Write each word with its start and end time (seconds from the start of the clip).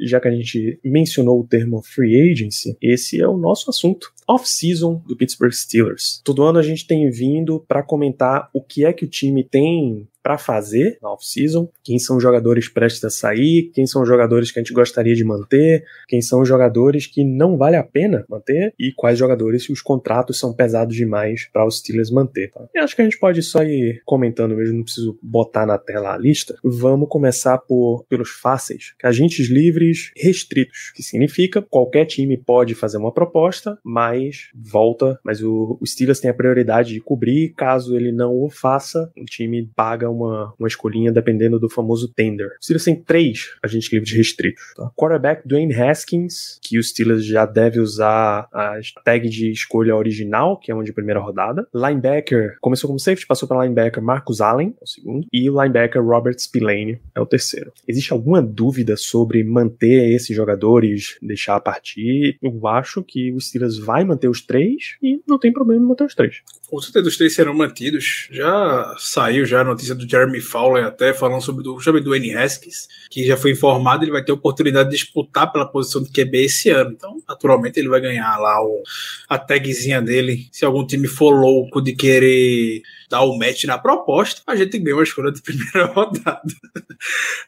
Já 0.00 0.20
que 0.20 0.28
a 0.28 0.30
gente 0.30 0.78
mencionou 0.84 1.40
o 1.40 1.46
termo 1.46 1.82
free 1.82 2.32
agency, 2.32 2.76
esse 2.80 3.20
é 3.20 3.26
o 3.26 3.36
nosso 3.36 3.70
assunto. 3.70 4.12
Off-season 4.28 5.02
do 5.06 5.16
Pittsburgh 5.16 5.52
Steelers. 5.52 6.20
Todo 6.24 6.42
ano 6.42 6.58
a 6.58 6.62
gente 6.62 6.86
tem 6.86 7.10
vindo 7.10 7.60
para 7.66 7.82
comentar 7.82 8.48
o 8.52 8.62
que 8.62 8.84
é 8.84 8.92
que 8.92 9.04
o 9.04 9.08
time 9.08 9.44
tem 9.44 10.08
para 10.22 10.38
fazer 10.38 10.98
na 11.02 11.12
off-season, 11.12 11.68
quem 11.82 11.98
são 11.98 12.20
jogadores 12.20 12.68
prestes 12.68 13.04
a 13.04 13.10
sair, 13.10 13.70
quem 13.74 13.86
são 13.86 14.06
jogadores 14.06 14.50
que 14.50 14.58
a 14.58 14.62
gente 14.62 14.72
gostaria 14.72 15.14
de 15.14 15.24
manter, 15.24 15.84
quem 16.08 16.22
são 16.22 16.44
jogadores 16.44 17.06
que 17.06 17.24
não 17.24 17.56
vale 17.56 17.76
a 17.76 17.82
pena 17.82 18.24
manter 18.28 18.72
e 18.78 18.92
quais 18.92 19.18
jogadores 19.18 19.68
os 19.68 19.82
contratos 19.82 20.38
são 20.38 20.52
pesados 20.52 20.94
demais 20.94 21.48
para 21.52 21.66
os 21.66 21.78
Steelers 21.78 22.10
manter. 22.10 22.50
Tá? 22.50 22.66
Eu 22.74 22.84
acho 22.84 22.94
que 22.94 23.02
a 23.02 23.04
gente 23.04 23.18
pode 23.18 23.42
só 23.42 23.62
ir 23.62 24.02
comentando 24.04 24.56
mesmo, 24.56 24.76
não 24.76 24.84
preciso 24.84 25.18
botar 25.22 25.66
na 25.66 25.78
tela 25.78 26.14
a 26.14 26.18
lista. 26.18 26.56
Vamos 26.62 27.08
começar 27.08 27.58
por 27.58 28.04
pelos 28.08 28.30
fáceis, 28.30 28.94
agentes 29.02 29.48
livres 29.48 30.12
restritos, 30.16 30.92
que 30.94 31.02
significa 31.02 31.62
qualquer 31.62 32.04
time 32.06 32.36
pode 32.36 32.74
fazer 32.74 32.98
uma 32.98 33.12
proposta, 33.12 33.78
mas 33.84 34.50
volta, 34.54 35.18
mas 35.24 35.42
o, 35.42 35.78
o 35.80 35.86
Steelers 35.86 36.20
tem 36.20 36.30
a 36.30 36.34
prioridade 36.34 36.92
de 36.94 37.00
cobrir, 37.00 37.54
caso 37.56 37.96
ele 37.96 38.12
não 38.12 38.40
o 38.40 38.50
faça, 38.50 39.10
o 39.16 39.24
time 39.24 39.70
paga 39.74 40.11
uma, 40.12 40.54
uma 40.58 40.68
escolhinha 40.68 41.10
dependendo 41.10 41.58
do 41.58 41.68
famoso 41.68 42.08
tender. 42.08 42.48
O 42.48 42.64
Steelers 42.64 42.84
tem 42.84 42.96
três 42.96 43.50
agentes 43.62 43.92
livres 43.92 44.12
restritos. 44.12 44.62
Tá? 44.76 44.90
Quarterback 44.96 45.46
Dwayne 45.46 45.74
Haskins, 45.74 46.58
que 46.62 46.78
o 46.78 46.82
Steelers 46.82 47.24
já 47.24 47.46
deve 47.46 47.80
usar 47.80 48.48
a 48.52 48.78
tag 49.04 49.28
de 49.28 49.50
escolha 49.50 49.96
original, 49.96 50.58
que 50.58 50.70
é 50.70 50.74
uma 50.74 50.84
de 50.84 50.92
primeira 50.92 51.20
rodada. 51.20 51.66
Linebacker, 51.74 52.56
começou 52.60 52.88
como 52.88 52.98
safety, 52.98 53.26
passou 53.26 53.48
para 53.48 53.62
linebacker 53.62 54.02
Marcus 54.02 54.40
Allen, 54.40 54.74
é 54.80 54.84
o 54.84 54.86
segundo. 54.86 55.26
E 55.32 55.48
linebacker 55.48 56.02
Robert 56.02 56.38
Spillane, 56.38 57.00
é 57.14 57.20
o 57.20 57.26
terceiro. 57.26 57.72
Existe 57.86 58.12
alguma 58.12 58.42
dúvida 58.42 58.96
sobre 58.96 59.42
manter 59.44 60.12
esses 60.14 60.34
jogadores, 60.34 61.16
deixar 61.22 61.58
partir? 61.60 62.36
Eu 62.42 62.66
acho 62.66 63.02
que 63.02 63.32
o 63.32 63.40
Steelers 63.40 63.78
vai 63.78 64.04
manter 64.04 64.28
os 64.28 64.40
três 64.40 64.96
e 65.02 65.20
não 65.26 65.38
tem 65.38 65.52
problema 65.52 65.82
em 65.82 65.86
manter 65.86 66.04
os 66.04 66.14
três. 66.14 66.42
Com 66.68 66.80
certeza 66.80 67.08
os 67.08 67.16
três 67.16 67.34
serão 67.34 67.54
mantidos. 67.54 68.28
Já 68.30 68.94
saiu 68.98 69.44
já 69.44 69.60
a 69.60 69.64
notícia 69.64 69.94
do 69.94 70.01
Jeremy 70.08 70.40
Fowler 70.40 70.84
até 70.84 71.12
falando 71.12 71.42
sobre 71.42 71.62
do, 71.62 71.80
sobre 71.80 72.00
do 72.00 72.14
N. 72.14 72.34
Haskins, 72.36 72.88
que 73.10 73.24
já 73.24 73.36
foi 73.36 73.52
informado, 73.52 74.04
ele 74.04 74.12
vai 74.12 74.24
ter 74.24 74.32
oportunidade 74.32 74.90
de 74.90 74.96
disputar 74.96 75.50
pela 75.52 75.66
posição 75.66 76.02
de 76.02 76.10
QB 76.10 76.44
esse 76.44 76.70
ano. 76.70 76.92
Então, 76.92 77.16
naturalmente, 77.28 77.78
ele 77.78 77.88
vai 77.88 78.00
ganhar 78.00 78.36
lá 78.38 78.62
o, 78.64 78.82
a 79.28 79.38
tagzinha 79.38 80.00
dele. 80.00 80.48
Se 80.52 80.64
algum 80.64 80.86
time 80.86 81.06
for 81.06 81.30
louco 81.30 81.80
de 81.80 81.94
querer 81.94 82.82
dar 83.12 83.22
o 83.22 83.38
match 83.38 83.64
na 83.64 83.76
proposta, 83.76 84.40
a 84.46 84.56
gente 84.56 84.78
ganha 84.78 84.96
uma 84.96 85.02
escolha 85.02 85.30
de 85.30 85.40
primeira 85.42 85.84
rodada. 85.92 86.42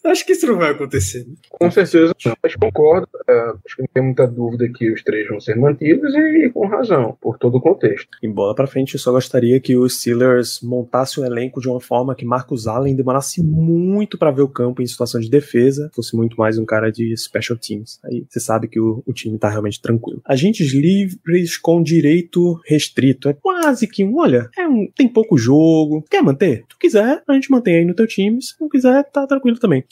acho 0.04 0.26
que 0.26 0.32
isso 0.32 0.46
não 0.46 0.58
vai 0.58 0.72
acontecer. 0.72 1.24
né? 1.26 1.34
Com 1.48 1.70
certeza, 1.70 2.14
não, 2.24 2.36
mas 2.42 2.54
concordo. 2.54 3.08
é, 3.26 3.52
acho 3.64 3.76
que 3.76 3.82
não 3.82 3.88
tem 3.94 4.02
muita 4.02 4.26
dúvida 4.26 4.68
que 4.68 4.92
os 4.92 5.02
três 5.02 5.26
vão 5.26 5.40
ser 5.40 5.56
mantidos 5.56 6.14
e 6.14 6.50
com 6.52 6.66
razão, 6.66 7.16
por 7.20 7.38
todo 7.38 7.56
o 7.56 7.60
contexto. 7.60 8.08
E 8.22 8.28
bola 8.28 8.54
pra 8.54 8.66
frente, 8.66 8.94
eu 8.94 9.00
só 9.00 9.10
gostaria 9.12 9.58
que 9.58 9.76
os 9.76 9.98
Steelers 10.00 10.60
montassem 10.62 11.22
o 11.22 11.26
elenco 11.26 11.60
de 11.60 11.68
uma 11.68 11.80
forma 11.80 12.14
que 12.14 12.24
Marcus 12.44 12.66
Allen 12.66 12.94
demorasse 12.94 13.42
muito 13.42 14.18
pra 14.18 14.30
ver 14.30 14.42
o 14.42 14.48
campo 14.48 14.82
em 14.82 14.86
situação 14.86 15.18
de 15.18 15.30
defesa, 15.30 15.90
fosse 15.94 16.14
muito 16.14 16.36
mais 16.36 16.58
um 16.58 16.64
cara 16.64 16.92
de 16.92 17.16
special 17.16 17.58
teams. 17.58 17.98
Aí 18.04 18.24
você 18.28 18.38
sabe 18.38 18.68
que 18.68 18.78
o, 18.78 19.02
o 19.06 19.12
time 19.12 19.38
tá 19.38 19.48
realmente 19.48 19.80
tranquilo. 19.80 20.20
Agentes 20.24 20.72
livres 20.72 21.56
com 21.56 21.82
direito 21.82 22.60
restrito. 22.66 23.30
É 23.30 23.32
quase 23.32 23.86
que 23.86 24.04
um, 24.04 24.18
olha, 24.18 24.50
é 24.56 24.68
um, 24.68 24.86
tem 24.94 25.08
pouco 25.08 25.38
jogo. 25.38 26.04
Quer 26.10 26.22
manter? 26.22 26.64
Tu 26.68 26.76
quiser, 26.78 27.22
a 27.26 27.32
gente 27.32 27.50
mantém 27.50 27.76
aí 27.76 27.84
no 27.84 27.94
teu 27.94 28.06
time. 28.06 28.42
Se 28.42 28.54
não 28.60 28.68
quiser, 28.68 29.04
tá 29.10 29.26
tranquilo 29.26 29.58
também. 29.58 29.84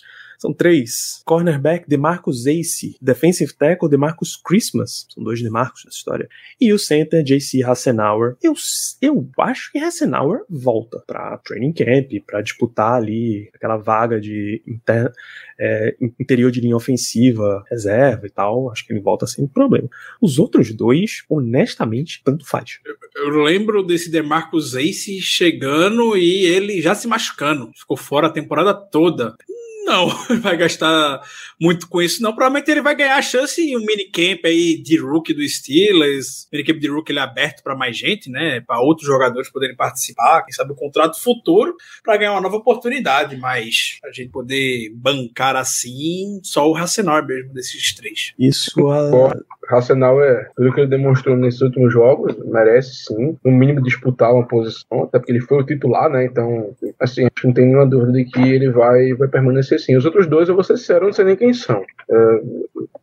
São 0.42 0.52
três. 0.52 1.22
Cornerback 1.24 1.88
DeMarcus 1.88 2.46
Ace. 2.48 2.96
Defensive 3.00 3.54
tackle 3.54 3.88
DeMarcus 3.88 4.34
Christmas. 4.44 5.06
São 5.08 5.22
dois 5.22 5.40
DeMarcus 5.40 5.84
nessa 5.84 5.96
história. 5.96 6.28
E 6.60 6.72
o 6.72 6.78
center 6.80 7.22
JC 7.22 7.62
Hassenauer. 7.62 8.34
Eu, 8.42 8.52
eu 9.00 9.30
acho 9.38 9.70
que 9.70 9.78
Hassenauer 9.78 10.40
volta 10.50 11.00
pra 11.06 11.38
training 11.38 11.72
camp, 11.72 12.10
pra 12.26 12.42
disputar 12.42 12.94
ali 12.94 13.50
aquela 13.54 13.76
vaga 13.76 14.20
de 14.20 14.60
inter, 14.66 15.12
é, 15.60 15.94
interior 16.18 16.50
de 16.50 16.60
linha 16.60 16.74
ofensiva, 16.74 17.62
reserva 17.70 18.26
e 18.26 18.30
tal. 18.30 18.68
Acho 18.72 18.84
que 18.84 18.92
ele 18.92 19.00
volta 19.00 19.28
sem 19.28 19.46
problema. 19.46 19.88
Os 20.20 20.40
outros 20.40 20.74
dois, 20.74 21.22
honestamente, 21.30 22.20
tanto 22.24 22.44
faz. 22.44 22.80
Eu 23.14 23.28
lembro 23.44 23.84
desse 23.84 24.10
DeMarcus 24.10 24.74
Ace 24.74 25.20
chegando 25.20 26.16
e 26.16 26.46
ele 26.46 26.82
já 26.82 26.96
se 26.96 27.06
machucando. 27.06 27.70
Ficou 27.76 27.96
fora 27.96 28.26
a 28.26 28.32
temporada 28.32 28.74
toda. 28.74 29.36
Não, 29.84 30.08
vai 30.40 30.56
gastar 30.56 31.20
muito 31.60 31.88
com 31.88 32.00
isso, 32.00 32.22
não. 32.22 32.32
Provavelmente 32.34 32.70
ele 32.70 32.82
vai 32.82 32.94
ganhar 32.94 33.16
a 33.16 33.22
chance 33.22 33.60
em 33.60 33.76
um 33.76 33.84
minicamp 33.84 34.40
aí 34.44 34.80
de 34.82 34.98
rookie 34.98 35.34
do 35.34 35.46
Steelers. 35.46 36.48
Minicamp 36.52 36.78
de 36.78 36.88
rookie 36.88 37.12
ele 37.12 37.18
é 37.18 37.22
aberto 37.22 37.62
para 37.62 37.76
mais 37.76 37.96
gente, 37.96 38.30
né? 38.30 38.60
Para 38.60 38.80
outros 38.80 39.06
jogadores 39.06 39.50
poderem 39.50 39.76
participar, 39.76 40.42
quem 40.42 40.52
sabe 40.52 40.72
o 40.72 40.76
contrato 40.76 41.20
futuro, 41.20 41.74
para 42.02 42.16
ganhar 42.16 42.32
uma 42.32 42.40
nova 42.40 42.56
oportunidade. 42.56 43.36
Mas 43.36 43.98
a 44.04 44.12
gente 44.12 44.30
poder 44.30 44.92
bancar 44.94 45.56
assim, 45.56 46.40
só 46.42 46.68
o 46.68 46.72
Racenor 46.72 47.26
mesmo 47.26 47.52
desses 47.52 47.94
três. 47.94 48.32
Isso 48.38 48.88
a. 48.90 49.32
Racional 49.68 50.22
é 50.22 50.50
tudo 50.56 50.72
que 50.72 50.80
ele 50.80 50.88
demonstrou 50.88 51.36
nesses 51.36 51.60
últimos 51.60 51.92
jogos, 51.92 52.36
merece 52.44 53.04
sim, 53.04 53.38
no 53.44 53.52
mínimo 53.52 53.82
disputar 53.82 54.32
uma 54.32 54.46
posição, 54.46 55.04
até 55.04 55.18
porque 55.18 55.32
ele 55.32 55.40
foi 55.40 55.58
o 55.58 55.64
titular, 55.64 56.10
né? 56.10 56.24
Então, 56.24 56.74
assim, 57.00 57.22
acho 57.22 57.30
que 57.40 57.46
não 57.46 57.54
tem 57.54 57.66
nenhuma 57.66 57.86
dúvida 57.86 58.12
de 58.12 58.24
que 58.24 58.40
ele 58.40 58.70
vai, 58.70 59.14
vai 59.14 59.28
permanecer 59.28 59.71
sim. 59.78 59.96
Os 59.96 60.04
outros 60.04 60.26
dois, 60.26 60.48
eu 60.48 60.54
vou 60.54 60.64
ser 60.64 60.76
sincero, 60.76 61.04
eu 61.04 61.06
não 61.06 61.12
sei 61.12 61.24
nem 61.24 61.36
quem 61.36 61.52
são. 61.52 61.82
É, 62.10 62.40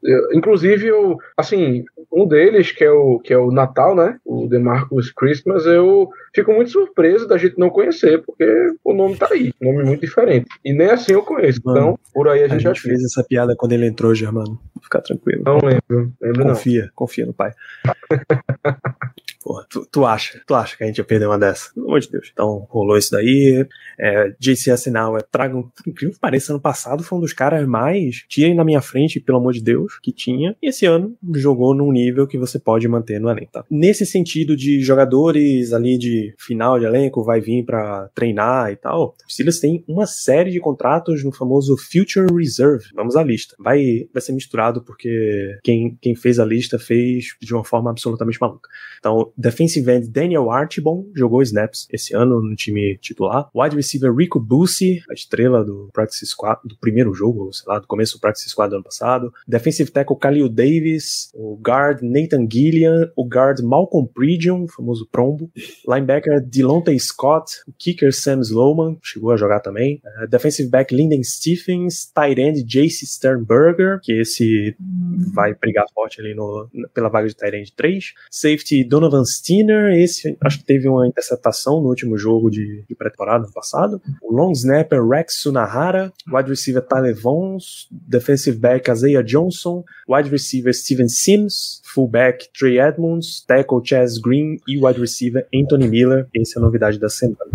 eu- 0.03 0.33
inclusive, 0.33 0.87
eu, 0.87 1.17
assim, 1.37 1.83
um 2.11 2.27
deles, 2.27 2.71
que 2.71 2.83
é 2.83 2.91
o, 2.91 3.19
que 3.19 3.33
é 3.33 3.37
o 3.37 3.51
Natal, 3.51 3.95
né? 3.95 4.17
O 4.25 4.47
DeMarcus 4.47 5.11
Christmas, 5.11 5.65
eu 5.65 6.09
fico 6.33 6.51
muito 6.53 6.71
surpreso 6.71 7.27
da 7.27 7.37
gente 7.37 7.57
não 7.57 7.69
conhecer, 7.69 8.21
porque 8.25 8.45
o 8.83 8.93
nome 8.93 9.15
tá 9.17 9.27
aí, 9.31 9.53
um 9.61 9.71
nome 9.73 9.85
muito 9.85 10.01
diferente. 10.01 10.47
E 10.63 10.73
nem 10.73 10.89
assim 10.89 11.13
eu 11.13 11.21
conheço. 11.23 11.59
Mano, 11.63 11.77
então, 11.79 11.99
por 12.13 12.27
aí 12.27 12.41
a 12.43 12.45
a 12.45 12.47
gente 12.49 12.61
já 12.63 12.73
gente 12.73 12.81
fez 12.81 13.03
essa 13.03 13.23
piada 13.23 13.55
quando 13.57 13.73
ele 13.73 13.85
entrou, 13.87 14.13
Germano. 14.15 14.59
Fica 14.81 15.01
tranquilo. 15.01 15.43
Não 15.45 15.59
lembro, 15.63 16.11
lembro 16.21 16.45
não. 16.45 16.53
Confia, 16.55 16.89
confia 16.95 17.25
no 17.25 17.33
pai. 17.33 17.51
Porra, 19.41 19.65
tu, 19.69 19.85
tu 19.89 20.05
acha, 20.05 20.41
tu 20.45 20.53
acha 20.53 20.75
que 20.75 20.83
a 20.83 20.87
gente 20.87 20.97
ia 20.97 21.03
perder 21.03 21.25
uma 21.25 21.39
dessa? 21.39 21.73
Pelo 21.73 21.87
amor 21.87 21.99
de 22.01 22.11
Deus. 22.11 22.29
Então, 22.31 22.67
rolou 22.69 22.97
isso 22.97 23.11
daí. 23.11 23.65
É, 23.97 24.33
JC 24.37 24.69
Asinal, 24.71 25.17
é, 25.17 25.21
traga, 25.21 25.53
por 25.55 25.71
incrível 25.87 26.13
que 26.13 26.19
pareça, 26.19 26.58
ano 26.59 26.61
passado 26.61 27.03
foi 27.03 27.17
um 27.17 27.21
dos 27.21 27.33
caras 27.33 27.65
mais 27.65 28.25
tirem 28.27 28.53
na 28.53 28.63
minha 28.63 28.81
frente, 28.81 29.19
pelo 29.19 29.37
amor 29.37 29.53
de 29.53 29.63
Deus, 29.63 29.97
que 30.03 30.11
tinha. 30.11 30.55
E 30.61 30.67
esse 30.67 30.85
ano 30.85 31.15
jogou 31.35 31.73
num 31.73 31.91
nível 31.91 32.27
que 32.27 32.37
você 32.37 32.59
pode 32.59 32.87
manter 32.87 33.19
no 33.19 33.29
elenco. 33.29 33.51
Tá? 33.51 33.65
Nesse 33.69 34.05
sentido 34.05 34.55
de 34.55 34.81
jogadores 34.81 35.73
ali 35.73 35.97
de 35.97 36.33
final 36.37 36.77
de 36.77 36.85
elenco, 36.85 37.23
vai 37.23 37.39
vir 37.39 37.63
pra 37.63 38.09
treinar 38.13 38.71
e 38.71 38.75
tal, 38.75 39.15
o 39.25 39.31
Steelers 39.31 39.59
tem 39.59 39.83
uma 39.87 40.05
série 40.05 40.51
de 40.51 40.59
contratos 40.59 41.23
no 41.23 41.31
famoso 41.31 41.75
Future 41.77 42.27
Reserve. 42.35 42.85
Vamos 42.93 43.15
à 43.15 43.23
lista. 43.23 43.55
Vai, 43.57 44.07
vai 44.13 44.21
ser 44.21 44.33
misturado 44.33 44.83
porque 44.83 45.57
quem, 45.63 45.97
quem 46.01 46.15
fez 46.15 46.39
a 46.39 46.45
lista 46.45 46.77
fez 46.77 47.35
de 47.41 47.53
uma 47.53 47.63
forma 47.63 47.89
absolutamente 47.89 48.39
maluca. 48.39 48.69
Então, 48.99 49.31
defensive 49.37 49.89
end 49.89 50.09
Daniel 50.09 50.51
Archibald 50.51 51.07
jogou 51.15 51.41
snaps 51.41 51.87
esse 51.91 52.13
ano 52.15 52.41
no 52.41 52.55
time 52.55 52.97
titular. 52.97 53.49
Wide 53.55 53.75
receiver 53.75 54.13
Rico 54.13 54.39
Bussi, 54.39 55.01
a 55.09 55.13
estrela 55.13 55.63
do 55.63 55.89
practice 55.93 56.25
squad 56.25 56.48
do 56.65 56.75
primeiro 56.77 57.13
jogo, 57.13 57.51
sei 57.53 57.71
lá, 57.71 57.79
do 57.79 57.87
começo 57.87 58.17
do 58.17 58.21
practice 58.21 58.49
squad 58.49 58.69
do 58.69 58.75
ano 58.75 58.83
passado. 58.83 59.31
Defensive 59.47 59.91
tackle 59.91 60.17
Khalil 60.17 60.49
Davis, 60.49 61.29
o 61.33 61.55
guard 61.55 62.01
Nathan 62.01 62.47
Gillian, 62.51 63.11
o 63.15 63.25
guard 63.25 63.59
Malcolm 63.61 64.07
Pridgeon, 64.11 64.63
o 64.63 64.67
famoso 64.67 65.07
Prombo. 65.11 65.51
Linebacker 65.87 66.41
Delonte 66.41 66.97
Scott, 66.99 67.51
o 67.67 67.73
kicker 67.77 68.13
Sam 68.13 68.41
Slowman, 68.41 68.97
chegou 69.03 69.31
a 69.31 69.37
jogar 69.37 69.59
também. 69.59 70.01
Uh, 70.23 70.27
defensive 70.27 70.69
back 70.69 70.93
Lyndon 70.93 71.23
Stephens, 71.23 72.11
tight 72.13 72.41
end 72.41 72.63
Jace 72.63 73.05
Sternberger, 73.05 73.99
que 74.01 74.13
esse 74.13 74.75
vai 75.33 75.53
brigar 75.53 75.85
forte 75.93 76.19
ali 76.19 76.33
no, 76.33 76.67
pela 76.93 77.09
vaga 77.09 77.27
de 77.27 77.35
tight 77.35 77.55
end 77.55 77.73
3. 77.75 78.13
Safety 78.31 78.83
Donovan 78.83 79.19
Van 79.19 79.25
Steener, 79.25 79.93
esse 79.97 80.37
acho 80.41 80.59
que 80.59 80.65
teve 80.65 80.87
uma 80.87 81.07
interceptação 81.07 81.81
no 81.81 81.89
último 81.89 82.17
jogo 82.17 82.49
de, 82.49 82.83
de 82.87 82.95
pré-temporada 82.95 83.45
ano 83.45 83.53
passado. 83.53 84.01
O 84.21 84.33
long 84.33 84.51
snapper 84.51 85.05
Rex 85.05 85.41
Sunahara, 85.41 86.11
wide 86.39 86.49
receiver 86.49 86.81
Tyler 86.81 87.13
Vons, 87.13 87.87
defensive 87.91 88.59
back 88.59 88.87
Isaiah 88.89 89.23
Johnson, 89.23 89.83
wide 90.07 90.31
receiver 90.31 90.71
Steven 90.71 91.09
Sims, 91.09 91.81
fullback 91.83 92.51
Trey 92.53 92.79
Edmonds, 92.79 93.43
tackle 93.47 93.81
Chaz 93.81 94.19
Green 94.21 94.59
e 94.67 94.79
wide 94.79 94.99
receiver 94.99 95.45
Anthony 95.53 95.87
Miller. 95.87 96.27
Essa 96.35 96.57
é 96.57 96.61
a 96.61 96.63
novidade 96.63 96.97
da 96.97 97.09
semana. 97.09 97.51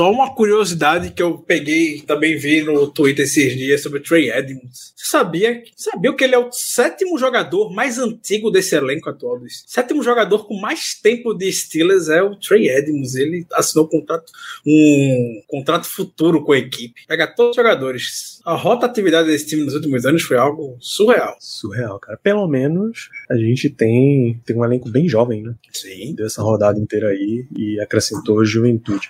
Só 0.00 0.10
uma 0.10 0.34
curiosidade 0.34 1.10
que 1.10 1.22
eu 1.22 1.36
peguei, 1.36 2.00
também 2.00 2.34
vi 2.34 2.62
no 2.62 2.90
Twitter 2.90 3.26
esses 3.26 3.54
dias 3.54 3.82
sobre 3.82 3.98
o 3.98 4.02
Trey 4.02 4.30
Edmonds. 4.30 4.94
Você 4.96 5.04
sabia, 5.04 5.62
sabia 5.76 6.14
que 6.14 6.24
ele 6.24 6.34
é 6.34 6.38
o 6.38 6.50
sétimo 6.50 7.18
jogador 7.18 7.70
mais 7.70 7.98
antigo 7.98 8.50
desse 8.50 8.74
elenco 8.74 9.10
atual? 9.10 9.36
O 9.36 9.44
sétimo 9.46 10.02
jogador 10.02 10.46
com 10.46 10.58
mais 10.58 10.94
tempo 10.94 11.34
de 11.34 11.52
Steelers 11.52 12.08
é 12.08 12.22
o 12.22 12.34
Trey 12.34 12.70
Edmonds. 12.70 13.14
Ele 13.14 13.46
assinou 13.52 13.84
um 13.84 13.88
contrato, 13.90 14.32
um 14.66 15.42
contrato 15.46 15.86
futuro 15.86 16.42
com 16.42 16.52
a 16.52 16.58
equipe. 16.58 17.02
Pega 17.06 17.26
todos 17.26 17.50
os 17.50 17.56
jogadores. 17.56 18.40
A 18.46 18.54
rotatividade 18.54 19.28
desse 19.28 19.48
time 19.48 19.64
nos 19.64 19.74
últimos 19.74 20.06
anos 20.06 20.22
foi 20.22 20.38
algo 20.38 20.78
surreal. 20.80 21.36
Surreal, 21.40 21.98
cara. 21.98 22.16
Pelo 22.22 22.48
menos 22.48 23.10
a 23.28 23.36
gente 23.36 23.68
tem, 23.68 24.40
tem 24.46 24.56
um 24.56 24.64
elenco 24.64 24.88
bem 24.88 25.06
jovem, 25.06 25.42
né? 25.42 25.54
Sim. 25.70 26.14
Deu 26.14 26.24
essa 26.24 26.40
rodada 26.40 26.80
inteira 26.80 27.08
aí 27.08 27.46
e 27.54 27.78
acrescentou 27.78 28.42
juventude. 28.46 29.06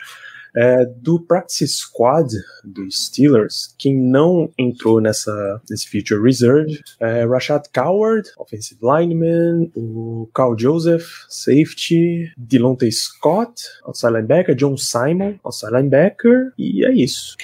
É, 0.57 0.85
do 0.85 1.21
Practice 1.21 1.69
Squad 1.69 2.29
dos 2.65 3.07
Steelers, 3.07 3.75
quem 3.79 3.97
não 3.97 4.51
entrou 4.59 5.01
nessa, 5.01 5.61
nesse 5.71 5.89
Future 5.89 6.21
Reserve 6.21 6.81
é 6.99 7.25
Rashad 7.25 7.69
Coward, 7.73 8.29
Offensive 8.37 8.81
Lineman, 8.83 9.71
o 9.77 10.29
Carl 10.35 10.59
Joseph, 10.59 11.07
Safety, 11.29 12.33
Delonte 12.37 12.91
Scott, 12.91 13.63
Outside 13.85 14.13
Linebacker, 14.13 14.55
John 14.55 14.77
Simon, 14.77 15.39
Outside 15.45 15.73
Linebacker, 15.73 16.53
e 16.59 16.85
é 16.85 16.93
isso. 16.93 17.37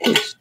É 0.00 0.10
isso. 0.10 0.37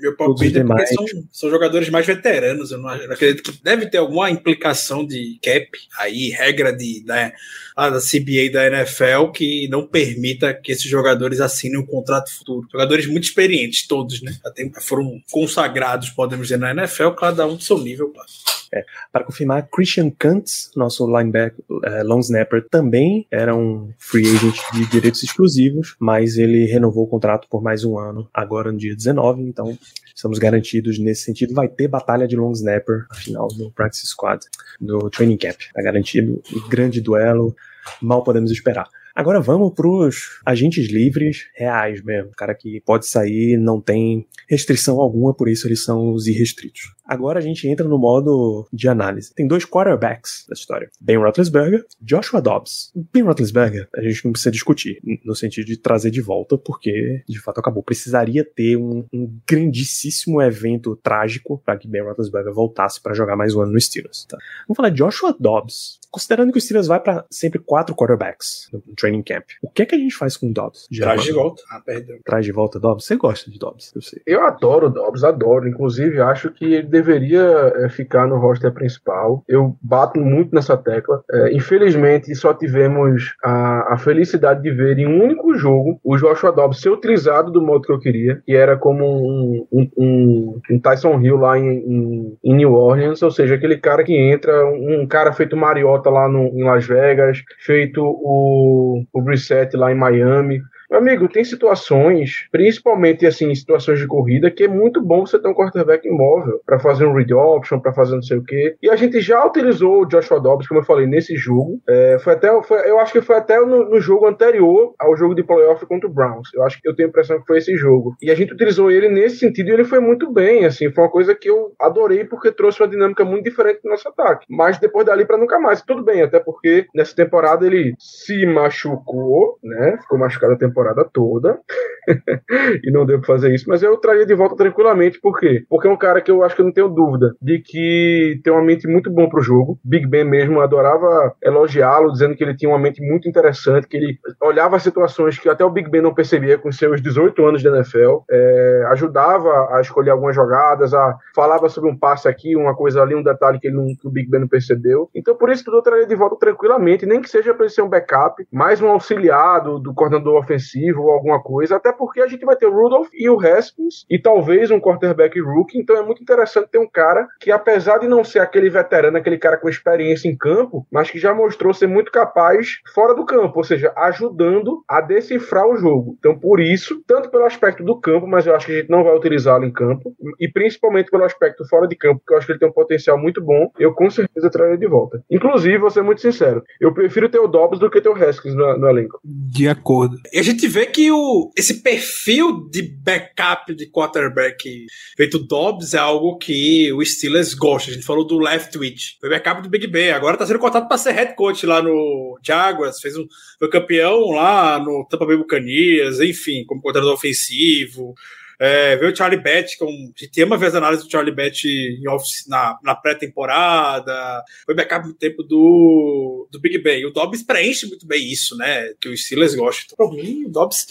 Meu 0.00 0.16
palpite 0.16 0.58
é 0.58 0.64
porque 0.64 0.86
são, 0.86 1.06
são 1.30 1.50
jogadores 1.50 1.88
mais 1.88 2.06
veteranos. 2.06 2.70
Eu 2.70 2.78
não, 2.78 2.94
eu 2.94 3.06
não 3.06 3.14
acredito 3.14 3.52
que 3.52 3.62
deve 3.62 3.86
ter 3.86 3.98
alguma 3.98 4.30
implicação 4.30 5.06
de 5.06 5.38
cap 5.42 5.68
aí, 5.98 6.30
regra 6.30 6.72
de, 6.72 7.04
da, 7.04 7.32
da 7.76 8.00
CBA 8.00 8.50
da 8.52 8.66
NFL 8.66 9.30
que 9.32 9.68
não 9.68 9.86
permita 9.86 10.54
que 10.54 10.72
esses 10.72 10.88
jogadores 10.88 11.40
assinem 11.40 11.78
um 11.78 11.86
contrato 11.86 12.32
futuro. 12.32 12.68
Jogadores 12.70 13.06
muito 13.06 13.24
experientes, 13.24 13.86
todos, 13.86 14.22
né? 14.22 14.36
Até 14.44 14.68
foram 14.80 15.20
consagrados, 15.30 16.10
podemos 16.10 16.48
dizer, 16.48 16.58
na 16.58 16.70
NFL, 16.70 17.10
cada 17.10 17.46
um 17.46 17.56
do 17.56 17.62
seu 17.62 17.78
nível, 17.78 18.10
claro. 18.10 18.28
É, 18.74 18.84
para 19.12 19.24
confirmar, 19.24 19.68
Christian 19.70 20.10
Kantz, 20.10 20.72
nosso 20.74 21.06
linebacker, 21.06 21.64
é, 21.84 22.02
long 22.02 22.18
snapper, 22.18 22.66
também 22.68 23.24
era 23.30 23.54
um 23.54 23.92
free 23.98 24.26
agent 24.26 24.56
de 24.72 24.90
direitos 24.90 25.22
exclusivos, 25.22 25.94
mas 26.00 26.36
ele 26.36 26.66
renovou 26.66 27.04
o 27.04 27.06
contrato 27.06 27.46
por 27.48 27.62
mais 27.62 27.84
um 27.84 27.96
ano, 27.96 28.28
agora 28.34 28.72
no 28.72 28.78
dia 28.78 28.96
19, 28.96 29.42
então 29.42 29.78
estamos 30.12 30.40
garantidos 30.40 30.98
nesse 30.98 31.22
sentido. 31.22 31.54
Vai 31.54 31.68
ter 31.68 31.86
batalha 31.86 32.26
de 32.26 32.34
long 32.34 32.50
snapper, 32.50 33.06
afinal, 33.10 33.46
no 33.56 33.70
practice 33.70 34.08
squad, 34.08 34.44
no 34.80 35.08
training 35.08 35.36
camp. 35.36 35.60
Tá 35.72 35.80
garantido, 35.80 36.42
grande 36.68 37.00
duelo, 37.00 37.54
mal 38.02 38.24
podemos 38.24 38.50
esperar. 38.50 38.88
Agora 39.14 39.40
vamos 39.40 39.72
pros 39.74 40.40
agentes 40.44 40.90
livres 40.90 41.46
reais 41.54 42.02
mesmo. 42.02 42.32
Cara 42.32 42.54
que 42.54 42.82
pode 42.84 43.06
sair, 43.06 43.56
não 43.56 43.80
tem 43.80 44.26
restrição 44.48 45.00
alguma, 45.00 45.32
por 45.32 45.48
isso 45.48 45.68
eles 45.68 45.84
são 45.84 46.12
os 46.12 46.26
irrestritos. 46.26 46.94
Agora 47.06 47.38
a 47.38 47.42
gente 47.42 47.68
entra 47.68 47.86
no 47.86 47.98
modo 47.98 48.66
de 48.72 48.88
análise. 48.88 49.32
Tem 49.34 49.46
dois 49.46 49.64
quarterbacks 49.64 50.46
da 50.48 50.54
história: 50.54 50.90
Ben 51.00 51.18
Roethlisberger, 51.18 51.84
Joshua 52.00 52.40
Dobbs. 52.40 52.90
Ben 53.12 53.22
Roethlisberger, 53.22 53.88
a 53.94 54.02
gente 54.02 54.24
não 54.24 54.32
precisa 54.32 54.50
discutir, 54.50 55.00
no 55.24 55.34
sentido 55.34 55.66
de 55.66 55.76
trazer 55.76 56.10
de 56.10 56.20
volta, 56.20 56.56
porque 56.56 57.22
de 57.28 57.40
fato 57.40 57.60
acabou. 57.60 57.82
Precisaria 57.82 58.44
ter 58.44 58.76
um, 58.76 59.04
um 59.12 59.38
grandíssimo 59.46 60.40
evento 60.40 60.96
trágico 60.96 61.62
para 61.64 61.76
que 61.76 61.86
Ben 61.86 62.02
Roethlisberger 62.02 62.52
voltasse 62.52 63.00
para 63.00 63.14
jogar 63.14 63.36
mais 63.36 63.54
um 63.54 63.60
ano 63.60 63.72
no 63.72 63.80
Steelers. 63.80 64.24
Tá? 64.24 64.38
Vamos 64.66 64.76
falar 64.76 64.88
de 64.88 64.96
Joshua 64.96 65.36
Dobbs. 65.38 66.00
Considerando 66.14 66.52
que 66.52 66.58
o 66.58 66.60
Steelers 66.60 66.86
vai 66.86 67.00
para 67.00 67.24
sempre 67.28 67.58
quatro 67.58 67.92
quarterbacks 67.92 68.68
no 68.72 68.94
training 68.94 69.24
camp, 69.24 69.42
o 69.60 69.68
que 69.68 69.82
é 69.82 69.84
que 69.84 69.96
a 69.96 69.98
gente 69.98 70.14
faz 70.14 70.36
com 70.36 70.46
o 70.46 70.52
Dobbs? 70.52 70.86
Traz 70.96 71.24
de 71.24 71.32
volta. 71.32 71.60
Ah, 71.68 71.80
perdão. 71.84 72.18
Traz 72.24 72.46
de 72.46 72.52
volta 72.52 72.78
Dobbs? 72.78 73.04
Você 73.04 73.16
gosta 73.16 73.50
de 73.50 73.58
Dobbs, 73.58 73.90
eu 73.96 74.00
sei. 74.00 74.22
Eu 74.24 74.46
adoro 74.46 74.86
o 74.86 74.90
Dobbs, 74.90 75.24
adoro. 75.24 75.66
Inclusive, 75.66 76.20
acho 76.20 76.52
que 76.52 76.66
ele 76.66 76.86
deveria 76.86 77.72
é, 77.78 77.88
ficar 77.88 78.28
no 78.28 78.38
roster 78.38 78.72
principal. 78.72 79.42
Eu 79.48 79.76
bato 79.82 80.20
muito 80.20 80.54
nessa 80.54 80.76
tecla. 80.76 81.24
É, 81.32 81.52
infelizmente, 81.52 82.32
só 82.36 82.54
tivemos 82.54 83.34
a, 83.42 83.94
a, 83.94 83.98
felicidade 83.98 84.62
de 84.62 84.70
ver 84.70 84.96
em 85.00 85.08
um 85.08 85.20
único 85.20 85.58
jogo 85.58 85.98
o 86.04 86.16
Joshua 86.16 86.52
Dobbs 86.52 86.80
ser 86.80 86.90
utilizado 86.90 87.50
do 87.50 87.60
modo 87.60 87.82
que 87.82 87.92
eu 87.92 87.98
queria, 87.98 88.40
que 88.46 88.54
era 88.54 88.76
como 88.76 89.04
um, 89.04 89.66
um, 89.72 89.90
um, 89.98 90.60
um 90.70 90.78
Tyson 90.78 91.20
Hill 91.20 91.38
lá 91.38 91.58
em, 91.58 91.66
em, 91.66 92.38
em, 92.44 92.54
New 92.54 92.72
Orleans, 92.72 93.20
ou 93.20 93.32
seja, 93.32 93.56
aquele 93.56 93.78
cara 93.78 94.04
que 94.04 94.16
entra, 94.16 94.64
um 94.64 95.04
cara 95.08 95.32
feito 95.32 95.56
Mariota 95.56 96.03
lá 96.10 96.28
no, 96.28 96.46
em 96.48 96.64
Las 96.64 96.86
Vegas, 96.86 97.42
feito 97.60 98.02
o, 98.02 99.04
o 99.12 99.22
Brissett 99.22 99.76
lá 99.76 99.92
em 99.92 99.96
Miami, 99.96 100.62
meu 100.90 101.00
amigo, 101.00 101.28
tem 101.28 101.44
situações, 101.44 102.46
principalmente 102.52 103.26
assim, 103.26 103.54
situações 103.54 103.98
de 103.98 104.06
corrida, 104.06 104.50
que 104.50 104.64
é 104.64 104.68
muito 104.68 105.02
bom 105.02 105.26
você 105.26 105.38
ter 105.38 105.48
um 105.48 105.54
quarterback 105.54 106.06
imóvel 106.06 106.60
para 106.64 106.78
fazer 106.78 107.06
um 107.06 107.14
read 107.14 107.32
option, 107.32 107.80
para 107.80 107.92
fazer 107.92 108.14
não 108.14 108.22
sei 108.22 108.38
o 108.38 108.44
quê. 108.44 108.76
E 108.82 108.90
a 108.90 108.96
gente 108.96 109.20
já 109.20 109.44
utilizou 109.44 110.02
o 110.02 110.06
Joshua 110.06 110.40
Dobbs, 110.40 110.68
como 110.68 110.80
eu 110.80 110.84
falei, 110.84 111.06
nesse 111.06 111.36
jogo. 111.36 111.80
É, 111.88 112.18
foi 112.18 112.34
até, 112.34 112.62
foi, 112.62 112.88
eu 112.88 112.98
acho 113.00 113.12
que 113.12 113.20
foi 113.20 113.36
até 113.36 113.58
no, 113.58 113.88
no, 113.88 114.00
jogo 114.00 114.26
anterior 114.26 114.94
ao 114.98 115.16
jogo 115.16 115.34
de 115.34 115.42
playoff 115.42 115.84
contra 115.86 116.08
o 116.08 116.12
Browns. 116.12 116.48
Eu 116.54 116.62
acho 116.62 116.80
que 116.80 116.88
eu 116.88 116.94
tenho 116.94 117.08
a 117.08 117.10
impressão 117.10 117.40
que 117.40 117.46
foi 117.46 117.58
esse 117.58 117.74
jogo. 117.76 118.14
E 118.20 118.30
a 118.30 118.34
gente 118.34 118.52
utilizou 118.52 118.90
ele 118.90 119.08
nesse 119.08 119.38
sentido 119.38 119.70
e 119.70 119.72
ele 119.72 119.84
foi 119.84 120.00
muito 120.00 120.32
bem, 120.32 120.64
assim, 120.64 120.90
foi 120.90 121.04
uma 121.04 121.10
coisa 121.10 121.34
que 121.34 121.48
eu 121.48 121.72
adorei 121.80 122.24
porque 122.24 122.52
trouxe 122.52 122.82
uma 122.82 122.88
dinâmica 122.88 123.24
muito 123.24 123.44
diferente 123.44 123.80
do 123.82 123.90
nosso 123.90 124.08
ataque. 124.08 124.46
Mas 124.48 124.78
depois 124.78 125.06
dali 125.06 125.24
para 125.24 125.38
nunca 125.38 125.58
mais. 125.58 125.82
Tudo 125.82 126.02
bem, 126.04 126.22
até 126.22 126.38
porque 126.38 126.86
nessa 126.94 127.14
temporada 127.14 127.66
ele 127.66 127.94
se 127.98 128.46
machucou, 128.46 129.58
né? 129.62 129.98
Ficou 130.00 130.18
machucado 130.18 130.52
a 130.52 130.58
temporada 130.58 130.73
temporada 130.74 131.08
toda 131.12 131.60
e 132.82 132.90
não 132.90 133.06
deu 133.06 133.18
pra 133.18 133.28
fazer 133.28 133.54
isso, 133.54 133.66
mas 133.68 133.82
eu 133.82 133.96
traria 133.96 134.26
de 134.26 134.34
volta 134.34 134.56
tranquilamente, 134.56 135.20
por 135.20 135.38
quê? 135.38 135.64
Porque 135.70 135.86
é 135.86 135.90
um 135.90 135.96
cara 135.96 136.20
que 136.20 136.30
eu 136.30 136.42
acho 136.42 136.54
que 136.54 136.60
eu 136.60 136.66
não 136.66 136.72
tenho 136.72 136.88
dúvida 136.88 137.34
de 137.40 137.60
que 137.60 138.40
tem 138.42 138.52
uma 138.52 138.62
mente 138.62 138.86
muito 138.86 139.10
bom 139.10 139.28
pro 139.28 139.42
jogo. 139.42 139.78
Big 139.84 140.06
Ben 140.06 140.24
mesmo 140.24 140.60
adorava 140.60 141.34
elogiá-lo, 141.42 142.12
dizendo 142.12 142.34
que 142.34 142.42
ele 142.42 142.56
tinha 142.56 142.68
uma 142.68 142.78
mente 142.78 143.00
muito 143.00 143.28
interessante, 143.28 143.86
que 143.86 143.96
ele 143.96 144.18
olhava 144.42 144.78
situações 144.78 145.38
que 145.38 145.48
até 145.48 145.64
o 145.64 145.70
Big 145.70 145.88
Ben 145.88 146.02
não 146.02 146.14
percebia 146.14 146.58
com 146.58 146.70
seus 146.72 147.00
18 147.00 147.46
anos 147.46 147.62
de 147.62 147.68
NFL, 147.68 148.24
é, 148.30 148.84
ajudava 148.88 149.74
a 149.74 149.80
escolher 149.80 150.10
algumas 150.10 150.34
jogadas, 150.34 150.92
a, 150.92 151.16
falava 151.34 151.68
sobre 151.68 151.90
um 151.90 151.96
passe 151.96 152.28
aqui, 152.28 152.56
uma 152.56 152.74
coisa 152.74 153.00
ali, 153.00 153.14
um 153.14 153.22
detalhe 153.22 153.58
que, 153.58 153.68
ele 153.68 153.76
não, 153.76 153.86
que 153.86 154.06
o 154.06 154.10
Big 154.10 154.28
Ben 154.28 154.40
não 154.40 154.48
percebeu. 154.48 155.08
Então, 155.14 155.34
por 155.34 155.50
isso, 155.50 155.64
tudo 155.64 155.78
eu 155.78 155.82
traria 155.82 156.06
de 156.06 156.14
volta 156.14 156.36
tranquilamente, 156.36 157.06
nem 157.06 157.20
que 157.20 157.30
seja 157.30 157.54
para 157.54 157.64
ele 157.64 157.74
ser 157.74 157.82
um 157.82 157.88
backup, 157.88 158.46
mais 158.52 158.80
um 158.80 158.88
auxiliado 158.88 159.78
do 159.78 159.94
coordenador 159.94 160.36
ofensivo 160.36 160.63
ou 161.02 161.10
alguma 161.10 161.42
coisa, 161.42 161.76
até 161.76 161.92
porque 161.92 162.20
a 162.20 162.26
gente 162.26 162.44
vai 162.44 162.56
ter 162.56 162.66
o 162.66 162.74
Rudolph 162.74 163.08
e 163.12 163.28
o 163.28 163.38
Haskins 163.38 164.04
e 164.10 164.18
talvez 164.18 164.70
um 164.70 164.80
quarterback 164.80 165.38
rookie, 165.40 165.78
então 165.78 165.96
é 165.96 166.02
muito 166.02 166.22
interessante 166.22 166.70
ter 166.70 166.78
um 166.78 166.88
cara 166.88 167.26
que, 167.40 167.50
apesar 167.50 167.98
de 167.98 168.08
não 168.08 168.24
ser 168.24 168.38
aquele 168.38 168.70
veterano, 168.70 169.16
aquele 169.16 169.38
cara 169.38 169.56
com 169.56 169.68
experiência 169.68 170.28
em 170.28 170.36
campo, 170.36 170.86
mas 170.90 171.10
que 171.10 171.18
já 171.18 171.34
mostrou 171.34 171.72
ser 171.74 171.86
muito 171.86 172.10
capaz 172.10 172.80
fora 172.94 173.14
do 173.14 173.24
campo, 173.24 173.58
ou 173.58 173.64
seja, 173.64 173.92
ajudando 173.96 174.82
a 174.88 175.00
decifrar 175.00 175.66
o 175.66 175.76
jogo. 175.76 176.16
Então, 176.18 176.38
por 176.38 176.60
isso, 176.60 177.02
tanto 177.06 177.30
pelo 177.30 177.44
aspecto 177.44 177.84
do 177.84 177.98
campo, 177.98 178.26
mas 178.26 178.46
eu 178.46 178.54
acho 178.54 178.66
que 178.66 178.72
a 178.72 178.76
gente 178.80 178.90
não 178.90 179.04
vai 179.04 179.16
utilizá-lo 179.16 179.64
em 179.64 179.72
campo, 179.72 180.14
e 180.40 180.48
principalmente 180.48 181.10
pelo 181.10 181.24
aspecto 181.24 181.66
fora 181.68 181.86
de 181.86 181.96
campo, 181.96 182.20
porque 182.20 182.34
eu 182.34 182.38
acho 182.38 182.46
que 182.46 182.52
ele 182.52 182.58
tem 182.58 182.68
um 182.68 182.72
potencial 182.72 183.18
muito 183.18 183.42
bom, 183.42 183.70
eu 183.78 183.92
com 183.92 184.10
certeza 184.10 184.50
traria 184.50 184.78
de 184.78 184.86
volta. 184.86 185.22
Inclusive, 185.30 185.78
vou 185.78 185.90
ser 185.90 186.02
muito 186.02 186.20
sincero, 186.20 186.62
eu 186.80 186.92
prefiro 186.92 187.28
ter 187.28 187.38
o 187.38 187.48
Dobbs 187.48 187.78
do 187.78 187.90
que 187.90 188.00
ter 188.00 188.08
o 188.08 188.14
Haskins 188.14 188.54
no, 188.54 188.78
no 188.78 188.88
elenco. 188.88 189.20
De 189.24 189.68
acordo. 189.68 190.16
E 190.32 190.38
a 190.38 190.42
gente 190.42 190.53
vê 190.68 190.86
que 190.86 191.10
o, 191.10 191.52
esse 191.56 191.82
perfil 191.82 192.68
de 192.70 192.82
backup 192.82 193.74
de 193.74 193.86
quarterback 193.90 194.86
feito 195.16 195.38
Dobbs 195.38 195.94
é 195.94 195.98
algo 195.98 196.38
que 196.38 196.92
o 196.92 197.04
Steelers 197.04 197.54
gosta. 197.54 197.90
A 197.90 197.94
gente 197.94 198.06
falou 198.06 198.26
do 198.26 198.38
left 198.38 198.72
twitch. 198.72 199.12
Foi 199.20 199.28
backup 199.28 199.62
do 199.62 199.68
Big 199.68 199.86
Ben. 199.86 200.12
Agora 200.12 200.36
tá 200.36 200.46
sendo 200.46 200.58
cotado 200.58 200.88
para 200.88 200.98
ser 200.98 201.12
head 201.12 201.34
coach 201.34 201.66
lá 201.66 201.82
no 201.82 202.38
Jaguars. 202.42 203.00
Fez 203.00 203.16
um, 203.16 203.26
foi 203.58 203.68
campeão 203.68 204.30
lá 204.30 204.78
no 204.78 205.06
Tampa 205.08 205.26
Bay 205.26 205.36
Buccaneers. 205.36 206.20
Enfim, 206.20 206.64
como 206.66 206.80
coordenador 206.80 207.14
ofensivo. 207.14 208.14
É, 208.60 208.98
o 209.02 209.16
Charlie 209.16 209.40
Batch, 209.40 209.76
que 209.76 209.84
é 209.84 209.86
um, 209.86 210.12
a 210.16 210.24
gente 210.24 210.42
ama 210.42 210.56
ver 210.56 210.66
as 210.66 210.74
análises 210.74 211.04
do 211.04 211.10
Charlie 211.10 211.34
Batch 211.34 211.64
em 211.64 212.08
office, 212.08 212.46
na, 212.48 212.78
na 212.82 212.94
pré-temporada. 212.94 214.42
Foi 214.64 214.74
backup 214.74 215.06
no 215.06 215.14
tempo 215.14 215.42
do, 215.42 216.48
do 216.50 216.60
Big 216.60 216.78
Ben. 216.78 217.04
O 217.04 217.10
Dobbs 217.10 217.42
preenche 217.42 217.86
muito 217.86 218.06
bem 218.06 218.30
isso, 218.30 218.56
né? 218.56 218.92
Que 219.00 219.08
os 219.08 219.24
Steelers 219.24 219.54
gostam. 219.54 219.94
Então, 219.94 220.08
pra 220.08 220.22
mim, 220.22 220.44
o 220.44 220.50
Dobbs 220.50 220.86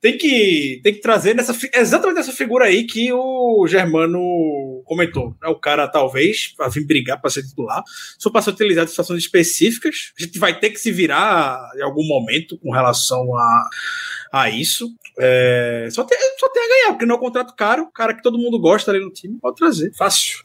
tem 0.00 0.16
que, 0.16 0.80
tem 0.82 0.94
que 0.94 1.00
trazer 1.00 1.34
nessa, 1.34 1.56
exatamente 1.74 2.20
essa 2.20 2.32
figura 2.32 2.66
aí 2.66 2.84
que 2.84 3.12
o 3.12 3.66
Germano 3.66 4.82
comentou. 4.84 5.36
Né? 5.40 5.48
O 5.48 5.56
cara, 5.56 5.88
talvez, 5.88 6.48
para 6.48 6.68
vir 6.68 6.86
brigar 6.86 7.20
para 7.20 7.30
ser 7.30 7.42
titular, 7.42 7.82
só 8.18 8.30
para 8.30 8.42
ser 8.42 8.50
utilizado 8.50 8.86
em 8.86 8.90
situações 8.90 9.22
específicas. 9.22 10.12
A 10.18 10.22
gente 10.22 10.38
vai 10.38 10.58
ter 10.58 10.70
que 10.70 10.78
se 10.78 10.90
virar 10.90 11.60
em 11.76 11.82
algum 11.82 12.06
momento 12.06 12.58
com 12.58 12.70
relação 12.70 13.36
a, 13.36 13.68
a 14.32 14.50
isso. 14.50 14.88
É, 15.18 15.88
só, 15.90 16.04
tem, 16.04 16.18
só 16.38 16.48
tem 16.48 16.62
a 16.62 16.68
ganhar, 16.68 16.92
porque 16.92 17.06
não 17.06 17.14
é 17.16 17.18
um 17.18 17.20
contrato 17.20 17.54
caro, 17.54 17.90
cara 17.92 18.14
que 18.14 18.22
todo 18.22 18.38
mundo 18.38 18.58
gosta 18.58 18.90
ali 18.90 19.00
no 19.00 19.10
time, 19.10 19.38
pode 19.40 19.56
trazer. 19.56 19.92
Fácil. 19.94 20.38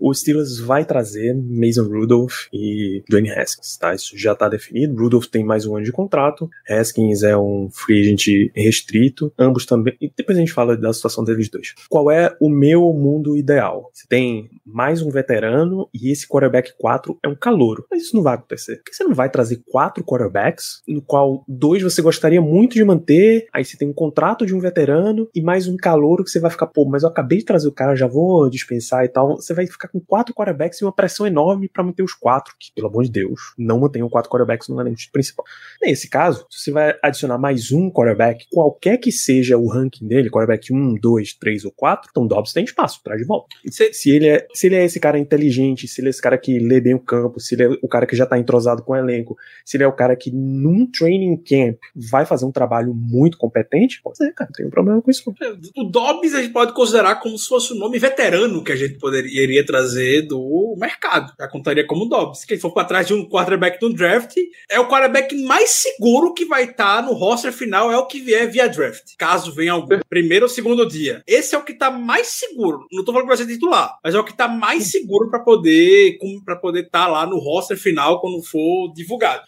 O 0.00 0.12
Steelers 0.14 0.58
vai 0.58 0.84
trazer 0.84 1.34
Mason 1.34 1.84
Rudolph 1.84 2.46
e 2.52 3.02
Dwayne 3.08 3.30
Haskins, 3.30 3.76
tá? 3.76 3.94
Isso 3.94 4.16
já 4.16 4.34
tá 4.34 4.48
definido. 4.48 4.96
Rudolph 4.96 5.26
tem 5.26 5.44
mais 5.44 5.66
um 5.66 5.76
ano 5.76 5.84
de 5.84 5.92
contrato, 5.92 6.48
Haskins 6.68 7.22
é 7.22 7.36
um 7.36 7.68
free 7.70 8.00
agent 8.00 8.50
restrito, 8.54 9.32
ambos 9.38 9.66
também. 9.66 9.96
E 10.00 10.10
depois 10.14 10.36
a 10.36 10.40
gente 10.40 10.52
fala 10.52 10.76
da 10.76 10.92
situação 10.92 11.24
deles 11.24 11.48
dois. 11.48 11.74
Qual 11.88 12.10
é 12.10 12.36
o 12.40 12.48
meu 12.48 12.92
mundo 12.92 13.36
ideal? 13.36 13.90
Você 13.92 14.06
tem 14.08 14.50
mais 14.64 15.02
um 15.02 15.10
veterano 15.10 15.88
e 15.92 16.10
esse 16.10 16.26
quarterback 16.26 16.72
4 16.78 17.18
é 17.22 17.28
um 17.28 17.34
calouro. 17.34 17.84
Mas 17.90 18.02
isso 18.02 18.16
não 18.16 18.22
vai 18.22 18.34
acontecer. 18.34 18.76
Por 18.76 18.84
que 18.84 18.94
você 18.94 19.04
não 19.04 19.14
vai 19.14 19.30
trazer 19.30 19.62
quatro 19.66 20.04
quarterbacks, 20.04 20.82
no 20.86 21.02
qual 21.02 21.44
dois 21.48 21.82
você 21.82 22.02
gostaria 22.02 22.40
muito 22.40 22.74
de 22.74 22.84
manter, 22.84 23.46
aí 23.52 23.64
você 23.64 23.76
tem 23.76 23.88
um 23.88 23.92
contrato 23.92 24.46
de 24.46 24.54
um 24.54 24.60
veterano 24.60 25.28
e 25.34 25.42
mais 25.42 25.66
um 25.66 25.76
calouro 25.76 26.24
que 26.24 26.30
você 26.30 26.40
vai 26.40 26.50
ficar, 26.50 26.66
pô, 26.66 26.84
mas 26.84 27.02
eu 27.02 27.08
acabei 27.08 27.38
de 27.38 27.44
trazer 27.44 27.68
o 27.68 27.72
cara, 27.72 27.96
já 27.96 28.06
vou 28.06 28.48
dispensar 28.48 29.04
e 29.04 29.08
tal. 29.08 29.36
Você 29.36 29.54
vai 29.58 29.66
ficar 29.66 29.88
com 29.88 30.00
quatro 30.00 30.34
quarterbacks 30.34 30.80
e 30.80 30.84
uma 30.84 30.92
pressão 30.92 31.26
enorme 31.26 31.68
para 31.68 31.82
manter 31.82 32.02
os 32.02 32.14
quatro, 32.14 32.54
que, 32.58 32.72
pelo 32.74 32.88
amor 32.88 33.04
de 33.04 33.10
Deus, 33.10 33.52
não 33.58 33.80
mantenham 33.80 34.08
quatro 34.08 34.30
quarterbacks 34.30 34.68
no 34.68 34.80
elenco 34.80 34.98
principal. 35.12 35.44
Nesse 35.82 36.08
caso, 36.08 36.46
você 36.50 36.70
vai 36.70 36.96
adicionar 37.02 37.38
mais 37.38 37.72
um 37.72 37.90
quarterback, 37.90 38.46
qualquer 38.50 38.98
que 38.98 39.10
seja 39.10 39.56
o 39.56 39.66
ranking 39.68 40.06
dele, 40.06 40.30
quarterback 40.30 40.72
1, 40.72 40.94
2, 40.94 41.34
3 41.34 41.64
ou 41.64 41.72
4, 41.72 42.08
então 42.10 42.26
Dobbs 42.26 42.52
tem 42.52 42.64
espaço, 42.64 43.00
traz 43.02 43.20
de 43.20 43.26
volta. 43.26 43.48
Se, 43.70 43.92
se, 43.92 44.10
ele 44.10 44.28
é, 44.28 44.46
se 44.54 44.66
ele 44.66 44.76
é 44.76 44.84
esse 44.84 45.00
cara 45.00 45.18
inteligente, 45.18 45.88
se 45.88 46.00
ele 46.00 46.08
é 46.08 46.10
esse 46.10 46.22
cara 46.22 46.38
que 46.38 46.58
lê 46.58 46.80
bem 46.80 46.94
o 46.94 47.00
campo, 47.00 47.40
se 47.40 47.54
ele 47.54 47.64
é 47.64 47.68
o 47.82 47.88
cara 47.88 48.06
que 48.06 48.16
já 48.16 48.26
tá 48.26 48.38
entrosado 48.38 48.82
com 48.82 48.92
o 48.92 48.96
elenco, 48.96 49.36
se 49.64 49.76
ele 49.76 49.84
é 49.84 49.88
o 49.88 49.92
cara 49.92 50.16
que 50.16 50.30
num 50.30 50.86
training 50.86 51.36
camp 51.36 51.78
vai 51.94 52.24
fazer 52.24 52.44
um 52.44 52.52
trabalho 52.52 52.94
muito 52.94 53.36
competente, 53.36 54.00
pode 54.02 54.18
ser, 54.18 54.32
cara, 54.32 54.50
não 54.50 54.56
tem 54.56 54.66
um 54.66 54.70
problema 54.70 55.02
com 55.02 55.10
isso. 55.10 55.22
O 55.76 55.84
Dobbs 55.84 56.34
a 56.34 56.42
gente 56.42 56.52
pode 56.52 56.72
considerar 56.72 57.16
como 57.16 57.36
se 57.38 57.48
fosse 57.48 57.72
o 57.72 57.76
nome 57.76 57.98
veterano 57.98 58.62
que 58.62 58.72
a 58.72 58.76
gente 58.76 58.94
poderia 58.98 59.42
iria 59.48 59.64
trazer 59.64 60.22
do 60.22 60.76
mercado. 60.78 61.32
Já 61.38 61.48
contaria 61.48 61.86
como 61.86 62.08
Dobbs. 62.08 62.44
Quem 62.44 62.58
for 62.58 62.72
para 62.72 62.86
trás 62.86 63.06
de 63.06 63.14
um 63.14 63.28
quarterback 63.28 63.80
no 63.82 63.92
draft, 63.92 64.36
é 64.70 64.78
o 64.78 64.88
quarterback 64.88 65.34
mais 65.44 65.70
seguro 65.70 66.34
que 66.34 66.44
vai 66.44 66.64
estar 66.64 66.96
tá 66.96 67.02
no 67.02 67.12
roster 67.12 67.52
final, 67.52 67.90
é 67.90 67.96
o 67.96 68.06
que 68.06 68.20
vier 68.20 68.50
via 68.50 68.68
draft. 68.68 69.14
Caso 69.18 69.52
venha 69.52 69.72
algum. 69.72 69.98
Primeiro 70.08 70.44
ou 70.44 70.48
segundo 70.48 70.86
dia. 70.86 71.22
Esse 71.26 71.54
é 71.54 71.58
o 71.58 71.64
que 71.64 71.74
tá 71.74 71.90
mais 71.90 72.28
seguro. 72.28 72.86
Não 72.92 73.04
tô 73.04 73.12
falando 73.12 73.28
que 73.28 73.36
vai 73.36 73.36
ser 73.36 73.52
titular, 73.52 73.98
mas 74.02 74.14
é 74.14 74.18
o 74.18 74.24
que 74.24 74.36
tá 74.36 74.48
mais 74.48 74.90
seguro 74.90 75.30
para 75.30 75.40
poder 75.40 76.18
para 76.44 76.56
poder 76.56 76.84
estar 76.84 77.06
tá 77.06 77.10
lá 77.10 77.26
no 77.26 77.38
roster 77.38 77.76
final 77.76 78.20
quando 78.20 78.42
for 78.42 78.92
divulgado. 78.92 79.42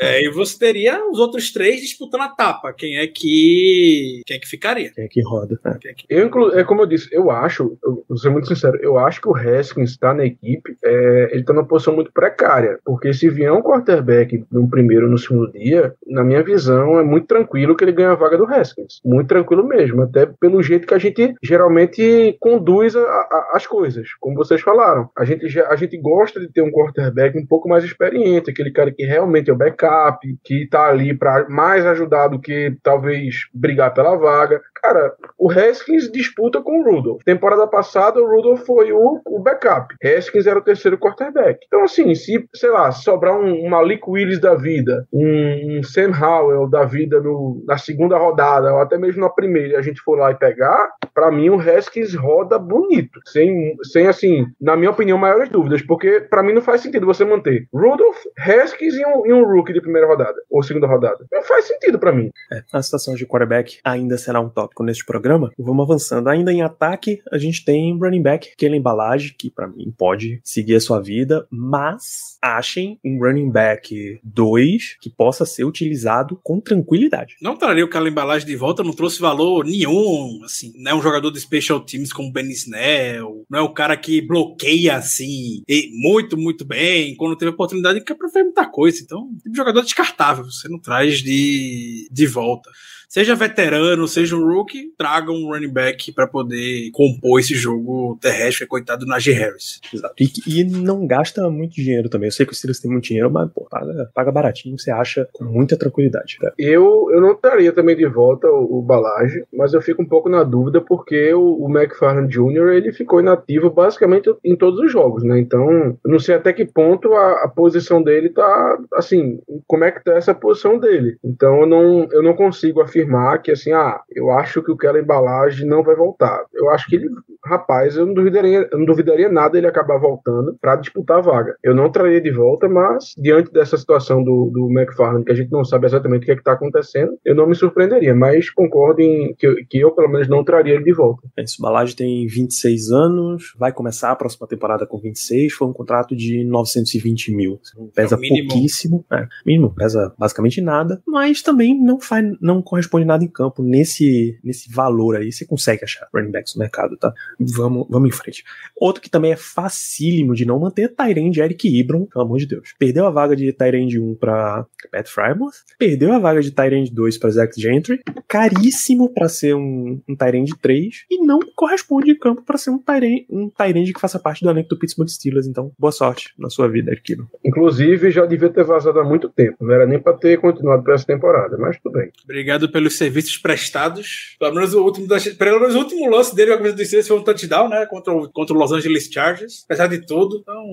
É, 0.00 0.24
e 0.24 0.30
você 0.30 0.56
teria 0.58 1.04
os 1.10 1.18
outros 1.18 1.52
três 1.52 1.80
disputando 1.80 2.22
a 2.22 2.28
tapa. 2.28 2.72
Quem 2.72 2.98
é 2.98 3.06
que. 3.06 4.22
Quem 4.24 4.36
é 4.36 4.40
que 4.40 4.48
ficaria? 4.48 4.92
Quem 4.92 5.04
é 5.04 5.08
que 5.08 5.22
roda? 5.22 5.58
É, 5.64 5.88
é 5.88 5.94
que... 5.94 6.04
Eu, 6.08 6.58
é 6.58 6.62
como 6.62 6.82
eu 6.82 6.86
disse, 6.86 7.08
eu 7.12 7.30
acho, 7.30 7.76
eu 7.82 8.04
vou 8.08 8.16
ser 8.16 8.30
muito 8.30 8.46
sincero, 8.46 8.78
eu 8.80 8.96
acho 8.96 9.20
que 9.20 9.28
o 9.28 9.34
Haskins 9.34 9.90
está 9.90 10.14
na 10.14 10.24
equipe, 10.24 10.76
é, 10.84 11.28
ele 11.32 11.40
está 11.40 11.52
numa 11.52 11.66
posição 11.66 11.94
muito 11.94 12.12
precária. 12.12 12.78
Porque 12.84 13.12
se 13.12 13.28
vier 13.28 13.52
um 13.52 13.62
quarterback 13.62 14.44
no 14.52 14.68
primeiro 14.68 15.06
ou 15.06 15.10
no 15.10 15.18
segundo 15.18 15.50
dia, 15.52 15.94
na 16.06 16.22
minha 16.22 16.42
visão, 16.42 16.98
é 16.98 17.02
muito 17.02 17.26
tranquilo 17.26 17.76
que 17.76 17.84
ele 17.84 17.92
ganhe 17.92 18.08
a 18.08 18.14
vaga 18.14 18.38
do 18.38 18.46
Haskins. 18.46 19.00
Muito 19.04 19.28
tranquilo 19.28 19.66
mesmo. 19.66 20.02
Até 20.02 20.26
pelo 20.26 20.62
jeito 20.62 20.86
que 20.86 20.94
a 20.94 20.98
gente 20.98 21.34
geralmente 21.42 22.36
conduz 22.38 22.94
a, 22.94 23.00
a, 23.00 23.52
as 23.54 23.66
coisas. 23.66 24.08
Como 24.20 24.36
vocês 24.36 24.60
falaram. 24.60 25.10
A 25.16 25.24
gente, 25.24 25.60
a 25.60 25.74
gente 25.74 25.96
gosta 25.98 26.38
de 26.38 26.48
ter 26.48 26.62
um 26.62 26.70
quarterback 26.70 27.36
um 27.36 27.46
pouco 27.46 27.68
mais 27.68 27.82
experiente, 27.82 28.50
aquele 28.50 28.70
cara 28.70 28.92
que 28.92 29.04
realmente 29.04 29.50
é 29.50 29.52
o 29.52 29.56
backup 29.56 29.87
backup, 29.88 30.38
que 30.44 30.66
tá 30.66 30.86
ali 30.86 31.14
para 31.14 31.48
mais 31.48 31.86
ajudar 31.86 32.28
do 32.28 32.38
que 32.38 32.76
talvez 32.82 33.48
brigar 33.52 33.92
pela 33.94 34.16
vaga. 34.16 34.60
Cara, 34.82 35.14
o 35.38 35.50
Haskins 35.50 36.10
disputa 36.10 36.60
com 36.60 36.80
o 36.80 36.84
Rudolph. 36.84 37.22
Temporada 37.24 37.66
passada, 37.66 38.20
o 38.20 38.28
Rudolph 38.28 38.64
foi 38.64 38.92
o, 38.92 39.20
o 39.26 39.38
backup. 39.40 39.94
Haskins 40.02 40.46
era 40.46 40.58
o 40.58 40.62
terceiro 40.62 40.98
quarterback. 40.98 41.60
Então, 41.66 41.82
assim, 41.82 42.14
se, 42.14 42.48
sei 42.54 42.70
lá, 42.70 42.90
sobrar 42.92 43.38
um, 43.38 43.66
um 43.66 43.68
Malik 43.68 44.02
Willis 44.06 44.40
da 44.40 44.54
vida, 44.54 45.06
um, 45.12 45.78
um 45.78 45.82
Sam 45.82 46.12
Howell 46.12 46.68
da 46.68 46.84
vida 46.84 47.20
no, 47.20 47.62
na 47.66 47.78
segunda 47.78 48.16
rodada, 48.16 48.72
ou 48.72 48.80
até 48.80 48.98
mesmo 48.98 49.20
na 49.20 49.30
primeira, 49.30 49.74
e 49.74 49.76
a 49.76 49.82
gente 49.82 50.00
for 50.00 50.18
lá 50.18 50.30
e 50.30 50.36
pegar, 50.36 50.90
para 51.14 51.30
mim 51.30 51.48
o 51.50 51.60
Haskins 51.60 52.14
roda 52.14 52.58
bonito. 52.58 53.20
Sem, 53.26 53.76
sem, 53.82 54.06
assim, 54.06 54.46
na 54.60 54.76
minha 54.76 54.90
opinião, 54.90 55.18
maiores 55.18 55.48
dúvidas. 55.48 55.82
Porque 55.82 56.20
para 56.20 56.42
mim 56.42 56.52
não 56.52 56.62
faz 56.62 56.80
sentido 56.80 57.06
você 57.06 57.24
manter 57.24 57.66
Rudolph, 57.72 58.18
Haskins 58.38 58.94
e 58.94 59.04
um, 59.04 59.26
e 59.26 59.32
um 59.32 59.44
rookie 59.44 59.72
de 59.72 59.80
primeira 59.80 60.06
rodada, 60.06 60.36
ou 60.50 60.62
segunda 60.62 60.86
rodada. 60.86 61.26
Não 61.32 61.42
faz 61.42 61.66
sentido 61.66 61.98
para 61.98 62.12
mim. 62.12 62.30
É, 62.52 62.62
a 62.72 62.82
situação 62.82 63.14
de 63.14 63.26
quarterback 63.26 63.78
ainda 63.84 64.16
será 64.16 64.40
um 64.40 64.48
tópico 64.68 64.84
neste 64.84 65.04
programa. 65.04 65.50
Vamos 65.58 65.84
avançando. 65.84 66.28
Ainda 66.28 66.52
em 66.52 66.62
ataque, 66.62 67.20
a 67.30 67.38
gente 67.38 67.64
tem 67.64 67.96
running 67.98 68.22
back, 68.22 68.50
aquela 68.52 68.76
embalagem, 68.76 69.34
que 69.36 69.50
para 69.50 69.66
mim 69.66 69.92
pode 69.96 70.40
seguir 70.44 70.76
a 70.76 70.80
sua 70.80 71.00
vida, 71.00 71.46
mas 71.50 72.38
achem 72.42 72.98
um 73.04 73.18
running 73.18 73.50
back 73.50 74.20
2 74.22 74.98
que 75.00 75.10
possa 75.10 75.44
ser 75.44 75.64
utilizado 75.64 76.38
com 76.42 76.60
tranquilidade. 76.60 77.36
Não 77.40 77.56
traria 77.56 77.84
aquela 77.84 78.08
embalagem 78.08 78.46
de 78.46 78.56
volta, 78.56 78.84
não 78.84 78.92
trouxe 78.92 79.20
valor 79.20 79.64
nenhum, 79.64 80.40
assim, 80.44 80.72
não 80.76 80.92
é 80.92 80.94
um 80.94 81.02
jogador 81.02 81.30
de 81.30 81.40
special 81.40 81.80
teams 81.80 82.12
como 82.12 82.32
Ben 82.32 82.50
Snell, 82.50 83.44
não 83.48 83.58
é 83.58 83.62
o 83.62 83.72
cara 83.72 83.96
que 83.96 84.20
bloqueia 84.20 84.96
assim, 84.96 85.62
muito, 85.92 86.36
muito 86.36 86.64
bem, 86.64 87.16
quando 87.16 87.36
teve 87.36 87.50
oportunidade, 87.50 88.02
que 88.02 88.12
é 88.12 88.16
pra 88.16 88.28
ver 88.28 88.44
muita 88.44 88.66
coisa. 88.66 89.00
Então, 89.02 89.28
tipo 89.42 89.56
jogador 89.56 89.82
descartável, 89.82 90.44
você 90.44 90.68
não 90.68 90.78
traz 90.78 91.18
de, 91.20 92.08
de 92.10 92.26
volta 92.26 92.70
seja 93.08 93.34
veterano, 93.34 94.06
seja 94.06 94.36
um 94.36 94.46
rookie, 94.46 94.92
traga 94.96 95.32
um 95.32 95.48
running 95.48 95.72
back 95.72 96.12
para 96.12 96.26
poder 96.26 96.90
compor 96.92 97.40
esse 97.40 97.54
jogo 97.54 98.18
terrestre, 98.20 98.66
coitado 98.66 99.04
do 99.04 99.08
Najee 99.08 99.32
Harris. 99.32 99.80
Exato. 99.92 100.14
E, 100.20 100.60
e, 100.60 100.64
não 100.64 101.06
gasta 101.06 101.48
muito 101.48 101.74
dinheiro 101.74 102.08
também. 102.08 102.28
Eu 102.28 102.32
sei 102.32 102.44
que 102.44 102.52
os 102.52 102.58
Steelers 102.58 102.80
têm 102.80 102.90
muito 102.90 103.04
dinheiro, 103.04 103.30
mas 103.30 103.50
pô, 103.50 103.66
paga, 103.70 104.10
paga 104.14 104.32
baratinho, 104.32 104.78
você 104.78 104.90
acha 104.90 105.26
com 105.32 105.44
muita 105.44 105.76
tranquilidade. 105.76 106.36
Né? 106.42 106.50
Eu, 106.58 107.08
eu 107.10 107.20
não 107.20 107.34
traria 107.34 107.72
também 107.72 107.96
de 107.96 108.06
volta 108.06 108.46
o, 108.48 108.78
o 108.78 108.82
Balage, 108.82 109.44
mas 109.52 109.72
eu 109.72 109.80
fico 109.80 110.02
um 110.02 110.06
pouco 110.06 110.28
na 110.28 110.44
dúvida 110.44 110.80
porque 110.80 111.32
o, 111.32 111.64
o 111.64 111.70
McFarland 111.70 112.28
Jr. 112.28 112.74
ele 112.74 112.92
ficou 112.92 113.20
inativo 113.20 113.70
basicamente 113.70 114.34
em 114.44 114.54
todos 114.54 114.80
os 114.80 114.92
jogos, 114.92 115.24
né? 115.24 115.38
Então, 115.38 115.98
eu 116.04 116.10
não 116.10 116.18
sei 116.18 116.34
até 116.34 116.52
que 116.52 116.66
ponto 116.66 117.14
a, 117.14 117.44
a 117.44 117.48
posição 117.48 118.02
dele 118.02 118.28
tá, 118.28 118.78
assim, 118.94 119.40
como 119.66 119.84
é 119.84 119.90
que 119.90 120.04
tá 120.04 120.12
essa 120.12 120.34
posição 120.34 120.78
dele. 120.78 121.16
Então, 121.24 121.62
eu 121.62 121.66
não, 121.66 122.08
eu 122.12 122.22
não 122.22 122.34
consigo 122.34 122.82
afirmar 122.82 122.97
afirmar 122.98 123.40
que 123.42 123.50
assim, 123.50 123.72
ah, 123.72 124.00
eu 124.10 124.30
acho 124.30 124.62
que 124.62 124.72
aquela 124.72 124.98
embalagem 124.98 125.66
não 125.66 125.82
vai 125.82 125.94
voltar. 125.94 126.44
Eu 126.52 126.70
acho 126.70 126.86
que 126.88 126.96
ele, 126.96 127.08
rapaz, 127.44 127.96
eu 127.96 128.06
não 128.06 128.14
duvidaria, 128.14 128.68
eu 128.70 128.78
não 128.78 128.84
duvidaria 128.84 129.28
nada 129.28 129.56
ele 129.56 129.66
acabar 129.66 129.98
voltando 129.98 130.56
para 130.60 130.76
disputar 130.76 131.18
a 131.18 131.22
vaga. 131.22 131.56
Eu 131.62 131.74
não 131.74 131.90
traria 131.90 132.20
de 132.20 132.30
volta, 132.30 132.68
mas 132.68 133.14
diante 133.16 133.52
dessa 133.52 133.76
situação 133.76 134.22
do, 134.22 134.50
do 134.52 134.68
McFarland, 134.70 135.24
que 135.24 135.32
a 135.32 135.34
gente 135.34 135.50
não 135.50 135.64
sabe 135.64 135.86
exatamente 135.86 136.22
o 136.22 136.26
que 136.26 136.32
é 136.32 136.34
está 136.34 136.52
acontecendo, 136.52 137.18
eu 137.24 137.34
não 137.34 137.46
me 137.46 137.54
surpreenderia, 137.54 138.14
mas 138.14 138.50
concordo 138.50 139.00
em 139.00 139.34
que, 139.34 139.64
que 139.68 139.78
eu, 139.78 139.90
pelo 139.90 140.08
menos, 140.08 140.28
não 140.28 140.44
traria 140.44 140.74
ele 140.74 140.84
de 140.84 140.92
volta. 140.92 141.28
Esse 141.36 141.56
embalagem 141.58 141.96
tem 141.96 142.26
26 142.26 142.90
anos, 142.90 143.54
vai 143.58 143.72
começar 143.72 144.10
a 144.10 144.16
próxima 144.16 144.46
temporada 144.46 144.86
com 144.86 144.98
26, 144.98 145.52
foi 145.52 145.68
um 145.68 145.72
contrato 145.72 146.16
de 146.16 146.44
920 146.44 147.34
mil. 147.34 147.60
Pesa 147.94 148.16
é 148.16 148.18
pouquíssimo, 148.18 149.04
é, 149.12 149.26
mínimo, 149.44 149.74
pesa 149.74 150.12
basicamente 150.18 150.60
nada, 150.60 151.02
mas 151.06 151.42
também 151.42 151.78
não 151.78 152.00
faz, 152.00 152.24
não 152.40 152.62
corresponde 152.62 152.87
responde 152.88 153.04
nada 153.04 153.22
em 153.22 153.28
campo 153.28 153.62
nesse, 153.62 154.38
nesse 154.42 154.72
valor 154.72 155.16
aí, 155.16 155.30
você 155.30 155.44
consegue 155.44 155.84
achar 155.84 156.08
running 156.14 156.30
backs 156.30 156.54
no 156.54 156.60
mercado, 156.60 156.96
tá? 156.96 157.12
Vamos, 157.38 157.86
vamos 157.90 158.08
em 158.08 158.12
frente. 158.12 158.42
Outro 158.76 159.02
que 159.02 159.10
também 159.10 159.32
é 159.32 159.36
facílimo 159.36 160.34
de 160.34 160.46
não 160.46 160.58
manter 160.58 160.82
é 160.82 160.88
Tyrande 160.88 161.40
Eric 161.40 161.68
Ibram, 161.68 162.06
pelo 162.06 162.24
amor 162.24 162.38
de 162.38 162.46
Deus. 162.46 162.74
Perdeu 162.78 163.06
a 163.06 163.10
vaga 163.10 163.36
de 163.36 163.52
Tyrande 163.52 164.00
1 164.00 164.14
para 164.14 164.66
Pat 164.90 165.06
Frymouth, 165.06 165.52
perdeu 165.78 166.12
a 166.12 166.18
vaga 166.18 166.40
de 166.40 166.50
Tyrande 166.50 166.90
2 166.90 167.18
para 167.18 167.30
Zach 167.30 167.60
Gentry, 167.60 168.00
caríssimo 168.26 169.12
para 169.12 169.28
ser 169.28 169.54
um, 169.54 170.00
um 170.08 170.16
Tyrande 170.16 170.56
3 170.60 171.04
e 171.10 171.24
não 171.24 171.40
corresponde 171.54 172.12
em 172.12 172.18
campo 172.18 172.42
para 172.42 172.56
ser 172.56 172.70
um 172.70 172.78
Tyrande, 172.78 173.26
um 173.28 173.50
Tyrande 173.50 173.92
que 173.92 174.00
faça 174.00 174.18
parte 174.18 174.42
do 174.42 174.50
elenco 174.50 174.70
do 174.70 174.78
Pittsburgh 174.78 175.08
Steelers. 175.08 175.46
Então, 175.46 175.72
boa 175.78 175.92
sorte 175.92 176.32
na 176.38 176.48
sua 176.48 176.68
vida, 176.68 176.90
Eric 176.90 177.12
Ibram. 177.12 177.28
Inclusive, 177.44 178.10
já 178.10 178.24
devia 178.24 178.48
ter 178.48 178.64
vazado 178.64 178.98
há 178.98 179.04
muito 179.04 179.28
tempo, 179.28 179.56
não 179.60 179.74
era 179.74 179.86
nem 179.86 179.98
para 179.98 180.14
ter 180.14 180.38
continuado 180.40 180.82
para 180.82 180.94
essa 180.94 181.06
temporada, 181.06 181.56
mas 181.58 181.78
tudo 181.80 181.98
bem. 181.98 182.10
Obrigado 182.24 182.70
pelo 182.70 182.77
pelos 182.78 182.96
serviços 182.96 183.36
prestados. 183.36 184.36
Pelo 184.38 184.54
menos 184.54 184.72
o 184.72 184.84
último, 184.84 185.08
pelo 185.36 185.60
menos 185.60 185.74
o 185.74 185.78
último 185.78 186.08
lance 186.08 186.32
dele 186.32 186.50
com 186.50 186.54
a 186.54 186.56
camisa 186.58 186.76
dos 186.76 186.86
Steelers 186.86 187.08
foi 187.08 187.18
um 187.18 187.24
touchdown, 187.24 187.68
né? 187.68 187.84
Contra 187.86 188.14
o, 188.14 188.30
contra 188.30 188.54
o 188.54 188.58
Los 188.58 188.70
Angeles 188.70 189.08
Chargers. 189.12 189.64
Apesar 189.64 189.88
de 189.88 190.06
tudo. 190.06 190.38
Então, 190.40 190.64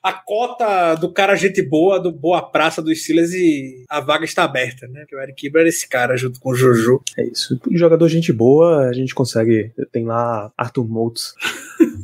a 0.00 0.12
cota 0.12 0.94
do 0.94 1.12
cara 1.12 1.34
gente 1.34 1.60
boa, 1.60 1.98
do 1.98 2.12
boa 2.12 2.40
praça 2.40 2.80
dos 2.80 3.02
Steelers 3.02 3.32
e 3.32 3.84
a 3.88 3.98
vaga 4.00 4.24
está 4.24 4.44
aberta, 4.44 4.86
né? 4.86 5.04
Que 5.08 5.16
o 5.16 5.20
Eric 5.20 5.44
Ibra 5.44 5.62
era 5.62 5.68
esse 5.68 5.88
cara 5.88 6.16
junto 6.16 6.38
com 6.38 6.50
o 6.50 6.54
Juju. 6.54 7.02
É 7.18 7.26
isso. 7.26 7.58
Jogador 7.72 8.06
gente 8.06 8.32
boa, 8.32 8.86
a 8.86 8.92
gente 8.92 9.12
consegue. 9.12 9.72
Tem 9.90 10.04
lá 10.04 10.52
Arthur 10.56 10.86
Moultz 10.86 11.34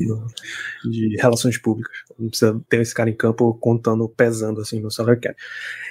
de 0.90 1.16
relações 1.20 1.56
públicas. 1.56 1.96
Não 2.20 2.28
precisa 2.28 2.60
ter 2.68 2.80
esse 2.80 2.94
cara 2.94 3.10
em 3.10 3.16
campo 3.16 3.52
contando, 3.54 4.08
pesando 4.08 4.60
assim 4.60 4.80
no 4.80 4.90
salary 4.90 5.20
cap. 5.20 5.36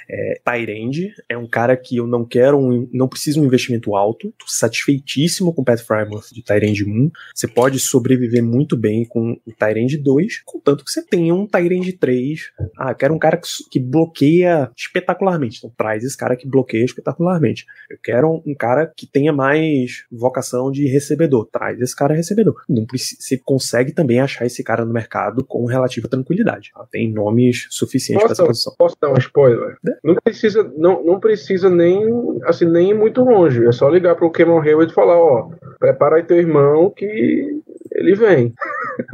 É, 0.10 0.42
Tyrande 0.44 1.14
é 1.28 1.38
um 1.38 1.48
cara 1.48 1.78
que 1.78 1.98
eu 1.98 2.08
não 2.08 2.26
quero, 2.26 2.58
um, 2.58 2.90
não 2.92 3.08
preciso 3.08 3.42
um 3.42 3.46
investimento 3.46 3.96
alto. 3.96 4.34
Tô 4.38 4.46
satisfeitíssimo 4.48 5.54
com 5.54 5.62
o 5.62 5.66
Pat 5.66 5.80
Frymouth 5.82 6.34
de 6.34 6.44
Tyrande 6.44 6.84
1. 6.84 7.12
Você 7.36 7.48
pode 7.48 7.80
sobreviver 7.80 8.44
muito 8.44 8.76
bem 8.78 9.06
com 9.06 9.40
o 9.46 9.52
Tyrande 9.52 9.98
2, 9.98 10.42
contanto 10.46 10.84
que 10.84 10.92
você 10.92 11.04
tenha 11.06 11.34
um 11.34 11.46
Tyrande 11.46 11.94
3. 11.94 12.52
Ah, 12.78 12.94
quero 12.94 13.14
um 13.14 13.20
cara 13.20 13.38
que, 13.38 13.48
que 13.70 13.80
bloqueia 13.80 14.72
espetacularmente. 14.76 15.58
Então 15.58 15.72
traz 15.78 16.04
esse 16.04 16.18
cara 16.18 16.36
que 16.36 16.48
bloqueia 16.48 16.86
espetacularmente. 16.86 17.66
Eu 17.90 17.98
quero 18.04 18.30
um, 18.30 18.52
um 18.52 18.56
cara 18.56 18.88
que 18.88 19.06
tenha 19.06 19.32
mais 19.32 20.06
vocação 20.12 20.72
de 20.72 20.88
recebedor. 20.88 21.48
Traz 21.52 21.80
esse 21.80 21.96
cara 21.96 22.14
recebedor. 22.14 22.64
Não 22.68 22.86
preci- 22.86 23.18
você 23.20 23.38
consegue 23.38 23.92
também 23.92 24.20
achar 24.20 24.46
esse 24.46 24.64
cara 24.64 24.86
no 24.86 24.94
mercado 24.94 25.44
com 25.44 25.66
relativa 25.66 26.08
tranquilidade. 26.24 26.72
tá? 26.74 26.86
Tem 26.92 27.12
nomes 27.12 27.68
suficientes 27.70 28.24
para 28.24 28.32
essa 28.34 28.46
posição. 28.46 28.76
posso 28.78 28.96
dar 29.02 29.12
um 29.12 29.18
spoiler? 29.18 29.78
Não 30.04 30.16
precisa, 30.16 30.64
não, 30.78 31.04
não 31.04 31.20
precisa 31.20 31.70
nem, 31.70 32.02
assim, 32.44 32.66
nem 32.66 32.92
ir 32.92 32.94
muito 32.94 33.22
longe. 33.22 33.66
É 33.66 33.72
só 33.72 33.90
ligar 33.90 34.16
pro 34.16 34.32
Cameron 34.32 34.62
Hayward 34.62 34.92
e 34.92 34.96
falar, 34.96 35.18
ó, 35.18 35.50
prepara 35.80 36.18
aí 36.18 36.24
teu 36.24 36.38
irmão 36.38 36.90
que 36.90 37.62
ele 37.92 38.16
vem. 38.16 38.54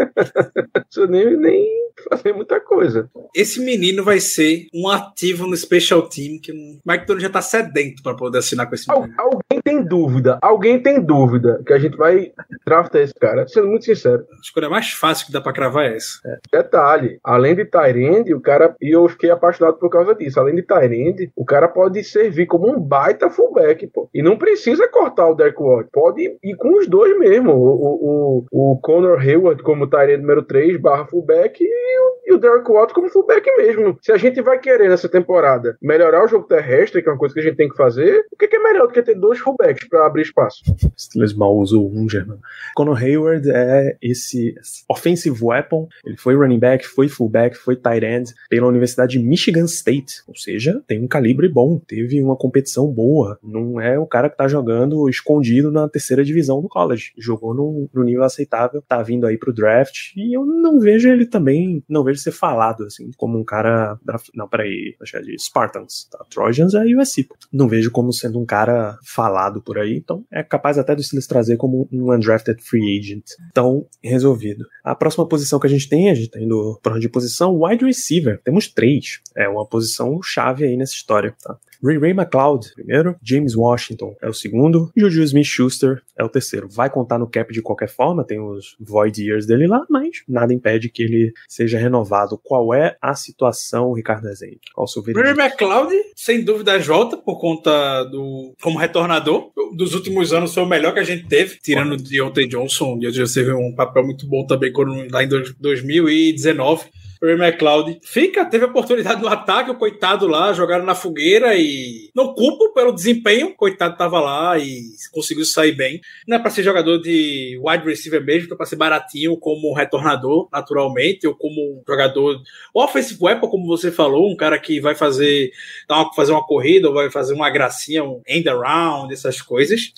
não 0.56 0.84
precisa 0.84 1.08
nem, 1.08 1.38
nem 1.38 1.68
fazer 2.10 2.34
muita 2.34 2.60
coisa. 2.60 3.10
Esse 3.34 3.60
menino 3.64 4.04
vai 4.04 4.20
ser 4.20 4.68
um 4.74 4.88
ativo 4.90 5.48
no 5.48 5.56
Special 5.56 6.02
Team 6.04 6.40
que 6.42 6.52
o 6.52 6.80
Mike 6.86 7.06
Tony 7.08 7.22
já 7.22 7.30
tá 7.30 7.42
sedento 7.42 8.04
para 8.04 8.16
poder 8.16 8.40
assinar 8.40 8.68
com 8.68 8.76
esse 8.76 8.90
Al- 8.92 9.02
menino. 9.02 9.18
Tem 9.66 9.84
dúvida, 9.84 10.38
alguém 10.44 10.80
tem 10.80 11.02
dúvida 11.02 11.60
que 11.66 11.74
a 11.74 11.80
gente 11.80 11.98
vai 11.98 12.32
draftar 12.64 13.02
esse 13.02 13.16
cara, 13.16 13.48
sendo 13.48 13.68
muito 13.68 13.84
sincero. 13.84 14.24
A 14.32 14.40
escolha 14.40 14.70
mais 14.70 14.92
fácil 14.92 15.26
que 15.26 15.34
dá 15.34 15.42
para 15.42 15.54
cravar 15.54 15.86
é 15.86 15.96
essa. 15.96 16.20
Detalhe, 16.52 17.20
além 17.24 17.56
de 17.56 17.66
Tyrande, 17.66 18.32
o 18.36 18.40
cara, 18.40 18.76
e 18.80 18.96
eu 18.96 19.10
fiquei 19.10 19.32
apaixonado 19.32 19.78
por 19.80 19.90
causa 19.90 20.14
disso, 20.14 20.40
além 20.40 20.54
de 20.54 20.62
Tyrande, 20.62 21.32
o 21.36 21.44
cara 21.44 21.68
pode 21.68 22.04
servir 22.04 22.46
como 22.46 22.70
um 22.70 22.80
baita 22.80 23.28
fullback, 23.28 23.88
pô. 23.88 24.08
E 24.14 24.22
não 24.22 24.38
precisa 24.38 24.88
cortar 24.88 25.30
o 25.30 25.34
Derek 25.34 25.60
Watt, 25.60 25.90
pode 25.92 26.38
ir 26.44 26.56
com 26.58 26.78
os 26.78 26.88
dois 26.88 27.18
mesmo. 27.18 27.52
O, 27.54 28.46
o, 28.46 28.46
o, 28.52 28.74
o 28.74 28.80
Connor 28.82 29.20
Hayward 29.20 29.64
como 29.64 29.88
Tyrande 29.88 30.18
número 30.18 30.44
3 30.44 30.80
barra 30.80 31.08
fullback 31.08 31.60
e 31.60 31.66
o, 31.66 32.32
e 32.32 32.34
o 32.36 32.38
Derek 32.38 32.72
Watt 32.72 32.94
como 32.94 33.10
fullback 33.10 33.44
mesmo. 33.58 33.98
Se 34.00 34.12
a 34.12 34.18
gente 34.18 34.44
vai 34.44 34.60
querer 34.60 34.90
nessa 34.90 35.10
temporada 35.10 35.76
melhorar 35.82 36.24
o 36.24 36.28
jogo 36.28 36.46
terrestre, 36.46 37.02
que 37.02 37.10
é 37.10 37.12
uma 37.12 37.18
coisa 37.18 37.34
que 37.34 37.40
a 37.40 37.44
gente 37.44 37.58
tem 37.58 37.68
que 37.68 37.76
fazer, 37.76 38.28
o 38.32 38.38
que, 38.38 38.48
que 38.48 38.58
é 38.58 38.60
melhor 38.60 38.86
do 38.86 38.94
que 38.94 39.02
ter 39.02 39.16
dois 39.16 39.40
fullbacks 39.40 39.55
para 39.90 40.06
abrir 40.06 40.24
espaço? 40.24 40.64
Steelers 40.98 41.34
mal 41.34 41.56
usou 41.58 41.92
um 41.92 42.08
German. 42.10 42.40
Conor 42.76 42.98
Hayward 42.98 43.50
é 43.50 43.98
esse 44.02 44.56
offensive 44.90 45.38
weapon. 45.42 45.88
Ele 46.06 46.18
foi 46.18 46.36
running 46.36 46.60
back, 46.60 46.86
foi 46.86 47.08
fullback, 47.08 47.56
foi 47.56 47.76
tight 47.76 48.06
end 48.06 48.34
pela 48.50 48.68
Universidade 48.68 49.18
de 49.18 49.20
Michigan 49.20 49.66
State. 49.66 50.24
Ou 50.28 50.36
seja, 50.36 50.82
tem 50.88 51.04
um 51.04 51.08
calibre 51.08 51.48
bom, 51.48 51.80
teve 51.80 52.22
uma 52.22 52.36
competição 52.36 52.88
boa. 52.88 53.38
Não 53.44 53.80
é 53.80 53.98
o 53.98 54.06
cara 54.06 54.30
que 54.30 54.38
tá 54.38 54.48
jogando 54.48 55.10
escondido 55.10 55.72
na 55.72 55.88
terceira 55.88 56.24
divisão 56.24 56.62
do 56.62 56.68
college. 56.68 57.12
Jogou 57.18 57.54
no, 57.54 57.90
no 57.94 58.04
nível 58.04 58.24
aceitável, 58.24 58.82
tá 58.88 59.02
vindo 59.02 59.26
aí 59.26 59.38
pro 59.38 59.54
draft. 59.54 60.12
E 60.16 60.36
eu 60.36 60.46
não 60.46 60.80
vejo 60.80 61.10
ele 61.10 61.26
também, 61.26 61.84
não 61.88 62.04
vejo 62.04 62.20
ser 62.20 62.32
falado 62.32 62.86
assim, 62.86 63.12
como 63.18 63.38
um 63.38 63.44
cara. 63.44 63.98
Não, 64.34 64.48
peraí, 64.48 64.96
é 65.14 65.22
de 65.22 65.36
Spartans. 65.40 66.08
Tá? 66.12 66.24
Trojans 66.30 66.74
é 66.74 66.84
USC. 66.84 67.28
Não 67.52 67.68
vejo 67.68 67.92
como 67.92 68.12
sendo 68.14 68.40
um 68.40 68.46
cara 68.46 68.98
falado 69.04 69.45
por 69.62 69.78
aí. 69.78 69.98
Então 69.98 70.24
é 70.32 70.44
capaz 70.44 70.78
até 70.78 70.96
do 70.96 71.04
Steelers 71.04 71.28
trazer 71.28 71.58
como 71.58 71.88
um 71.92 72.14
undrafted 72.14 72.62
free 72.62 72.98
agent. 73.00 73.24
Então, 73.52 73.86
resolvido. 74.04 74.66
A 74.84 74.96
próxima 74.96 75.28
posição 75.28 75.60
que 75.60 75.68
a 75.68 75.70
gente 75.70 75.90
tem, 75.90 76.10
a 76.10 76.16
gente 76.16 76.30
tá 76.30 76.40
indo 76.40 76.80
ordem 76.86 77.02
de 77.02 77.10
posição, 77.10 77.62
wide 77.62 77.86
receiver. 77.86 78.40
Temos 78.44 78.68
três. 78.68 79.22
É 79.36 79.48
uma 79.48 79.66
posição 79.66 80.22
chave 80.22 80.66
aí 80.66 80.78
nessa 80.78 80.94
história, 80.94 81.36
tá? 81.42 81.58
Ray 81.84 81.98
Ray 81.98 82.12
McLeod, 82.12 82.74
primeiro. 82.74 83.16
James 83.24 83.56
Washington 83.56 84.16
é 84.22 84.28
o 84.30 84.34
segundo. 84.34 84.92
Juju 84.96 85.22
Smith-Schuster 85.24 86.02
é 86.18 86.24
o 86.24 86.30
terceiro. 86.30 86.68
Vai 86.70 86.90
contar 86.90 87.18
no 87.20 87.28
cap 87.30 87.54
de 87.54 87.62
qualquer 87.62 87.90
forma, 87.90 88.24
tem 88.24 88.40
os 88.40 88.76
void 88.80 89.22
years 89.24 89.46
dele 89.46 89.68
lá, 89.68 89.86
mas 89.90 90.24
nada 90.28 90.54
impede 90.54 90.90
que 90.90 91.04
ele 91.04 91.34
seja 91.48 91.78
renovado. 91.78 92.40
Qual 92.44 92.74
é 92.74 92.96
a 93.02 93.16
situação, 93.16 93.94
Ricardo 93.94 94.26
Rezende? 94.28 94.60
Qual 94.74 94.86
o 94.86 94.88
seu 94.88 95.02
Ray 95.04 95.14
veredito? 95.14 95.42
McLeod, 95.42 95.94
sem 96.16 96.44
dúvidas, 96.44 96.86
volta 96.86 97.18
por 97.18 97.40
conta 97.40 98.04
do. 98.06 98.54
como 98.62 98.78
retornador. 98.80 99.52
Dos 99.76 99.94
últimos 99.94 100.32
anos 100.34 100.54
foi 100.54 100.64
o 100.64 100.68
melhor 100.68 100.94
que 100.94 101.00
a 101.00 101.04
gente 101.04 101.26
teve, 101.28 101.58
tirando 101.62 101.94
o 101.94 101.98
Deontay 101.98 102.48
Johnson. 102.48 102.98
E 103.02 103.12
já 103.12 103.26
teve 103.26 103.52
um 103.54 103.74
papel 103.76 104.04
muito 104.06 104.28
bom 104.28 104.46
também 104.46 104.72
quando, 104.72 104.94
lá 105.12 105.24
em 105.24 105.28
dois- 105.28 105.54
2019. 105.60 106.84
Ray 107.26 107.36
McLeod 107.36 108.00
fica, 108.04 108.46
teve 108.46 108.66
oportunidade 108.66 109.22
no 109.22 109.28
ataque, 109.28 109.72
o 109.72 109.76
coitado 109.76 110.28
lá, 110.28 110.54
jogaram 110.54 110.86
na 110.86 110.96
fogueira 110.96 111.56
e 111.56 112.10
não 112.16 112.34
culpo 112.34 112.74
pelo 112.74 112.92
desempenho, 112.94 113.48
o 113.48 113.56
coitado 113.56 113.98
tava 113.98 114.20
lá 114.20 114.58
e 114.58 114.82
conseguiu 115.12 115.46
sair 115.46 115.74
bem. 115.74 116.00
Não 116.28 116.38
é 116.38 116.40
pra 116.40 116.50
ser 116.52 116.64
jogador 116.64 117.00
de 117.00 117.60
wide 117.64 117.86
receiver 117.86 118.24
mesmo, 118.24 118.54
é 118.54 118.58
pra 118.58 118.66
ser 118.66 118.76
baratinho 118.76 119.38
como 119.38 119.74
retornador, 119.74 120.48
naturalmente, 120.52 121.28
ou 121.28 121.36
como 121.36 121.84
jogador 121.88 122.42
offensive 122.74 123.20
weapon, 123.22 123.48
como 123.48 123.66
você 123.68 123.92
falou, 123.92 124.32
um 124.32 124.36
cara 124.36 124.60
que 124.60 124.80
vai 124.80 124.96
fazer, 124.96 125.52
dar 125.88 125.98
uma- 126.02 126.14
fazer 126.14 126.32
uma 126.32 126.46
corrida, 126.46 126.88
ou 126.88 126.94
vai 126.94 127.10
fazer 127.10 127.34
uma 127.34 127.50
gracinha, 127.50 128.04
um 128.04 128.22
end 128.28 128.48
around, 128.50 129.14
essas 129.14 129.42
coisas. 129.42 129.92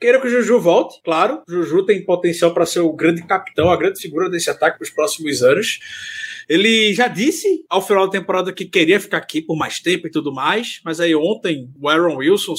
Quero 0.00 0.20
que 0.20 0.26
o 0.26 0.30
Juju 0.30 0.60
volte, 0.60 1.00
claro. 1.04 1.42
O 1.48 1.52
Juju 1.52 1.84
tem 1.84 2.04
potencial 2.04 2.52
para 2.52 2.66
ser 2.66 2.80
o 2.80 2.92
grande 2.92 3.22
capitão, 3.26 3.70
a 3.70 3.76
grande 3.76 4.00
figura 4.00 4.28
desse 4.28 4.50
ataque 4.50 4.78
para 4.78 4.84
os 4.84 4.90
próximos 4.90 5.42
anos. 5.42 5.78
Ele 6.48 6.92
já 6.94 7.08
disse 7.08 7.64
ao 7.68 7.86
final 7.86 8.06
da 8.06 8.12
temporada 8.12 8.52
que 8.52 8.64
queria 8.64 9.00
ficar 9.00 9.18
aqui 9.18 9.40
por 9.40 9.56
mais 9.56 9.80
tempo 9.80 10.06
e 10.06 10.10
tudo 10.10 10.32
mais, 10.32 10.80
mas 10.84 11.00
aí 11.00 11.14
ontem 11.14 11.70
o 11.80 11.88
Aaron 11.88 12.16
Wilson 12.16 12.54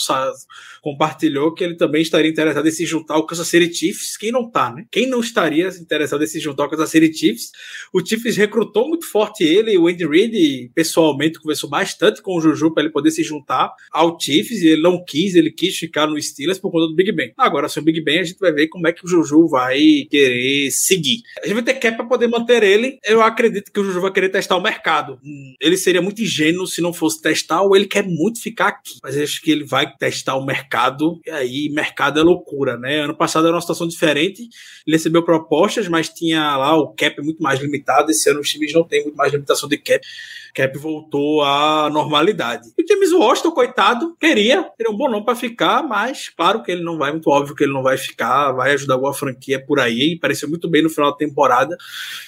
compartilhou 0.81 1.53
que 1.53 1.63
ele 1.63 1.75
também 1.75 2.01
estaria 2.01 2.29
interessado 2.29 2.67
em 2.67 2.71
se 2.71 2.85
juntar 2.85 3.15
ao 3.15 3.25
Kansas 3.25 3.47
City 3.47 3.73
Chiefs. 3.73 4.17
Quem 4.17 4.31
não 4.31 4.49
tá, 4.49 4.71
né? 4.71 4.85
Quem 4.91 5.07
não 5.07 5.19
estaria 5.19 5.67
interessado 5.79 6.23
em 6.23 6.27
se 6.27 6.39
juntar 6.39 6.63
ao 6.63 6.69
Kansas 6.69 6.89
City 6.89 7.11
Chiefs? 7.11 7.51
O 7.91 8.05
Chiefs 8.05 8.37
recrutou 8.37 8.87
muito 8.87 9.05
forte 9.09 9.43
ele, 9.43 9.77
o 9.77 9.87
Andy 9.87 10.05
Reid 10.05 10.71
pessoalmente 10.73 11.39
conversou 11.39 11.69
bastante 11.69 12.21
com 12.21 12.37
o 12.37 12.41
Juju 12.41 12.73
para 12.73 12.83
ele 12.83 12.91
poder 12.91 13.11
se 13.11 13.23
juntar 13.23 13.73
ao 13.91 14.19
Chiefs 14.19 14.61
e 14.61 14.67
ele 14.67 14.81
não 14.81 15.03
quis, 15.03 15.35
ele 15.35 15.51
quis 15.51 15.77
ficar 15.77 16.07
no 16.07 16.21
Steelers 16.21 16.59
por 16.59 16.71
conta 16.71 16.87
do 16.87 16.95
Big 16.95 17.11
Ben. 17.11 17.33
Agora, 17.37 17.67
sem 17.67 17.81
o 17.81 17.85
Big 17.85 18.01
Ben, 18.01 18.19
a 18.19 18.23
gente 18.23 18.39
vai 18.39 18.51
ver 18.51 18.67
como 18.67 18.87
é 18.87 18.93
que 18.93 19.05
o 19.05 19.07
Juju 19.07 19.47
vai 19.47 19.79
querer 20.09 20.69
seguir. 20.71 21.23
A 21.41 21.47
gente 21.47 21.55
vai 21.55 21.63
ter 21.63 21.75
cap 21.75 21.97
para 21.97 22.05
poder 22.05 22.27
manter 22.27 22.63
ele. 22.63 22.99
Eu 23.03 23.21
acredito 23.21 23.71
que 23.75 23.81
o 23.81 23.83
Juju 23.83 23.99
vai 23.99 24.11
querer 24.11 24.29
testar 24.29 24.55
o 24.55 24.61
mercado. 24.61 25.19
Ele 25.59 25.75
seria 25.75 26.01
muito 26.01 26.21
ingênuo 26.21 26.65
se 26.65 26.81
não 26.81 26.93
fosse 26.93 27.21
testar, 27.21 27.61
ou 27.61 27.75
ele 27.75 27.85
quer 27.85 28.03
muito 28.03 28.41
ficar 28.41 28.67
aqui. 28.69 28.99
Mas 29.03 29.17
acho 29.17 29.41
que 29.41 29.51
ele 29.51 29.65
vai 29.65 29.93
testar 29.97 30.35
o 30.35 30.45
mercado, 30.45 31.19
e 31.25 31.29
aí 31.29 31.69
mercado 31.69 32.17
é 32.17 32.23
loucura, 32.23 32.77
né? 32.77 33.01
Ano 33.01 33.13
passado 33.13 33.45
era 33.45 33.53
uma 33.53 33.59
situação 33.59 33.85
diferente, 33.85 34.43
ele 34.87 34.95
recebeu 34.95 35.23
propostas, 35.23 35.89
mas 35.89 36.07
tinha 36.07 36.55
lá 36.55 36.77
o 36.77 36.93
cap 36.93 37.21
muito 37.21 37.43
mais 37.43 37.59
limitado. 37.59 38.09
Esse 38.11 38.29
ano 38.29 38.39
os 38.39 38.49
times 38.49 38.71
não 38.71 38.85
têm 38.85 39.03
muito 39.03 39.17
mais 39.17 39.33
limitação 39.33 39.67
de 39.67 39.77
cap. 39.77 40.05
Cap 40.53 40.77
voltou 40.77 41.43
à 41.43 41.89
normalidade. 41.89 42.69
E 42.77 42.81
o 42.81 42.87
James 42.87 43.11
Washington, 43.11 43.51
coitado, 43.51 44.15
queria, 44.17 44.63
teria 44.77 44.93
um 44.93 44.95
bom 44.95 45.09
nome 45.09 45.25
para 45.25 45.35
ficar, 45.35 45.83
mas 45.83 46.29
claro 46.29 46.63
que 46.63 46.71
ele 46.71 46.81
não 46.81 46.97
vai, 46.97 47.11
muito 47.11 47.29
óbvio 47.29 47.53
que 47.53 47.65
ele 47.65 47.73
não 47.73 47.83
vai 47.83 47.97
ficar, 47.97 48.53
vai 48.53 48.71
ajudar 48.71 48.93
alguma 48.93 49.13
franquia 49.13 49.59
por 49.59 49.81
aí, 49.81 50.13
e 50.13 50.19
pareceu 50.19 50.47
muito 50.47 50.69
bem 50.69 50.81
no 50.81 50.89
final 50.89 51.11
da 51.11 51.17
temporada. 51.17 51.75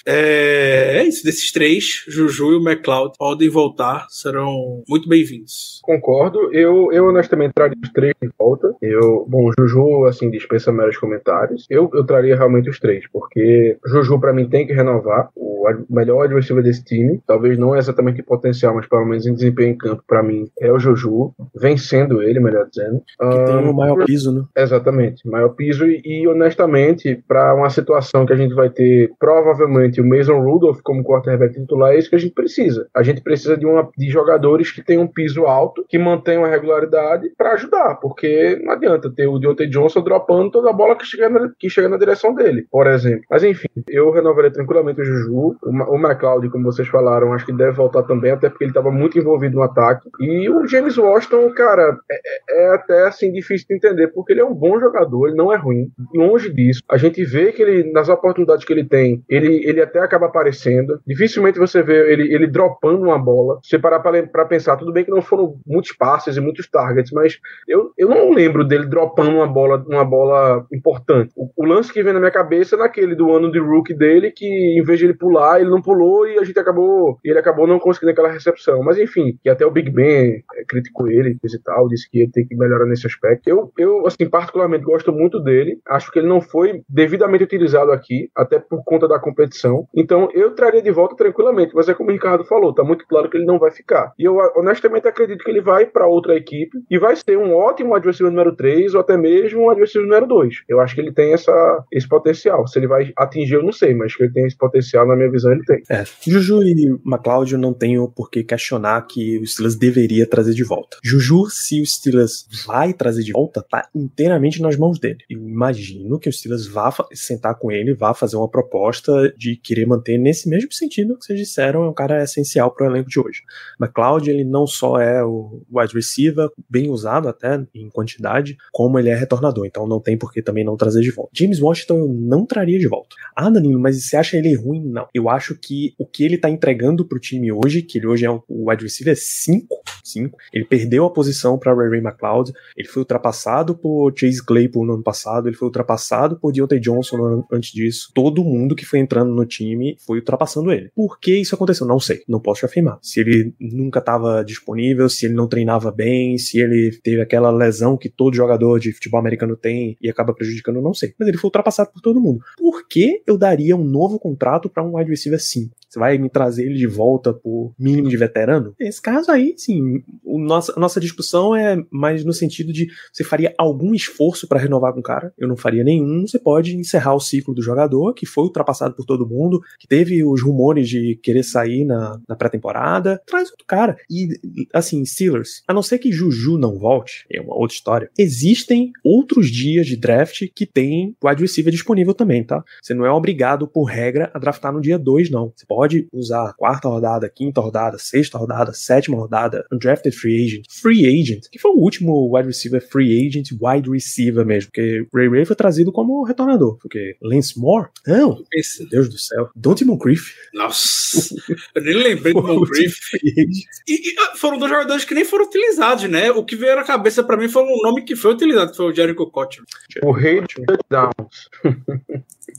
É, 0.04 0.98
é 0.98 1.04
isso, 1.04 1.24
desses 1.38 1.52
três, 1.52 2.04
Juju 2.08 2.52
e 2.52 2.56
o 2.56 2.68
McLeod 2.68 3.12
podem 3.16 3.48
voltar, 3.48 4.06
serão 4.10 4.82
muito 4.88 5.08
bem-vindos. 5.08 5.78
Concordo. 5.84 6.52
Eu, 6.52 6.92
eu 6.92 7.06
honestamente 7.06 7.52
traria 7.54 7.76
os 7.80 7.90
três 7.90 8.12
de 8.20 8.28
volta. 8.36 8.74
Eu, 8.82 9.24
bom, 9.28 9.48
o 9.48 9.52
Juju, 9.58 10.04
assim, 10.06 10.30
dispensa 10.30 10.72
meros 10.72 10.96
comentários. 10.98 11.64
Eu, 11.70 11.88
eu 11.94 12.04
traria 12.04 12.36
realmente 12.36 12.68
os 12.68 12.80
três, 12.80 13.04
porque 13.12 13.76
Juju, 13.86 14.18
pra 14.18 14.32
mim, 14.32 14.48
tem 14.48 14.66
que 14.66 14.72
renovar. 14.72 15.28
O 15.36 15.66
ad- 15.68 15.84
melhor 15.88 16.24
adversário 16.24 16.62
desse 16.62 16.84
time, 16.84 17.20
talvez 17.26 17.56
não 17.56 17.76
exatamente 17.76 18.20
em 18.20 18.24
potencial, 18.24 18.74
mas 18.74 18.88
pelo 18.88 19.04
menos 19.06 19.24
em 19.26 19.34
desempenho 19.34 19.70
em 19.70 19.78
campo, 19.78 20.02
pra 20.08 20.22
mim, 20.22 20.48
é 20.60 20.72
o 20.72 20.78
Juju, 20.78 21.32
vencendo 21.54 22.20
ele, 22.22 22.40
melhor 22.40 22.66
dizendo. 22.68 23.00
Que 23.20 23.44
tem 23.44 23.54
Ah, 23.54 23.60
o 23.60 23.72
maior 23.74 24.04
piso, 24.04 24.32
né? 24.32 24.42
Exatamente, 24.56 25.28
maior 25.28 25.50
piso 25.50 25.86
e, 25.86 26.00
e, 26.04 26.26
honestamente, 26.26 27.22
para 27.28 27.54
uma 27.54 27.70
situação 27.70 28.26
que 28.26 28.32
a 28.32 28.36
gente 28.36 28.54
vai 28.54 28.70
ter 28.70 29.12
provavelmente 29.20 30.00
o 30.00 30.04
Mason 30.06 30.40
Rudolph 30.40 30.80
como 30.82 31.04
quarterback 31.04 31.27
quarterback 31.28 31.54
titular, 31.54 31.92
é 31.92 31.98
isso 31.98 32.10
que 32.10 32.16
a 32.16 32.18
gente 32.18 32.34
precisa. 32.34 32.88
A 32.94 33.02
gente 33.02 33.20
precisa 33.20 33.56
de, 33.56 33.66
uma, 33.66 33.88
de 33.96 34.08
jogadores 34.08 34.70
que 34.70 34.82
tenham 34.82 35.02
um 35.02 35.08
piso 35.08 35.46
alto, 35.46 35.84
que 35.88 35.98
mantenham 35.98 36.44
a 36.44 36.48
regularidade 36.48 37.30
para 37.36 37.52
ajudar, 37.52 37.96
porque 37.96 38.58
não 38.62 38.72
adianta 38.72 39.10
ter 39.10 39.26
o 39.26 39.38
Deontay 39.38 39.68
Johnson 39.68 40.02
dropando 40.02 40.50
toda 40.50 40.70
a 40.70 40.72
bola 40.72 40.96
que 40.96 41.04
chega, 41.04 41.28
na, 41.28 41.50
que 41.58 41.68
chega 41.68 41.88
na 41.88 41.96
direção 41.96 42.34
dele, 42.34 42.66
por 42.70 42.86
exemplo. 42.86 43.24
Mas 43.30 43.44
enfim, 43.44 43.68
eu 43.88 44.10
renovaria 44.10 44.50
tranquilamente 44.50 45.00
o 45.00 45.04
Juju. 45.04 45.56
O, 45.62 45.94
o 45.94 45.96
McLeod, 45.96 46.48
como 46.50 46.64
vocês 46.64 46.88
falaram, 46.88 47.32
acho 47.32 47.46
que 47.46 47.52
deve 47.52 47.72
voltar 47.72 48.02
também, 48.04 48.32
até 48.32 48.48
porque 48.48 48.64
ele 48.64 48.70
estava 48.70 48.90
muito 48.90 49.18
envolvido 49.18 49.56
no 49.56 49.62
ataque. 49.62 50.08
E 50.20 50.48
o 50.48 50.66
James 50.66 50.96
Washington, 50.96 51.50
cara, 51.50 51.96
é, 52.10 52.64
é 52.64 52.74
até 52.74 53.06
assim 53.06 53.32
difícil 53.32 53.66
de 53.68 53.74
entender, 53.76 54.08
porque 54.08 54.32
ele 54.32 54.40
é 54.40 54.44
um 54.44 54.54
bom 54.54 54.78
jogador, 54.80 55.28
ele 55.28 55.36
não 55.36 55.52
é 55.52 55.56
ruim. 55.56 55.90
Longe 56.14 56.52
disso. 56.52 56.82
A 56.88 56.96
gente 56.96 57.24
vê 57.24 57.52
que 57.52 57.62
ele, 57.62 57.90
nas 57.92 58.08
oportunidades 58.08 58.64
que 58.64 58.72
ele 58.72 58.84
tem, 58.84 59.22
ele, 59.28 59.62
ele 59.68 59.80
até 59.80 60.00
acaba 60.00 60.26
aparecendo. 60.26 61.00
Dificilmente 61.18 61.58
você 61.58 61.82
vê 61.82 62.12
ele, 62.12 62.32
ele 62.32 62.46
dropando 62.46 63.02
uma 63.02 63.18
bola. 63.18 63.58
Se 63.64 63.70
você 63.70 63.78
parar 63.78 63.98
pra 63.98 64.44
pensar, 64.44 64.76
tudo 64.76 64.92
bem 64.92 65.04
que 65.04 65.10
não 65.10 65.20
foram 65.20 65.56
muitos 65.66 65.90
passes 65.90 66.36
e 66.36 66.40
muitos 66.40 66.70
targets, 66.70 67.10
mas 67.10 67.40
eu, 67.66 67.90
eu 67.98 68.08
não 68.08 68.30
lembro 68.30 68.64
dele 68.64 68.86
dropando 68.86 69.32
uma 69.32 69.46
bola, 69.46 69.84
uma 69.88 70.04
bola 70.04 70.64
importante. 70.72 71.32
O, 71.34 71.50
o 71.56 71.66
lance 71.66 71.92
que 71.92 72.04
vem 72.04 72.12
na 72.12 72.20
minha 72.20 72.30
cabeça 72.30 72.76
é 72.76 72.78
naquele 72.78 73.16
do 73.16 73.32
ano 73.32 73.50
de 73.50 73.58
rookie 73.58 73.94
dele, 73.94 74.30
que 74.30 74.46
em 74.46 74.82
vez 74.84 75.00
de 75.00 75.06
ele 75.06 75.14
pular, 75.14 75.60
ele 75.60 75.70
não 75.70 75.82
pulou 75.82 76.24
e 76.28 76.38
a 76.38 76.44
gente 76.44 76.58
acabou. 76.60 77.18
Ele 77.24 77.38
acabou 77.38 77.66
não 77.66 77.80
conseguindo 77.80 78.12
aquela 78.12 78.30
recepção. 78.30 78.80
Mas 78.84 78.96
enfim, 78.96 79.36
que 79.42 79.50
até 79.50 79.66
o 79.66 79.72
Big 79.72 79.90
Ben 79.90 80.44
é, 80.54 80.64
criticou 80.68 81.08
ele 81.08 81.36
e 81.42 81.58
tal, 81.64 81.88
disse 81.88 82.08
que 82.08 82.20
ia 82.20 82.30
ter 82.30 82.44
que 82.44 82.54
melhorar 82.54 82.86
nesse 82.86 83.08
aspecto. 83.08 83.48
Eu, 83.48 83.72
eu, 83.76 84.06
assim, 84.06 84.30
particularmente 84.30 84.84
gosto 84.84 85.12
muito 85.12 85.40
dele. 85.40 85.80
Acho 85.88 86.12
que 86.12 86.20
ele 86.20 86.28
não 86.28 86.40
foi 86.40 86.82
devidamente 86.88 87.42
utilizado 87.42 87.90
aqui, 87.90 88.30
até 88.36 88.60
por 88.60 88.84
conta 88.84 89.08
da 89.08 89.18
competição. 89.18 89.88
Então 89.92 90.28
eu 90.32 90.54
traria 90.54 90.80
de 90.80 90.92
volta 90.92 91.07
tranquilamente, 91.14 91.74
mas 91.74 91.88
é 91.88 91.94
como 91.94 92.10
o 92.10 92.12
Ricardo 92.12 92.44
falou, 92.44 92.74
tá 92.74 92.84
muito 92.84 93.06
claro 93.06 93.28
que 93.28 93.36
ele 93.36 93.46
não 93.46 93.58
vai 93.58 93.70
ficar. 93.70 94.12
E 94.18 94.24
eu 94.24 94.36
honestamente 94.56 95.08
acredito 95.08 95.44
que 95.44 95.50
ele 95.50 95.60
vai 95.60 95.86
para 95.86 96.06
outra 96.06 96.36
equipe 96.36 96.78
e 96.90 96.98
vai 96.98 97.16
ser 97.16 97.36
um 97.36 97.54
ótimo 97.54 97.94
adversário 97.94 98.30
número 98.30 98.54
3 98.54 98.94
ou 98.94 99.00
até 99.00 99.16
mesmo 99.16 99.62
um 99.62 99.70
adversário 99.70 100.06
número 100.06 100.26
2. 100.26 100.62
Eu 100.68 100.80
acho 100.80 100.94
que 100.94 101.00
ele 101.00 101.12
tem 101.12 101.32
essa, 101.32 101.84
esse 101.92 102.08
potencial. 102.08 102.66
Se 102.66 102.78
ele 102.78 102.86
vai 102.86 103.12
atingir, 103.16 103.54
eu 103.54 103.62
não 103.62 103.72
sei, 103.72 103.94
mas 103.94 104.14
que 104.14 104.22
ele 104.22 104.32
tem 104.32 104.46
esse 104.46 104.56
potencial, 104.56 105.06
na 105.06 105.16
minha 105.16 105.30
visão, 105.30 105.52
ele 105.52 105.64
tem. 105.64 105.82
É, 105.90 106.04
Juju 106.26 106.62
e 106.62 106.98
McLeod 107.04 107.56
não 107.56 107.72
tenho 107.72 108.08
por 108.08 108.30
que 108.30 108.42
questionar 108.42 109.06
que 109.06 109.38
o 109.38 109.46
Steelers 109.46 109.76
deveria 109.76 110.26
trazer 110.26 110.54
de 110.54 110.64
volta. 110.64 110.98
Juju, 111.02 111.46
se 111.50 111.80
o 111.80 111.86
Steelers 111.86 112.46
vai 112.66 112.92
trazer 112.92 113.22
de 113.22 113.32
volta, 113.32 113.64
tá 113.68 113.88
inteiramente 113.94 114.60
nas 114.60 114.76
mãos 114.76 114.98
dele. 114.98 115.18
Eu 115.28 115.38
imagino 115.38 116.18
que 116.18 116.28
o 116.28 116.32
Steelers 116.32 116.66
vá 116.66 116.92
sentar 117.12 117.54
com 117.56 117.70
ele, 117.70 117.94
vá 117.94 118.14
fazer 118.14 118.36
uma 118.36 118.48
proposta 118.48 119.32
de 119.36 119.56
querer 119.56 119.86
manter 119.86 120.18
nesse 120.18 120.48
mesmo 120.48 120.72
sentido 120.72 120.97
que 121.06 121.24
vocês 121.24 121.38
disseram, 121.38 121.84
é 121.84 121.88
um 121.88 121.94
cara 121.94 122.22
essencial 122.22 122.70
para 122.74 122.86
o 122.86 122.90
elenco 122.90 123.08
de 123.08 123.18
hoje. 123.20 123.42
McLeod, 123.80 124.30
ele 124.30 124.44
não 124.44 124.66
só 124.66 124.98
é 125.00 125.22
o 125.24 125.62
wide 125.70 125.94
receiver, 125.94 126.48
bem 126.68 126.90
usado 126.90 127.28
até 127.28 127.62
em 127.74 127.88
quantidade, 127.88 128.56
como 128.72 128.98
ele 128.98 129.08
é 129.08 129.14
retornador, 129.14 129.66
então 129.66 129.86
não 129.86 130.00
tem 130.00 130.16
por 130.16 130.32
que 130.32 130.42
também 130.42 130.64
não 130.64 130.76
trazer 130.76 131.00
de 131.00 131.10
volta. 131.10 131.30
James 131.34 131.60
Washington 131.60 131.98
eu 131.98 132.08
não 132.08 132.44
traria 132.46 132.78
de 132.78 132.88
volta. 132.88 133.14
Ah, 133.36 133.50
Danilo, 133.50 133.78
mas 133.80 134.02
você 134.02 134.16
acha 134.16 134.36
ele 134.36 134.54
ruim? 134.54 134.82
Não. 134.84 135.06
Eu 135.14 135.28
acho 135.28 135.54
que 135.54 135.94
o 135.98 136.06
que 136.06 136.24
ele 136.24 136.38
tá 136.38 136.50
entregando 136.50 137.04
pro 137.06 137.18
time 137.18 137.50
hoje, 137.52 137.82
que 137.82 137.98
ele 137.98 138.06
hoje 138.06 138.24
é 138.24 138.30
um- 138.30 138.40
o 138.48 138.70
wide 138.70 138.82
receiver 138.84 139.16
5, 139.16 139.82
5, 140.04 140.36
ele 140.52 140.64
perdeu 140.64 141.04
a 141.04 141.10
posição 141.12 141.58
para 141.58 141.74
Ray 141.74 142.00
McLeod, 142.00 142.52
ele 142.76 142.88
foi 142.88 143.02
ultrapassado 143.02 143.76
por 143.76 144.12
Chase 144.16 144.44
Claypool 144.44 144.86
no 144.86 144.94
ano 144.94 145.02
passado, 145.02 145.48
ele 145.48 145.56
foi 145.56 145.66
ultrapassado 145.66 146.38
por 146.38 146.52
Deontay 146.52 146.80
Johnson 146.80 147.44
antes 147.52 147.72
disso. 147.72 148.10
Todo 148.14 148.44
mundo 148.44 148.74
que 148.74 148.84
foi 148.86 148.98
entrando 148.98 149.32
no 149.32 149.44
time 149.44 149.96
foi 150.06 150.18
ultrapassando 150.18 150.70
ele. 150.72 150.77
Por 150.94 151.18
que 151.18 151.36
isso 151.36 151.54
aconteceu? 151.54 151.86
Não 151.86 152.00
sei, 152.00 152.22
não 152.28 152.40
posso 152.40 152.60
te 152.60 152.66
afirmar. 152.66 152.98
Se 153.02 153.20
ele 153.20 153.54
nunca 153.60 153.98
estava 153.98 154.44
disponível, 154.44 155.08
se 155.08 155.26
ele 155.26 155.34
não 155.34 155.48
treinava 155.48 155.90
bem, 155.90 156.38
se 156.38 156.58
ele 156.58 156.98
teve 157.02 157.20
aquela 157.20 157.50
lesão 157.50 157.96
que 157.96 158.08
todo 158.08 158.34
jogador 158.34 158.78
de 158.78 158.92
futebol 158.92 159.20
americano 159.20 159.56
tem 159.56 159.96
e 160.00 160.08
acaba 160.08 160.34
prejudicando, 160.34 160.80
não 160.80 160.94
sei. 160.94 161.14
Mas 161.18 161.28
ele 161.28 161.38
foi 161.38 161.48
ultrapassado 161.48 161.90
por 161.92 162.00
todo 162.00 162.20
mundo. 162.20 162.40
Por 162.56 162.86
que 162.86 163.22
eu 163.26 163.36
daria 163.36 163.76
um 163.76 163.84
novo 163.84 164.18
contrato 164.18 164.68
para 164.68 164.82
um 164.82 164.96
wide 164.96 165.10
receiver 165.10 165.40
5? 165.40 165.74
Você 165.88 165.98
vai 165.98 166.18
me 166.18 166.28
trazer 166.28 166.66
ele 166.66 166.74
de 166.74 166.86
volta 166.86 167.32
por 167.32 167.72
mínimo 167.78 168.08
de 168.08 168.16
veterano? 168.16 168.74
Nesse 168.78 169.00
caso 169.00 169.30
aí, 169.30 169.54
sim, 169.56 170.02
o 170.22 170.38
nossa, 170.38 170.72
a 170.76 170.80
nossa 170.80 171.00
discussão 171.00 171.56
é 171.56 171.82
mais 171.90 172.24
no 172.24 172.32
sentido 172.32 172.72
de 172.72 172.88
você 173.12 173.24
faria 173.24 173.54
algum 173.56 173.94
esforço 173.94 174.46
para 174.46 174.60
renovar 174.60 174.92
com 174.92 175.00
o 175.00 175.02
cara? 175.02 175.32
Eu 175.38 175.48
não 175.48 175.56
faria 175.56 175.82
nenhum. 175.82 176.26
Você 176.26 176.38
pode 176.38 176.76
encerrar 176.76 177.14
o 177.14 177.20
ciclo 177.20 177.54
do 177.54 177.62
jogador, 177.62 178.12
que 178.14 178.26
foi 178.26 178.44
ultrapassado 178.44 178.94
por 178.94 179.04
todo 179.04 179.28
mundo, 179.28 179.60
que 179.78 179.88
teve 179.88 180.22
os 180.24 180.42
rumores 180.42 180.88
de 180.88 181.18
querer 181.22 181.42
sair 181.42 181.84
na, 181.84 182.20
na 182.28 182.36
pré-temporada. 182.36 183.20
Traz 183.26 183.50
outro 183.50 183.66
cara. 183.66 183.96
E, 184.10 184.28
assim, 184.74 185.04
Steelers, 185.04 185.62
a 185.66 185.72
não 185.72 185.82
ser 185.82 185.98
que 185.98 186.12
Juju 186.12 186.58
não 186.58 186.78
volte, 186.78 187.24
é 187.32 187.40
uma 187.40 187.54
outra 187.54 187.74
história. 187.74 188.10
Existem 188.18 188.92
outros 189.02 189.50
dias 189.50 189.86
de 189.86 189.96
draft 189.96 190.46
que 190.54 190.66
tem 190.66 191.16
wide 191.24 191.42
receiver 191.42 191.72
disponível 191.72 192.14
também, 192.14 192.44
tá? 192.44 192.62
Você 192.82 192.94
não 192.94 193.06
é 193.06 193.10
obrigado, 193.10 193.66
por 193.66 193.84
regra, 193.84 194.30
a 194.34 194.38
draftar 194.38 194.72
no 194.72 194.80
dia 194.80 194.98
2, 194.98 195.30
não. 195.30 195.52
Você 195.54 195.64
pode 195.66 195.77
usar 196.12 196.52
quarta 196.56 196.88
rodada, 196.88 197.28
quinta 197.28 197.60
rodada, 197.60 197.98
sexta 197.98 198.38
rodada, 198.38 198.72
sétima 198.72 199.16
rodada, 199.16 199.64
undrafted 199.72 200.14
free 200.14 200.44
agent, 200.44 200.64
free 200.70 201.06
agent, 201.06 201.44
que 201.50 201.58
foi 201.58 201.70
o 201.70 201.78
último 201.78 202.28
wide 202.34 202.48
receiver 202.48 202.80
free 202.86 203.26
agent, 203.26 203.48
wide 203.60 203.90
receiver 203.90 204.44
mesmo, 204.44 204.70
porque 204.70 205.06
Ray 205.14 205.28
Ray 205.28 205.44
foi 205.44 205.56
trazido 205.56 205.92
como 205.92 206.22
retornador, 206.24 206.76
porque 206.78 207.16
Lance 207.22 207.58
Moore? 207.58 207.88
Não, 208.06 208.42
Esse- 208.52 208.80
meu 208.80 208.88
Deus 208.90 209.08
do 209.08 209.18
céu. 209.18 209.48
Dante 209.54 209.84
Moncrief. 209.84 210.32
Nossa, 210.54 211.34
eu 211.74 211.82
nem 211.82 211.94
lembrei 211.94 212.32
do 212.32 212.38
o 212.40 212.46
Moncrief. 212.46 212.96
E, 213.24 213.42
e, 213.88 214.14
ah, 214.18 214.36
foram 214.36 214.58
dois 214.58 214.70
jogadores 214.70 215.04
que 215.04 215.14
nem 215.14 215.24
foram 215.24 215.46
utilizados, 215.46 216.04
né? 216.08 216.30
O 216.30 216.44
que 216.44 216.56
veio 216.56 216.76
na 216.76 216.84
cabeça 216.84 217.22
pra 217.22 217.36
mim 217.36 217.48
foi 217.48 217.62
um 217.62 217.82
nome 217.82 218.02
que 218.02 218.16
foi 218.16 218.32
utilizado, 218.32 218.70
que 218.70 218.76
foi 218.76 218.86
o 218.90 218.94
Jericho 218.94 219.30
Cotcher. 219.30 219.62
O 220.02 220.12
rei 220.12 220.40
dos 220.40 220.54
touchdowns. 220.54 221.48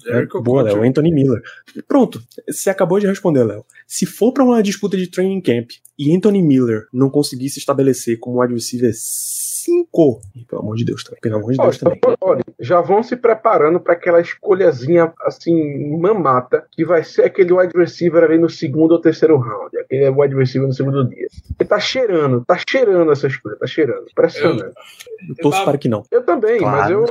Jericho 0.05 0.41
Boa, 0.41 0.63
Cotcher. 0.63 0.77
Léo, 0.79 0.89
Anthony 0.89 1.11
Miller. 1.13 1.41
Pronto, 1.87 2.21
você 2.47 2.69
acabou 2.69 2.99
de 2.99 3.07
responder, 3.09 3.43
Léo. 3.43 3.65
Se 3.87 4.05
for 4.05 4.31
pra 4.33 4.43
uma 4.43 4.63
disputa 4.63 4.97
de 4.97 5.07
training 5.07 5.41
camp 5.41 5.69
e 5.97 6.15
Anthony 6.15 6.41
Miller 6.41 6.87
não 6.93 7.09
conseguir 7.09 7.49
se 7.49 7.59
estabelecer 7.59 8.19
como 8.19 8.41
wide 8.41 8.53
receiver 8.53 8.93
5, 9.63 10.21
pelo 10.49 10.61
amor 10.61 10.75
de 10.75 10.85
Deus 10.85 11.03
também, 11.03 11.19
pelo 11.21 11.35
amor 11.37 11.51
de 11.51 11.57
Deus 11.57 11.77
também. 11.77 11.99
Olha, 12.05 12.17
olha, 12.21 12.43
já 12.59 12.81
vão 12.81 13.01
se 13.03 13.15
preparando 13.15 13.79
para 13.79 13.93
aquela 13.93 14.19
escolhazinha 14.21 15.13
assim, 15.21 15.97
mamata, 15.97 16.65
que 16.71 16.85
vai 16.85 17.03
ser 17.03 17.23
aquele 17.23 17.53
wide 17.53 17.73
receiver 17.77 18.23
ali 18.23 18.37
no 18.37 18.49
segundo 18.49 18.91
ou 18.91 19.01
terceiro 19.01 19.37
round. 19.37 19.77
Aquele 19.77 20.09
wide 20.09 20.35
receiver 20.35 20.67
no 20.67 20.73
segundo 20.73 21.03
dia. 21.07 21.27
Ele 21.59 21.69
tá 21.69 21.79
cheirando, 21.79 22.43
tá 22.45 22.57
cheirando 22.67 23.11
essa 23.11 23.27
escolha, 23.27 23.55
tá 23.57 23.67
cheirando. 23.67 24.05
Impressionante. 24.09 24.73
Eu 25.27 25.35
torço 25.35 25.63
para 25.65 25.77
que 25.77 25.89
não. 25.89 26.03
Eu, 26.11 26.23
também, 26.23 26.61
mas 26.61 26.89
eu. 26.89 27.05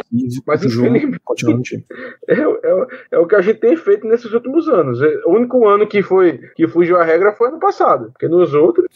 mas 0.46 0.64
infelizmente-. 0.64 1.84
É, 2.28 2.34
é- 2.34 2.86
é 3.12 3.18
o 3.18 3.26
que 3.26 3.34
a 3.34 3.40
gente 3.40 3.58
tem 3.60 3.76
feito 3.76 4.06
nesses 4.06 4.32
últimos 4.32 4.68
anos. 4.68 5.00
É, 5.00 5.06
O 5.26 5.32
único 5.32 5.66
ano 5.66 5.86
que 5.86 6.02
foi 6.02 6.38
que 6.54 6.66
fugiu 6.68 6.96
a 6.98 7.04
regra 7.04 7.32
foi 7.32 7.48
ano 7.48 7.58
passado. 7.58 8.10
Porque 8.12 8.28
nos 8.28 8.52
outros 8.54 8.86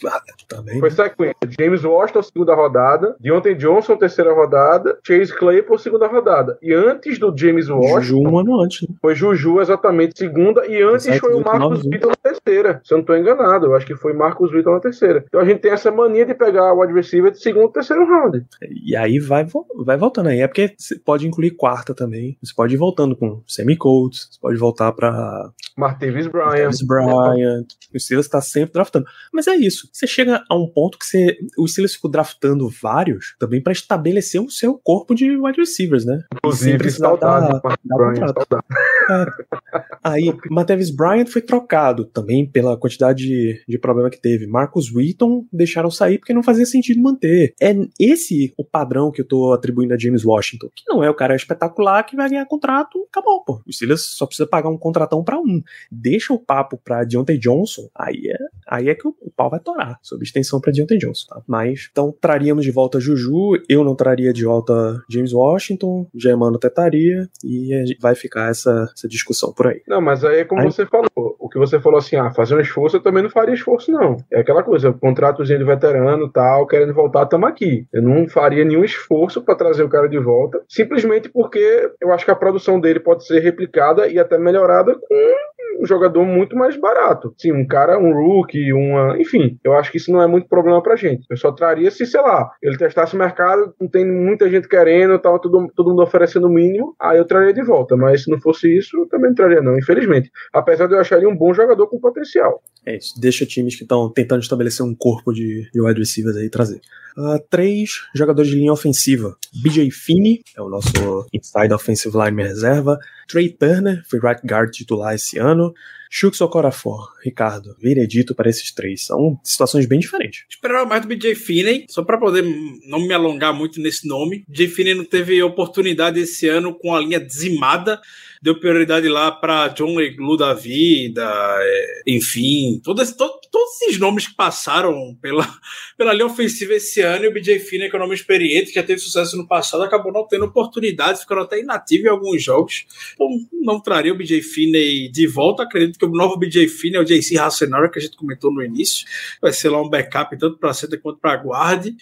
Também. 0.47 0.79
foi 0.79 0.89
sequência. 0.91 1.35
James 1.59 1.83
Washington, 1.83 2.21
segunda 2.21 2.53
rodada. 2.55 3.15
Deontay 3.43 3.55
Johnson, 3.55 3.97
terceira 3.97 4.33
rodada. 4.33 4.97
Chase 5.05 5.33
Claypool, 5.35 5.77
segunda 5.77 6.07
rodada. 6.07 6.57
E 6.61 6.73
antes 6.73 7.19
do 7.19 7.33
James 7.35 7.67
Juju 7.67 7.79
Washington, 7.79 8.29
um 8.29 8.39
ano 8.39 8.61
antes. 8.61 8.87
Né? 8.87 8.95
foi 9.01 9.15
Juju 9.15 9.59
exatamente 9.61 10.17
segunda. 10.17 10.65
E 10.65 10.81
antes 10.81 11.03
Sete, 11.03 11.19
foi 11.19 11.33
o 11.33 11.43
Marcos 11.43 11.83
nove, 11.83 11.89
Vitor 11.89 12.09
na 12.09 12.15
terceira. 12.15 12.81
Se 12.83 12.93
eu 12.93 12.97
não 12.97 13.01
estou 13.01 13.17
enganado. 13.17 13.67
Eu 13.67 13.75
acho 13.75 13.85
que 13.85 13.95
foi 13.95 14.13
Marcos 14.13 14.51
Vitor 14.51 14.73
na 14.73 14.79
terceira. 14.79 15.23
Então 15.27 15.41
a 15.41 15.45
gente 15.45 15.59
tem 15.59 15.71
essa 15.71 15.91
mania 15.91 16.25
de 16.25 16.33
pegar 16.33 16.73
o 16.73 16.81
wide 16.81 16.93
receiver 16.93 17.31
de 17.31 17.39
segundo 17.39 17.69
e 17.69 17.73
terceiro 17.73 18.05
round. 18.05 18.45
E 18.85 18.95
aí 18.95 19.19
vai, 19.19 19.45
vai 19.75 19.97
voltando 19.97 20.29
aí. 20.29 20.39
É 20.39 20.47
porque 20.47 20.73
você 20.77 20.97
pode 20.97 21.27
incluir 21.27 21.51
quarta 21.51 21.93
também. 21.93 22.37
Você 22.41 22.53
pode 22.55 22.73
ir 22.73 22.77
voltando 22.77 23.15
com 23.15 23.41
Sammy 23.47 23.75
Coates. 23.75 24.29
Você 24.31 24.39
pode 24.39 24.57
voltar 24.57 24.91
pra 24.93 25.51
Martavis 25.77 26.27
Bryant. 26.27 26.53
Travis 26.53 26.81
Bryant. 26.81 27.65
O 27.93 27.99
Steelers 27.99 28.27
tá 28.27 28.41
sempre 28.41 28.73
draftando. 28.73 29.05
Mas 29.31 29.47
é 29.47 29.55
isso. 29.55 29.89
Você 29.91 30.07
chega 30.07 30.43
a 30.49 30.55
um 30.55 30.67
ponto 30.67 30.97
que 30.97 31.05
você, 31.05 31.37
o 31.57 31.67
Steelers 31.67 31.95
ficou 31.95 32.09
draftando 32.09 32.69
vários 32.69 33.32
também 33.39 33.61
pra 33.61 33.73
estabelecer 33.73 34.41
o 34.41 34.49
seu 34.49 34.77
corpo 34.77 35.13
de 35.15 35.35
wide 35.37 35.59
receivers, 35.59 36.05
né? 36.05 36.19
sem 36.19 36.37
Inclusive, 36.37 36.77
precisar 36.77 37.07
saudade. 37.07 37.47
dar- 37.47 37.61
dar 37.61 37.97
contrato. 37.97 38.33
saudade. 38.49 38.65
Aí, 40.03 40.33
Martavis 40.49 40.89
Bryant 40.89 41.27
foi 41.27 41.41
trocado 41.41 42.05
também 42.05 42.45
pela 42.45 42.77
quantidade 42.77 43.25
de, 43.25 43.63
de 43.67 43.77
problema 43.77 44.09
que 44.09 44.19
teve. 44.19 44.45
Marcus 44.47 44.93
Wheaton 44.93 45.45
deixaram 45.51 45.89
sair 45.89 46.17
porque 46.17 46.33
não 46.33 46.43
fazia 46.43 46.65
sentido 46.65 47.01
manter. 47.01 47.53
É 47.61 47.73
esse 47.99 48.53
o 48.57 48.65
padrão 48.65 49.11
que 49.11 49.21
eu 49.21 49.27
tô 49.27 49.53
atribuindo 49.53 49.93
a 49.93 49.97
James 49.97 50.25
Washington. 50.25 50.69
Que 50.75 50.83
não 50.87 51.03
é 51.03 51.09
o 51.09 51.15
cara 51.15 51.35
espetacular 51.35 52.03
que 52.03 52.15
vai 52.15 52.29
ganhar 52.29 52.45
contrato, 52.45 53.05
acabou, 53.09 53.43
pô. 53.43 53.61
O 53.65 53.71
Steelers 53.71 54.01
só 54.01 54.25
precisa 54.25 54.47
pagar 54.47 54.69
um 54.69 54.77
contratão 54.77 55.23
pra 55.23 55.39
um. 55.39 55.61
Deixa 55.91 56.33
o 56.33 56.39
papo 56.39 56.77
pra 56.83 57.03
Deontay 57.03 57.37
Johnson, 57.37 57.89
aí 57.95 58.27
é, 58.27 58.37
aí 58.67 58.89
é 58.89 58.95
que 58.95 59.07
o, 59.07 59.15
o 59.21 59.31
pau 59.31 59.49
vai 59.49 59.59
torar, 59.59 59.99
sob 60.01 60.23
extensão 60.23 60.59
pra 60.59 60.71
Deontay 60.71 60.97
Johnson, 60.97 61.25
tá? 61.29 61.41
Mas, 61.47 61.89
então, 61.91 62.13
traríamos 62.19 62.63
de 62.63 62.71
volta 62.71 62.99
Juju, 62.99 63.61
eu 63.69 63.83
não 63.83 63.95
traria 63.95 64.33
de 64.33 64.45
volta 64.45 65.01
James 65.09 65.33
Washington, 65.33 66.07
Germano 66.15 66.57
tetaria, 66.57 67.29
e 67.43 67.73
é- 67.73 67.83
vai 67.99 68.15
ficar 68.15 68.49
essa 68.49 68.91
essa 68.95 69.07
discussão 69.07 69.51
por 69.53 69.67
aí. 69.67 69.81
Não, 69.87 70.01
mas 70.01 70.23
aí 70.23 70.39
é 70.39 70.45
como 70.45 70.61
Aí- 70.61 70.71
você 70.71 70.85
falou. 70.85 71.09
O 71.39 71.49
que 71.49 71.57
você 71.59 71.79
falou 71.79 71.99
assim, 71.99 72.15
ah, 72.15 72.31
fazer 72.31 72.55
um 72.55 72.59
esforço, 72.59 72.97
eu 72.97 73.01
também 73.01 73.21
não 73.21 73.29
faria 73.29 73.53
esforço, 73.53 73.91
não. 73.91 74.17
É 74.31 74.39
aquela 74.39 74.63
coisa, 74.63 74.91
contratozinho 74.93 75.59
de 75.59 75.65
veterano 75.65 76.29
tal, 76.29 76.65
querendo 76.65 76.93
voltar, 76.93 77.25
tamo 77.25 77.45
aqui. 77.45 77.85
Eu 77.93 78.01
não 78.01 78.27
faria 78.27 78.63
nenhum 78.65 78.83
esforço 78.83 79.41
para 79.41 79.55
trazer 79.55 79.83
o 79.83 79.89
cara 79.89 80.07
de 80.07 80.17
volta, 80.19 80.61
simplesmente 80.67 81.29
porque 81.29 81.91
eu 82.01 82.11
acho 82.11 82.25
que 82.25 82.31
a 82.31 82.35
produção 82.35 82.79
dele 82.79 82.99
pode 82.99 83.25
ser 83.25 83.39
replicada 83.39 84.07
e 84.07 84.17
até 84.17 84.37
melhorada 84.37 84.95
com 84.95 85.33
um 85.79 85.85
jogador 85.85 86.25
muito 86.25 86.55
mais 86.55 86.75
barato. 86.77 87.33
Sim, 87.37 87.51
um 87.53 87.67
cara, 87.67 87.97
um 87.97 88.13
rookie, 88.13 88.73
uma. 88.73 89.19
Enfim, 89.19 89.57
eu 89.63 89.73
acho 89.73 89.91
que 89.91 89.97
isso 89.97 90.11
não 90.11 90.21
é 90.21 90.27
muito 90.27 90.47
problema 90.47 90.81
pra 90.81 90.95
gente. 90.95 91.25
Eu 91.29 91.37
só 91.37 91.51
traria 91.51 91.89
se, 91.91 92.05
sei 92.05 92.21
lá, 92.21 92.49
ele 92.61 92.77
testasse 92.77 93.15
o 93.15 93.19
mercado, 93.19 93.73
não 93.79 93.87
tem 93.87 94.05
muita 94.05 94.49
gente 94.49 94.67
querendo, 94.67 95.19
tava 95.19 95.39
todo, 95.39 95.67
todo 95.75 95.89
mundo 95.89 96.03
oferecendo 96.03 96.47
o 96.47 96.53
mínimo, 96.53 96.95
aí 96.99 97.17
eu 97.17 97.25
traria 97.25 97.53
de 97.53 97.63
volta. 97.63 97.95
Mas 97.95 98.23
se 98.23 98.31
não 98.31 98.39
fosse 98.39 98.75
isso, 98.75 98.97
eu 98.97 99.07
também 99.07 99.29
não 99.29 99.35
traria, 99.35 99.61
não, 99.61 99.77
infelizmente. 99.77 100.29
Apesar 100.53 100.87
de 100.87 100.93
eu 100.93 100.99
achar 100.99 101.17
ele 101.17 101.27
um 101.27 101.35
bom 101.35 101.53
jogador 101.53 101.87
com 101.87 101.99
potencial. 101.99 102.61
É 102.85 102.97
isso, 102.97 103.19
deixa 103.19 103.45
times 103.45 103.75
que 103.75 103.83
estão 103.83 104.09
tentando 104.09 104.41
estabelecer 104.41 104.85
um 104.85 104.93
corpo 104.93 105.31
de, 105.31 105.69
de 105.71 105.81
wide 105.81 105.99
receivers 105.99 106.35
aí 106.35 106.49
trazer. 106.49 106.81
Ah, 107.17 107.39
três 107.49 108.01
jogadores 108.13 108.49
de 108.49 108.57
linha 108.57 108.73
ofensiva. 108.73 109.37
BJ 109.53 109.89
Finney, 109.91 110.41
é 110.55 110.61
o 110.61 110.67
nosso 110.67 111.27
inside 111.31 111.73
offensive 111.73 112.15
lineman 112.17 112.47
reserva. 112.47 112.97
Trey 113.27 113.49
Turner, 113.49 114.03
foi 114.09 114.19
right 114.19 114.41
guard 114.45 114.71
titular 114.71 115.13
esse 115.13 115.37
ano. 115.37 115.73
Chuks 116.15 116.39
Okorafor, 116.41 117.11
Ricardo, 117.25 117.75
veredito 117.79 118.35
para 118.35 118.47
esses 118.47 118.71
três. 118.71 119.03
São 119.07 119.39
situações 119.43 119.87
bem 119.87 119.97
diferentes. 119.99 120.43
Esperava 120.47 120.85
mais 120.85 121.01
do 121.01 121.07
BJ 121.07 121.33
Finney, 121.33 121.87
só 121.89 122.03
para 122.03 122.19
poder 122.19 122.43
não 122.85 122.99
me 122.99 123.11
alongar 123.15 123.51
muito 123.51 123.81
nesse 123.81 124.07
nome. 124.07 124.45
BJ 124.47 124.67
Finney 124.67 124.93
não 124.93 125.05
teve 125.05 125.41
oportunidade 125.41 126.19
esse 126.19 126.47
ano 126.47 126.71
com 126.75 126.93
a 126.95 126.99
linha 126.99 127.19
dizimada. 127.19 127.99
Deu 128.43 128.59
prioridade 128.59 129.07
lá 129.07 129.31
para 129.31 129.69
John 129.69 129.95
Leglu 129.95 130.35
da 130.37 130.53
vida, 130.53 131.23
é, 131.61 132.01
enfim, 132.05 132.79
todos, 132.83 133.13
to- 133.13 133.39
todos 133.49 133.81
esses 133.81 133.97
nomes 133.97 134.27
que 134.27 134.35
passaram 134.35 135.17
pela, 135.21 135.47
pela 135.97 136.13
linha 136.13 136.25
ofensiva 136.25 136.73
esse 136.73 136.99
ano. 137.01 137.23
E 137.23 137.27
o 137.29 137.33
BJ 137.33 137.57
Finney, 137.59 137.89
que 137.89 137.95
é 137.95 137.99
um 137.99 138.01
nome 138.03 138.13
experiente, 138.13 138.67
que 138.67 138.75
já 138.75 138.83
teve 138.83 138.99
sucesso 138.99 139.35
no 139.37 139.47
passado, 139.47 139.81
acabou 139.81 140.11
não 140.11 140.27
tendo 140.27 140.43
oportunidade, 140.45 141.21
ficando 141.21 141.39
até 141.41 141.59
inativo 141.61 142.05
em 142.05 142.09
alguns 142.09 142.43
jogos. 142.43 142.85
Então, 143.13 143.27
não 143.63 143.79
traria 143.79 144.11
o 144.13 144.17
BJ 144.17 144.41
Finney 144.41 145.09
de 145.09 145.25
volta. 145.25 145.63
Acredito 145.63 145.97
que 145.97 146.02
o 146.05 146.09
novo 146.09 146.37
BJ 146.37 146.67
Finney 146.67 146.97
é 146.97 147.01
o 147.01 147.05
JC 147.05 147.37
Hassenauer, 147.37 147.91
que 147.91 147.99
a 147.99 148.01
gente 148.01 148.17
comentou 148.17 148.51
no 148.51 148.63
início. 148.63 149.05
Vai 149.41 149.53
ser 149.53 149.69
lá 149.69 149.81
um 149.81 149.89
backup 149.89 150.37
tanto 150.37 150.57
para 150.57 150.73
center 150.73 150.99
quanto 150.99 151.19
para 151.19 151.35
guarde. 151.37 151.95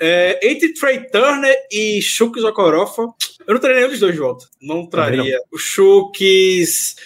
É, 0.00 0.38
entre 0.48 0.72
Trey 0.74 1.08
Turner 1.10 1.56
e 1.70 2.00
Shooks 2.00 2.44
Okorofa, 2.44 3.02
eu 3.46 3.54
não 3.54 3.60
traria 3.60 3.78
nenhum 3.78 3.90
dos 3.90 4.00
dois 4.00 4.14
de 4.14 4.20
volta. 4.20 4.46
Não 4.60 4.86
traria. 4.86 5.38
O 5.50 5.58
Shooks. 5.58 6.96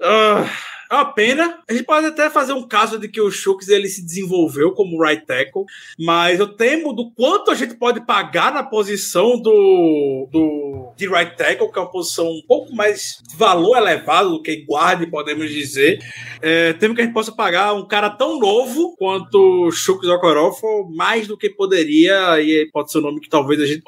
ah, 0.00 0.50
é 0.92 0.96
uma 0.96 1.12
pena. 1.12 1.58
A 1.68 1.72
gente 1.72 1.84
pode 1.84 2.06
até 2.06 2.28
fazer 2.28 2.52
um 2.52 2.66
caso 2.68 2.98
de 2.98 3.08
que 3.08 3.20
o 3.20 3.30
Shooks 3.30 3.68
ele 3.68 3.88
se 3.88 4.04
desenvolveu 4.04 4.72
como 4.72 5.02
right 5.02 5.24
tackle, 5.24 5.64
mas 5.98 6.38
eu 6.38 6.48
temo 6.48 6.92
do 6.92 7.10
quanto 7.12 7.50
a 7.50 7.54
gente 7.54 7.74
pode 7.74 8.04
pagar 8.04 8.52
na 8.52 8.62
posição 8.62 9.40
do, 9.40 10.28
do 10.30 10.92
de 10.96 11.08
right 11.08 11.36
tackle, 11.36 11.70
que 11.72 11.78
é 11.78 11.82
uma 11.82 11.90
posição 11.90 12.26
um 12.26 12.42
pouco 12.46 12.74
mais 12.74 13.18
de 13.28 13.36
valor 13.36 13.76
elevado 13.76 14.30
do 14.30 14.42
que 14.42 14.56
guarde, 14.64 15.06
podemos 15.06 15.50
dizer. 15.50 15.98
É, 16.40 16.72
temo 16.74 16.94
que 16.94 17.00
a 17.00 17.04
gente 17.04 17.14
possa 17.14 17.32
pagar 17.32 17.72
um 17.72 17.86
cara 17.86 18.10
tão 18.10 18.38
novo 18.38 18.94
quanto 18.96 19.66
o 19.66 19.70
Shooks 19.72 20.08
Okorofo, 20.08 20.90
mais 20.94 21.26
do 21.26 21.36
que 21.38 21.48
poderia, 21.48 22.40
e 22.40 22.68
pode 22.72 22.92
ser 22.92 22.98
um 22.98 23.02
nome 23.02 23.20
que 23.20 23.28
talvez 23.28 23.60
a 23.60 23.66
gente. 23.66 23.82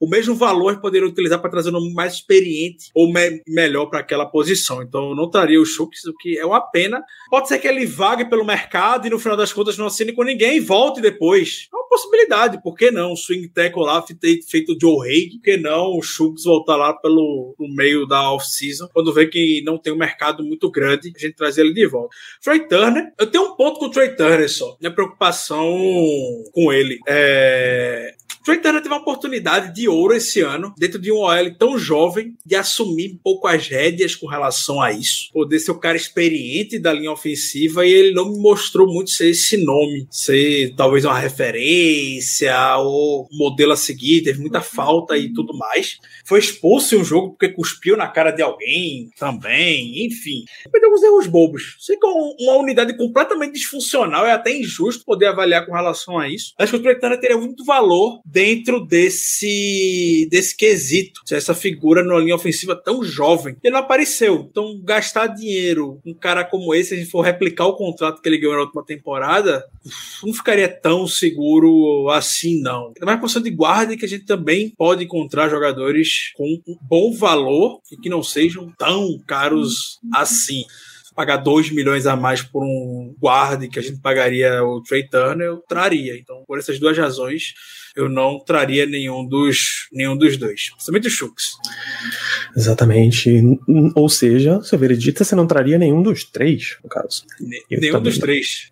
O 0.00 0.08
mesmo 0.08 0.34
valor 0.34 0.80
poderia 0.80 1.06
utilizar 1.06 1.40
para 1.40 1.50
trazer 1.50 1.68
um 1.68 1.74
nome 1.74 1.92
mais 1.94 2.14
experiente 2.14 2.90
ou 2.94 3.12
me- 3.12 3.42
melhor 3.46 3.86
para 3.86 4.00
aquela 4.00 4.26
posição. 4.26 4.82
Então 4.82 5.10
eu 5.10 5.14
não 5.14 5.30
traria 5.30 5.60
o 5.60 5.64
Shooks, 5.64 6.04
o 6.06 6.14
que 6.16 6.38
é 6.38 6.47
uma 6.48 6.60
pena. 6.60 7.02
Pode 7.30 7.48
ser 7.48 7.58
que 7.58 7.68
ele 7.68 7.86
vague 7.86 8.28
pelo 8.28 8.44
mercado 8.44 9.06
e 9.06 9.10
no 9.10 9.18
final 9.18 9.36
das 9.36 9.52
contas 9.52 9.78
não 9.78 9.86
assine 9.86 10.12
com 10.12 10.22
ninguém 10.22 10.56
e 10.56 10.60
volte 10.60 11.00
depois. 11.00 11.68
É 11.72 11.76
uma 11.76 11.88
possibilidade, 11.88 12.62
por 12.62 12.74
que 12.74 12.90
não? 12.90 13.12
O 13.12 13.16
swing 13.16 13.48
tackle 13.48 13.82
lá 13.82 14.04
feito, 14.50 14.72
o 14.72 14.78
Joe 14.80 15.08
Haig, 15.08 15.36
por 15.36 15.42
que 15.42 15.56
não 15.56 15.96
o 15.96 16.02
Shooks 16.02 16.44
voltar 16.44 16.76
lá 16.76 16.92
pelo 16.92 17.54
meio 17.58 18.06
da 18.06 18.32
off-season, 18.32 18.88
quando 18.92 19.12
vê 19.12 19.26
que 19.26 19.62
não 19.64 19.78
tem 19.78 19.92
um 19.92 19.96
mercado 19.96 20.44
muito 20.44 20.70
grande, 20.70 21.12
a 21.14 21.18
gente 21.18 21.34
traz 21.34 21.58
ele 21.58 21.72
de 21.72 21.86
volta. 21.86 22.14
Trey 22.42 22.66
Turner, 22.66 23.12
eu 23.18 23.26
tenho 23.26 23.44
um 23.44 23.56
ponto 23.56 23.78
com 23.78 23.86
o 23.86 23.90
Trey 23.90 24.14
Turner 24.14 24.48
só. 24.48 24.76
Minha 24.80 24.94
preocupação 24.94 25.68
com 26.52 26.72
ele 26.72 26.98
é. 27.06 28.14
Trey 28.48 28.62
Turner 28.62 28.80
teve 28.80 28.94
uma 28.94 29.00
oportunidade 29.02 29.74
de 29.74 29.86
ouro 29.88 30.14
esse 30.14 30.40
ano, 30.40 30.72
dentro 30.78 30.98
de 30.98 31.12
um 31.12 31.16
OL 31.18 31.54
tão 31.58 31.78
jovem, 31.78 32.34
de 32.46 32.56
assumir 32.56 33.12
um 33.12 33.18
pouco 33.18 33.46
as 33.46 33.68
rédeas 33.68 34.14
com 34.14 34.26
relação 34.26 34.80
a 34.80 34.90
isso. 34.90 35.28
Poder 35.34 35.58
ser 35.58 35.70
o 35.70 35.78
cara 35.78 35.98
experiente 35.98 36.78
da 36.78 36.90
linha 36.90 37.12
ofensiva 37.12 37.84
e 37.84 37.92
ele 37.92 38.14
não 38.14 38.30
me 38.32 38.38
mostrou 38.40 38.86
muito 38.86 39.10
ser 39.10 39.28
esse 39.32 39.58
nome, 39.62 40.06
ser 40.10 40.72
talvez 40.76 41.04
uma 41.04 41.18
referência 41.18 42.54
ou 42.78 43.28
modelo 43.32 43.72
a 43.72 43.76
seguir, 43.76 44.22
teve 44.22 44.40
muita 44.40 44.62
falta 44.62 45.18
e 45.18 45.30
tudo 45.30 45.54
mais. 45.54 45.98
Foi 46.24 46.38
expulso 46.38 46.94
em 46.94 46.98
um 47.00 47.04
jogo 47.04 47.30
porque 47.32 47.50
cuspiu 47.50 47.98
na 47.98 48.08
cara 48.08 48.30
de 48.30 48.40
alguém 48.40 49.10
também, 49.18 50.06
enfim. 50.06 50.44
Cometeu 50.64 50.88
alguns 50.88 51.02
erros 51.02 51.26
bobos. 51.26 51.76
Sei 51.80 51.98
que 51.98 52.06
é 52.06 52.10
um- 52.10 52.34
uma 52.40 52.56
unidade 52.56 52.96
completamente 52.96 53.52
disfuncional, 53.54 54.24
é 54.24 54.32
até 54.32 54.56
injusto 54.56 55.04
poder 55.04 55.26
avaliar 55.26 55.66
com 55.66 55.72
relação 55.74 56.18
a 56.18 56.28
isso. 56.30 56.54
Acho 56.58 56.72
que 56.72 56.78
o 56.78 56.82
Trey 56.82 56.98
Turner 56.98 57.20
teria 57.20 57.36
muito 57.36 57.62
valor 57.62 58.20
dentro 58.38 58.86
desse, 58.86 60.28
desse 60.30 60.56
quesito. 60.56 61.22
Essa 61.28 61.56
figura 61.56 62.04
numa 62.04 62.20
linha 62.20 62.36
ofensiva 62.36 62.76
tão 62.76 63.02
jovem. 63.02 63.56
Ele 63.64 63.72
não 63.72 63.80
apareceu. 63.80 64.46
Então, 64.48 64.80
gastar 64.80 65.26
dinheiro 65.26 66.00
um 66.06 66.14
cara 66.14 66.44
como 66.44 66.72
esse, 66.72 66.90
se 66.90 66.94
a 66.94 66.98
gente 66.98 67.10
for 67.10 67.22
replicar 67.22 67.66
o 67.66 67.74
contrato 67.74 68.22
que 68.22 68.28
ele 68.28 68.38
ganhou 68.38 68.54
na 68.54 68.62
última 68.62 68.84
temporada, 68.84 69.64
não 70.22 70.32
ficaria 70.32 70.68
tão 70.68 71.04
seguro 71.08 72.08
assim, 72.10 72.60
não. 72.62 72.92
É 73.02 73.04
mais 73.04 73.18
posição 73.18 73.42
de 73.42 73.50
guarda 73.50 73.96
que 73.96 74.04
a 74.04 74.08
gente 74.08 74.24
também 74.24 74.70
pode 74.70 75.02
encontrar 75.02 75.48
jogadores 75.48 76.30
com 76.36 76.46
um 76.68 76.78
bom 76.80 77.12
valor 77.12 77.80
e 77.90 77.96
que 77.96 78.08
não 78.08 78.22
sejam 78.22 78.72
tão 78.78 79.18
caros 79.26 79.98
assim. 80.14 80.64
Pagar 81.12 81.38
2 81.38 81.72
milhões 81.72 82.06
a 82.06 82.14
mais 82.14 82.40
por 82.40 82.62
um 82.62 83.12
guarda 83.18 83.66
que 83.66 83.80
a 83.80 83.82
gente 83.82 84.00
pagaria 84.00 84.62
o 84.62 84.80
Trey 84.80 85.08
Turner, 85.08 85.48
eu 85.48 85.56
traria. 85.56 86.16
Então, 86.16 86.44
por 86.46 86.56
essas 86.56 86.78
duas 86.78 86.96
razões, 86.96 87.54
eu 87.98 88.08
não 88.08 88.38
traria 88.38 88.86
nenhum 88.86 89.26
dos, 89.26 89.88
nenhum 89.92 90.16
dos 90.16 90.36
dois. 90.36 90.70
Principalmente 90.70 91.08
o 91.08 91.10
Shooks. 91.10 91.44
Exatamente. 92.56 93.30
Ou 93.94 94.08
seja, 94.08 94.60
seu 94.62 94.78
veredito 94.78 95.24
você 95.24 95.34
não 95.34 95.46
traria 95.46 95.78
nenhum 95.78 96.02
dos 96.02 96.24
três, 96.24 96.76
no 96.82 96.88
caso. 96.88 97.24
Ne- 97.40 97.60
Eu 97.70 97.80
nenhum 97.80 98.00
dos 98.00 98.14
não. 98.14 98.20
três. 98.20 98.70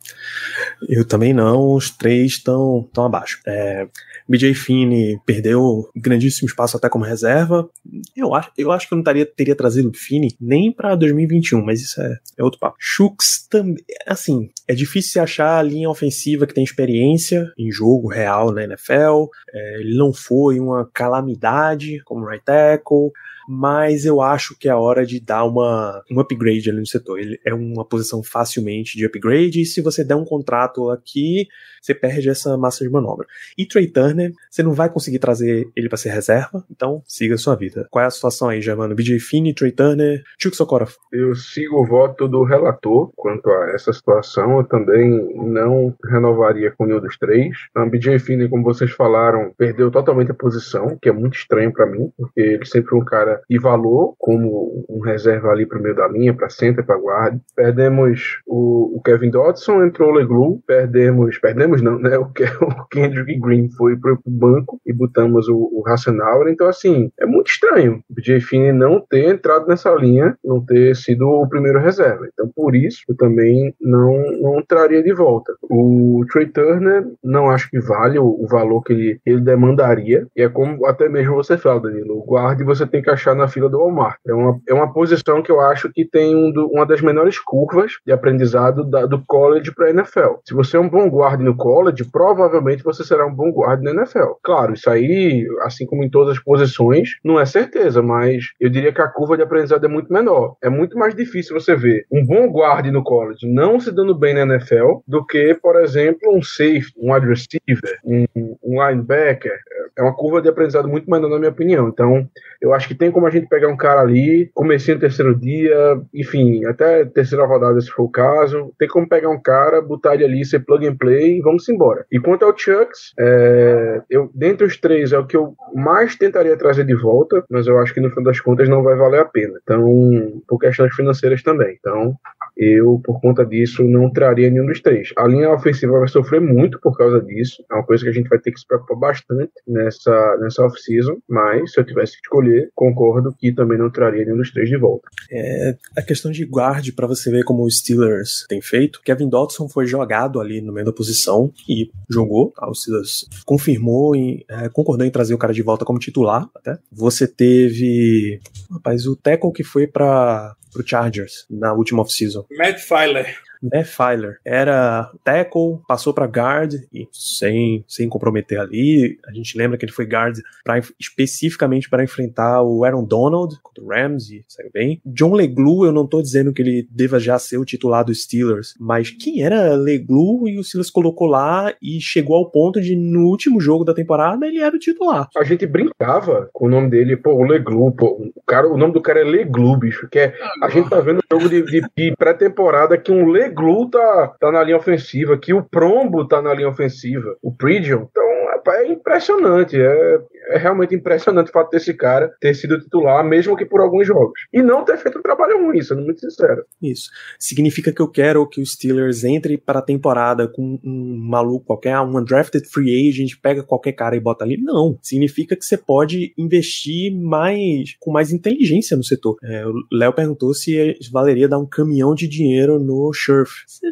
Eu 0.89 1.05
também 1.05 1.33
não, 1.33 1.75
os 1.75 1.91
três 1.91 2.33
estão 2.33 2.89
tão 2.93 3.05
abaixo. 3.05 3.41
É, 3.47 3.87
BJ 4.29 4.55
Finney 4.55 5.19
perdeu 5.25 5.89
grandíssimo 5.95 6.49
espaço 6.49 6.77
até 6.77 6.89
como 6.89 7.05
reserva. 7.05 7.69
Eu 8.17 8.35
acho, 8.35 8.51
eu 8.57 8.73
acho 8.73 8.89
que 8.89 8.95
eu 8.95 8.97
não 8.97 9.05
taria, 9.05 9.27
teria 9.27 9.55
trazido 9.55 9.91
o 9.91 9.95
Finney 9.95 10.35
nem 10.41 10.73
pra 10.73 10.95
2021, 10.95 11.63
mas 11.65 11.81
isso 11.83 12.01
é, 12.01 12.19
é 12.39 12.43
outro 12.43 12.59
papo. 12.59 12.77
Shooks 12.79 13.47
também, 13.49 13.77
assim, 14.07 14.51
é 14.69 14.75
difícil 14.75 15.23
achar 15.23 15.59
a 15.59 15.63
linha 15.63 15.89
ofensiva 15.89 16.47
que 16.47 16.55
tem 16.55 16.65
experiência 16.65 17.53
em 17.57 17.71
jogo 17.71 18.09
real 18.09 18.53
na 18.53 18.65
NFL. 18.65 19.27
É, 19.53 19.81
ele 19.81 19.97
não 19.97 20.13
foi 20.13 20.59
uma 20.59 20.89
calamidade 20.93 22.03
como 22.05 22.27
right 22.27 22.45
tackle 22.45 23.13
mas 23.49 24.05
eu 24.05 24.21
acho 24.21 24.59
que 24.59 24.69
é 24.69 24.73
a 24.73 24.79
hora 24.79 25.07
de 25.07 25.21
dar 25.21 25.45
uma, 25.45 26.03
um 26.11 26.19
upgrade 26.19 26.69
ali 26.69 26.81
no 26.81 26.87
setor. 26.87 27.19
Ele 27.19 27.39
é 27.45 27.55
uma 27.55 27.85
posição 27.85 28.23
facilmente 28.23 28.97
de 28.97 29.07
upgrade, 29.07 29.61
e 29.61 29.67
se 29.67 29.81
você 29.81 30.03
der 30.03 30.17
um 30.17 30.25
contrato 30.25 30.91
aqui, 30.91 31.47
você 31.81 31.95
perde 31.95 32.29
essa 32.29 32.57
massa 32.57 32.85
de 32.85 32.91
manobra. 32.91 33.27
E 33.57 33.65
Trey 33.65 33.87
Turner, 33.87 34.33
você 34.51 34.63
não 34.63 34.73
vai 34.73 34.91
conseguir 34.91 35.19
trazer 35.19 35.71
ele 35.77 35.89
para 35.89 35.99
ser 35.99 36.11
reserva, 36.11 36.65
então 36.71 37.03
siga 37.07 37.37
a 37.37 37.39
sua 37.39 37.55
vida. 37.55 37.87
Qual 37.91 38.03
é 38.03 38.09
a 38.09 38.11
situação 38.11 38.49
aí, 38.49 38.61
Germano? 38.61 38.95
BJ 38.95 39.21
Finney, 39.21 39.55
Trey 39.55 39.71
Turner, 39.71 40.23
Chuck 40.39 40.57
Socorro. 40.57 40.89
Eu 41.13 41.35
sigo 41.35 41.81
o 41.81 41.87
voto 41.87 42.27
do 42.27 42.43
relator 42.43 43.13
quanto 43.15 43.49
a 43.49 43.71
essa 43.71 43.93
situação. 43.93 44.56
Também 44.65 45.11
não 45.35 45.95
renovaria 46.05 46.73
com 46.77 46.87
nenhum 46.87 47.01
dos 47.01 47.17
três. 47.17 47.57
A 47.75 47.85
BJ 47.85 48.19
Finney, 48.19 48.49
como 48.49 48.65
vocês 48.65 48.91
falaram, 48.91 49.53
perdeu 49.57 49.91
totalmente 49.91 50.31
a 50.31 50.35
posição, 50.35 50.99
que 51.01 51.09
é 51.09 51.13
muito 51.13 51.37
estranho 51.37 51.73
para 51.73 51.87
mim, 51.87 52.11
porque 52.17 52.41
ele 52.41 52.65
sempre 52.65 52.91
foi 52.91 52.99
um 52.99 53.05
cara 53.05 53.41
de 53.49 53.59
valor, 53.59 54.15
como 54.19 54.85
um 54.89 55.01
reserva 55.01 55.51
ali 55.51 55.67
pro 55.67 55.83
meio 55.83 55.95
da 55.95 56.09
linha, 56.09 56.35
para 56.35 56.49
center, 56.49 56.85
para 56.85 56.99
guarda. 56.99 57.41
Perdemos 57.55 58.41
o, 58.47 58.97
o 58.97 59.03
Kevin 59.03 59.31
Dodson, 59.31 59.85
entrou 59.85 60.11
o 60.11 60.15
Leglu. 60.15 60.61
Perdemos, 60.67 61.39
perdemos 61.39 61.83
não, 61.83 61.99
né? 61.99 62.17
O, 62.27 62.65
o 62.65 62.87
Kendrick 62.89 63.39
Green 63.41 63.69
foi 63.71 63.97
pro 63.97 64.19
banco 64.27 64.81
e 64.87 64.93
botamos 64.93 65.49
o, 65.49 65.57
o 65.57 65.83
Hassenauer. 65.87 66.49
Então, 66.49 66.67
assim, 66.67 67.11
é 67.19 67.27
muito 67.27 67.51
estranho 67.51 68.03
o 68.11 68.15
BJ 68.15 68.41
Finney 68.41 68.73
não 68.73 69.01
ter 69.01 69.29
entrado 69.29 69.67
nessa 69.67 69.93
linha, 69.95 70.37
não 70.45 70.65
ter 70.65 70.95
sido 70.97 71.27
o 71.27 71.49
primeiro 71.49 71.81
reserva. 71.81 72.29
Então, 72.33 72.51
por 72.55 72.75
isso, 72.75 73.03
eu 73.09 73.17
também 73.17 73.75
não, 73.81 74.09
não 74.55 74.63
traria 74.63 75.03
de 75.03 75.13
volta. 75.13 75.53
O 75.63 76.25
Trey 76.31 76.47
Turner 76.47 77.07
não 77.23 77.51
acho 77.51 77.71
que 77.71 77.81
vale 77.81 78.19
o, 78.19 78.27
o 78.27 78.47
valor 78.47 78.83
que 78.83 78.93
ele, 78.93 79.21
ele 79.25 79.41
demandaria. 79.41 80.27
E 80.37 80.43
é 80.43 80.49
como 80.49 80.87
até 80.87 81.09
mesmo 81.09 81.35
você 81.35 81.57
fala, 81.57 81.81
Danilo. 81.81 82.19
O 82.19 82.25
guarde 82.25 82.65
você 82.65 82.87
tem 82.87 83.03
que 83.03 83.11
achar 83.11 83.35
na 83.35 83.49
fila 83.49 83.69
do 83.69 83.79
Walmart. 83.79 84.19
É 84.27 84.35
uma, 84.35 84.61
é 84.69 84.75
uma 84.75 84.93
posição 84.93 85.43
que 85.43 85.51
eu 85.51 85.61
acho 85.61 85.91
que 85.93 86.05
tem 86.05 86.35
um 86.35 86.51
do, 86.51 86.67
uma 86.69 86.87
das 86.87 87.01
menores 87.01 87.39
curvas 87.39 87.93
de 88.05 88.13
aprendizado 88.13 88.85
da, 88.85 89.07
do 89.07 89.23
college 89.27 89.73
para 89.75 89.91
NFL. 89.91 90.37
Se 90.45 90.55
você 90.55 90.77
é 90.77 90.81
um 90.81 90.89
bom 90.89 91.09
guarde 91.09 91.43
no 91.43 91.57
college, 91.57 92.05
provavelmente 92.11 92.83
você 92.83 93.05
será 93.05 93.27
um 93.27 93.35
bom 93.35 93.51
guarde 93.51 93.83
na 93.83 93.91
NFL. 93.91 94.35
Claro, 94.43 94.75
isso 94.75 94.89
aí, 94.89 95.47
assim 95.63 95.87
como 95.87 96.05
em 96.05 96.11
todas 96.11 96.37
as 96.37 96.43
posições, 96.43 97.11
não 97.25 97.41
é 97.41 97.47
certeza, 97.47 98.03
mas 98.03 98.53
eu 98.61 98.69
diria 98.69 98.93
que 98.93 99.01
a 99.01 99.09
curva 99.09 99.37
de 99.37 99.43
aprendizado 99.43 99.85
é 99.85 99.89
muito 99.89 100.13
menor. 100.13 100.57
É 100.63 100.69
muito 100.69 100.99
mais 100.99 101.15
difícil 101.15 101.59
você 101.59 101.75
ver 101.75 102.07
um 102.13 102.25
bom 102.25 102.49
guarde 102.51 102.91
no 102.91 103.03
college 103.03 103.47
não 103.47 103.81
se 103.81 103.91
dando 103.91 104.15
bem 104.15 104.35
na 104.45 104.55
NFL 104.55 105.01
do 105.07 105.25
que, 105.25 105.55
por 105.55 105.77
exemplo, 105.81 106.35
um 106.35 106.43
safety, 106.43 106.93
um 106.97 107.13
wide 107.13 107.27
receiver, 107.27 107.99
um, 108.05 108.27
um 108.63 108.81
linebacker. 108.81 109.59
É 109.99 110.03
uma 110.03 110.15
curva 110.15 110.43
de 110.43 110.49
aprendizado 110.49 110.89
muito 110.89 111.11
menor, 111.11 111.29
na 111.29 111.39
minha 111.39 111.51
opinião. 111.51 111.89
Então, 111.89 112.29
eu 112.61 112.75
acho 112.75 112.87
que 112.87 112.95
tem 112.95 113.11
como 113.11 113.27
a 113.27 113.31
gente 113.31 113.49
pegar 113.49 113.69
um 113.69 113.77
cara 113.77 114.01
ali, 114.01 114.51
comecinho 114.55 114.97
no 114.97 115.01
terceiro 115.01 115.35
dia, 115.35 116.01
enfim, 116.15 116.65
até 116.67 117.05
terceira 117.05 117.47
rodada, 117.47 117.81
se 117.81 117.91
for 117.91 118.05
o 118.05 118.11
caso. 118.11 118.73
Tem 118.79 118.89
como 118.89 119.09
pegar 119.09 119.31
um 119.31 119.41
cara, 119.41 119.81
botar 119.81 120.15
ele 120.15 120.25
ali, 120.25 120.45
ser 120.45 120.61
plug 120.61 120.87
and 120.87 120.97
play 120.97 121.39
e 121.39 121.41
vamos 121.41 121.69
embora. 121.69 122.05
E 122.13 122.19
quanto 122.19 122.45
ao 122.45 122.57
Chucks, 122.57 123.13
é, 123.19 124.03
eu, 124.11 124.31
dentre 124.35 124.67
os 124.67 124.77
três, 124.79 125.13
é 125.13 125.19
o 125.19 125.27
que 125.27 125.37
eu 125.37 125.55
mais 125.75 126.17
tentaria 126.17 126.57
trazer 126.57 126.85
de 126.85 126.95
volta, 126.95 127.45
mas 127.51 127.67
eu 127.67 127.79
acho 127.79 127.95
que 127.95 128.01
no 128.01 128.11
fim 128.11 128.23
das 128.23 128.41
contas 128.41 128.69
não 128.69 128.83
vai 128.83 128.97
valer 128.97 129.21
a 129.21 129.25
pena. 129.25 129.59
Então, 129.63 130.43
por 130.47 130.59
questões 130.59 130.95
financeiras 130.95 131.43
também. 131.43 131.77
Então, 131.79 132.15
eu, 132.57 133.01
por 133.05 133.21
conta 133.21 133.45
disso, 133.45 133.85
não 133.85 134.11
traria 134.11 134.51
nenhum 134.51 134.67
dos 134.67 134.81
três. 134.81 135.13
A 135.17 135.27
linha 135.27 135.51
ofensiva 135.51 135.99
vai 135.99 136.09
sofrer 136.09 136.41
muito 136.41 136.81
por 136.81 136.97
causa 136.97 137.21
disso. 137.21 137.63
É 137.71 137.75
uma 137.75 137.85
coisa 137.85 138.03
que 138.05 138.11
a 138.11 138.13
gente 138.13 138.29
vai 138.29 138.39
ter 138.39 138.51
que 138.51 138.61
se 138.61 138.67
preocupar 138.67 138.97
bastante 138.97 139.53
nessa, 139.87 140.37
nessa 140.41 140.65
off-season. 140.65 141.17
Mas, 141.29 141.73
se 141.73 141.81
eu 141.81 141.85
tivesse 141.85 142.13
que 142.13 142.21
escolher, 142.25 142.71
concordo 142.75 143.35
que 143.39 143.53
também 143.53 143.79
não 143.79 143.91
traria 143.91 144.25
nenhum 144.25 144.37
dos 144.37 144.51
três 144.51 144.69
de 144.69 144.77
volta. 144.77 145.09
É, 145.31 145.77
a 145.97 146.03
questão 146.03 146.31
de 146.31 146.45
guarde, 146.45 146.93
para 146.93 147.07
você 147.07 147.31
ver 147.31 147.45
como 147.45 147.65
os 147.65 147.79
Steelers 147.79 148.45
têm 148.49 148.61
feito, 148.61 149.01
Kevin 149.03 149.29
Dodson 149.29 149.69
foi 149.69 149.87
jogado 149.87 150.41
ali 150.41 150.61
no 150.61 150.73
meio 150.73 150.87
da 150.87 150.93
posição 150.93 151.53
e 151.69 151.91
jogou. 152.11 152.53
Tá? 152.57 152.69
O 152.69 152.75
Steelers 152.75 153.27
confirmou 153.45 154.15
e 154.17 154.45
é, 154.49 154.69
concordou 154.69 155.07
em 155.07 155.11
trazer 155.11 155.35
o 155.35 155.39
cara 155.39 155.53
de 155.53 155.63
volta 155.63 155.85
como 155.85 155.99
titular. 155.99 156.49
Até. 156.55 156.79
Você 156.93 157.27
teve. 157.27 158.41
Rapaz, 158.71 159.07
o 159.07 159.17
tackle 159.17 159.53
que 159.53 159.65
foi 159.65 159.87
para 159.87 160.55
pro 160.73 160.87
Chargers 160.87 161.47
na 161.51 161.73
última 161.73 162.03
off-season. 162.03 162.45
Matt 162.59 162.79
Filer. 162.79 163.35
Né, 163.63 163.85
Filer 163.85 164.39
era 164.45 165.11
tackle, 165.25 165.81
passou 165.87 166.13
para 166.13 166.27
guard 166.27 166.75
e 166.93 167.09
sem, 167.13 167.85
sem 167.89 168.09
comprometer 168.09 168.61
ali. 168.61 169.19
A 169.27 169.33
gente 169.33 169.57
lembra 169.57 169.79
que 169.79 169.85
ele 169.85 169.93
foi 169.93 170.05
guard 170.05 170.39
pra, 170.65 170.81
especificamente 170.99 171.89
para 171.89 172.05
enfrentar 172.05 172.63
o 172.63 172.85
Aaron 172.85 173.05
Donald 173.05 173.57
contra 173.63 173.83
o 173.83 173.89
Rams 173.89 174.31
e 174.31 174.45
saiu 174.49 174.71
bem. 174.73 175.01
John 175.05 175.35
Leglu, 175.35 175.85
eu 175.85 175.93
não 175.93 176.07
tô 176.07 176.21
dizendo 176.21 176.53
que 176.53 176.63
ele 176.63 176.89
deva 176.91 177.19
já 177.19 177.39
ser 177.39 177.59
o 177.59 177.65
titular 177.65 178.05
dos 178.05 178.23
Steelers, 178.23 178.75
mas 178.79 179.11
quem 179.11 179.43
era 179.43 179.75
Leglu 179.75 180.49
e 180.49 180.59
o 180.59 180.65
Steelers 180.65 180.91
colocou 180.91 181.27
lá 181.27 181.73
e 181.83 182.01
chegou 182.01 182.37
ao 182.37 182.51
ponto 182.51 182.81
de 182.81 182.97
no 182.97 183.27
último 183.27 183.61
jogo 183.61 183.85
da 183.85 183.95
temporada 183.95 184.47
ele 184.47 184.61
era 184.61 184.75
o 184.75 184.79
titular. 184.79 185.29
A 185.37 185.45
gente 185.45 185.67
brincava 185.67 186.49
com 186.53 186.67
o 186.67 186.69
nome 186.69 186.91
dele, 186.91 187.17
pô, 187.17 187.33
o 187.33 187.43
Leglu, 187.43 187.93
pô, 187.93 188.31
o, 188.35 188.43
cara, 188.47 188.69
o 188.69 188.77
nome 188.77 188.93
do 188.93 189.01
cara 189.01 189.21
é 189.21 189.25
Leglu, 189.25 189.77
bicho, 189.77 190.09
que 190.09 190.19
é, 190.19 190.35
a 190.63 190.69
gente 190.69 190.89
tá 190.89 191.01
vendo 191.01 191.21
jogo 191.31 191.49
de, 191.49 191.63
de, 191.63 191.83
de 191.97 192.15
pré-temporada 192.17 192.97
que 192.99 193.13
um 193.13 193.31
Leglu 193.47 193.89
tá, 193.89 194.35
tá 194.41 194.51
na 194.51 194.63
linha 194.63 194.77
ofensiva, 194.77 195.39
que 195.39 195.55
o 195.55 195.63
Prombo 195.63 196.27
tá 196.27 196.43
na 196.43 196.53
linha 196.53 196.69
ofensiva, 196.69 197.37
o 197.43 197.53
Pridion. 197.53 198.07
Então, 198.11 198.25
é 198.69 198.89
impressionante. 198.89 199.77
É, 199.81 200.21
é 200.51 200.59
realmente 200.59 200.95
impressionante 200.95 201.49
o 201.49 201.53
fato 201.53 201.71
desse 201.71 201.93
cara 201.95 202.33
ter 202.41 202.55
sido 202.55 202.79
titular, 202.79 203.25
mesmo 203.25 203.57
que 203.57 203.65
por 203.65 203.81
alguns 203.81 204.07
jogos. 204.07 204.39
E 204.53 204.63
não 204.63 204.85
ter 204.85 204.97
feito 204.99 205.19
um 205.19 205.23
trabalho 205.23 205.65
ruim, 205.65 205.83
sendo 205.83 206.03
muito 206.03 206.21
sincero. 206.21 206.65
Isso. 206.83 207.11
Significa 207.39 207.93
que 207.93 208.01
eu 208.01 208.09
quero 208.09 208.47
que 208.49 208.61
os 208.61 208.73
Steelers 208.73 209.25
entre 209.25 209.57
para 209.59 209.81
a 209.81 209.83
temporada 209.83 210.49
com 210.49 210.79
um 210.85 211.17
maluco 211.19 211.67
qualquer, 211.67 211.99
um 212.01 212.19
undrafted 212.19 212.67
free 212.69 213.09
agent, 213.09 213.33
pega 213.43 213.63
qualquer 213.63 213.93
cara 213.93 214.17
e 214.17 214.21
bota 214.21 214.45
ali. 214.45 214.57
Não. 214.57 214.99
Significa 215.03 215.57
que 215.57 215.65
você 215.65 215.77
pode 215.77 216.33
investir 216.37 217.15
mais 217.15 217.97
com 218.01 218.11
mais 218.11 218.33
inteligência 218.33 218.97
no 218.97 219.05
setor. 219.05 219.37
É, 219.43 219.67
o 219.67 219.73
Léo 219.93 220.13
perguntou 220.13 220.55
se 220.55 220.97
valeria 221.11 221.49
dar 221.49 221.59
um 221.59 221.67
caminhão 221.67 222.15
de 222.15 222.29
dinheiro 222.29 222.79
no 222.79 223.13
Scherf. 223.13 223.65
Você 223.67 223.91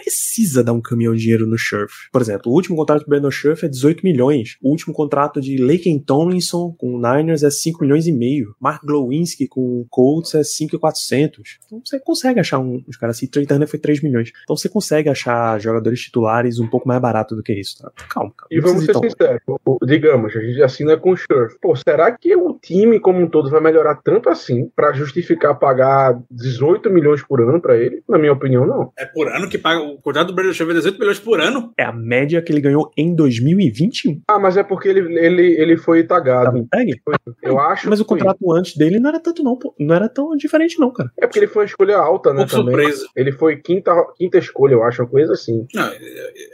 precisa 0.00 0.64
dar 0.64 0.72
um 0.72 0.80
caminhão 0.80 1.14
de 1.14 1.20
dinheiro 1.20 1.46
no 1.46 1.58
Scherf. 1.58 1.92
Por 2.12 2.20
exemplo, 2.20 2.50
o 2.50 2.54
último 2.54 2.76
contrato 2.76 3.04
do 3.04 3.08
Brandon 3.08 3.30
Scherf 3.30 3.64
é 3.64 3.68
18 3.68 4.02
milhões. 4.02 4.56
O 4.62 4.70
último 4.70 4.94
contrato 4.94 5.40
de 5.40 5.56
Laken 5.58 5.98
Tomlinson 5.98 6.74
com 6.78 6.94
o 6.94 6.98
Niners 7.00 7.42
é 7.42 7.50
5 7.50 7.82
milhões 7.82 8.06
e 8.06 8.12
meio. 8.12 8.54
Mark 8.60 8.84
Glowinski 8.84 9.46
com 9.46 9.80
o 9.80 9.86
Colts 9.88 10.34
é 10.34 10.42
5,400. 10.42 11.58
Então 11.66 11.82
você 11.84 12.00
consegue 12.00 12.40
achar 12.40 12.58
um, 12.58 12.82
uns 12.88 12.96
caras 12.96 13.16
assim. 13.16 13.26
Trey 13.26 13.46
Turner 13.46 13.68
foi 13.68 13.78
3 13.78 14.02
milhões. 14.02 14.32
Então 14.42 14.56
você 14.56 14.68
consegue 14.68 15.08
achar 15.08 15.60
jogadores 15.60 16.00
titulares 16.00 16.58
um 16.58 16.68
pouco 16.68 16.88
mais 16.88 17.00
barato 17.00 17.36
do 17.36 17.42
que 17.42 17.52
isso. 17.52 17.78
Tá? 17.78 17.92
Calma, 18.08 18.32
calma. 18.36 18.48
E 18.50 18.60
vamos 18.60 18.84
ser 18.84 18.94
sinceros. 18.94 19.40
Digamos, 19.86 20.34
a 20.34 20.40
gente 20.40 20.62
assina 20.62 20.96
com 20.96 21.12
o 21.12 21.16
Scherf. 21.16 21.56
Pô, 21.60 21.74
será 21.76 22.10
que 22.12 22.34
o 22.34 22.58
time 22.60 22.98
como 23.00 23.20
um 23.20 23.28
todo 23.28 23.50
vai 23.50 23.60
melhorar 23.60 23.96
tanto 24.02 24.28
assim 24.28 24.70
para 24.74 24.92
justificar 24.92 25.58
pagar 25.58 26.18
18 26.30 26.90
milhões 26.90 27.22
por 27.22 27.40
ano 27.40 27.60
para 27.60 27.76
ele? 27.76 28.02
Na 28.08 28.18
minha 28.18 28.32
opinião, 28.32 28.66
não. 28.66 28.92
É 28.98 29.04
por 29.06 29.28
ano 29.28 29.48
que 29.48 29.58
paga. 29.58 29.80
O 29.94 30.00
contrato 30.02 30.28
do 30.28 30.34
Brandon 30.34 30.52
Scherf 30.52 30.70
é 30.72 30.74
18 30.74 30.98
milhões 30.98 31.18
por 31.18 31.40
ano. 31.40 31.72
É 31.78 31.84
a 31.84 31.92
média 31.92 32.40
que 32.42 32.52
ele 32.52 32.60
ganhou 32.60 32.90
em 32.96 33.14
2021. 33.14 34.20
Ah, 34.28 34.38
mas 34.38 34.56
é 34.56 34.62
porque 34.62 34.88
ele, 34.88 35.18
ele, 35.18 35.60
ele 35.60 35.76
foi 35.76 36.04
tagado. 36.04 36.56
Em 36.58 36.66
tag? 36.66 37.00
Eu 37.42 37.58
acho 37.58 37.88
Mas 37.88 38.00
o 38.00 38.04
que 38.04 38.08
foi. 38.10 38.18
contrato 38.18 38.52
antes 38.52 38.76
dele 38.76 38.98
não 39.00 39.10
era 39.10 39.20
tanto 39.20 39.42
não, 39.42 39.56
pô. 39.56 39.74
Não 39.78 39.94
era 39.94 40.08
tão 40.08 40.36
diferente 40.36 40.78
não, 40.78 40.92
cara. 40.92 41.10
É 41.18 41.26
porque 41.26 41.38
ele 41.38 41.46
foi 41.46 41.62
uma 41.62 41.66
escolha 41.66 41.96
alta, 41.96 42.32
né? 42.32 42.42
Um 42.42 42.46
pouco 42.46 42.64
também. 42.64 42.74
surpresa. 42.74 43.06
Ele 43.16 43.32
foi 43.32 43.56
quinta, 43.56 43.92
quinta 44.16 44.38
escolha, 44.38 44.74
eu 44.74 44.82
acho, 44.82 45.02
uma 45.02 45.08
coisa 45.08 45.32
assim. 45.32 45.66
Não, 45.74 45.90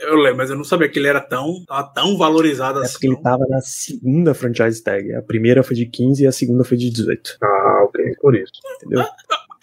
eu 0.09 0.17
lembro, 0.17 0.39
mas 0.39 0.51
eu 0.51 0.57
não 0.57 0.65
sabia 0.65 0.89
que 0.89 0.99
ele 0.99 1.09
era 1.09 1.21
tão, 1.21 1.65
tava 1.67 1.93
tão 1.95 2.17
valorizado 2.17 2.81
É 2.81 2.83
assim. 2.83 2.93
porque 2.93 3.07
ele 3.09 3.17
tava 3.23 3.45
na 3.49 3.61
segunda 3.61 4.35
franchise 4.35 4.83
tag. 4.83 5.13
A 5.15 5.23
primeira 5.23 5.63
foi 5.63 5.77
de 5.77 5.87
15 5.87 6.23
e 6.25 6.27
a 6.27 6.33
segunda 6.33 6.65
foi 6.65 6.77
de 6.77 6.91
18. 6.91 7.37
Ah, 7.43 7.85
ok, 7.85 8.05
por 8.21 8.35
isso. 8.35 8.53
Entendeu? 8.77 9.05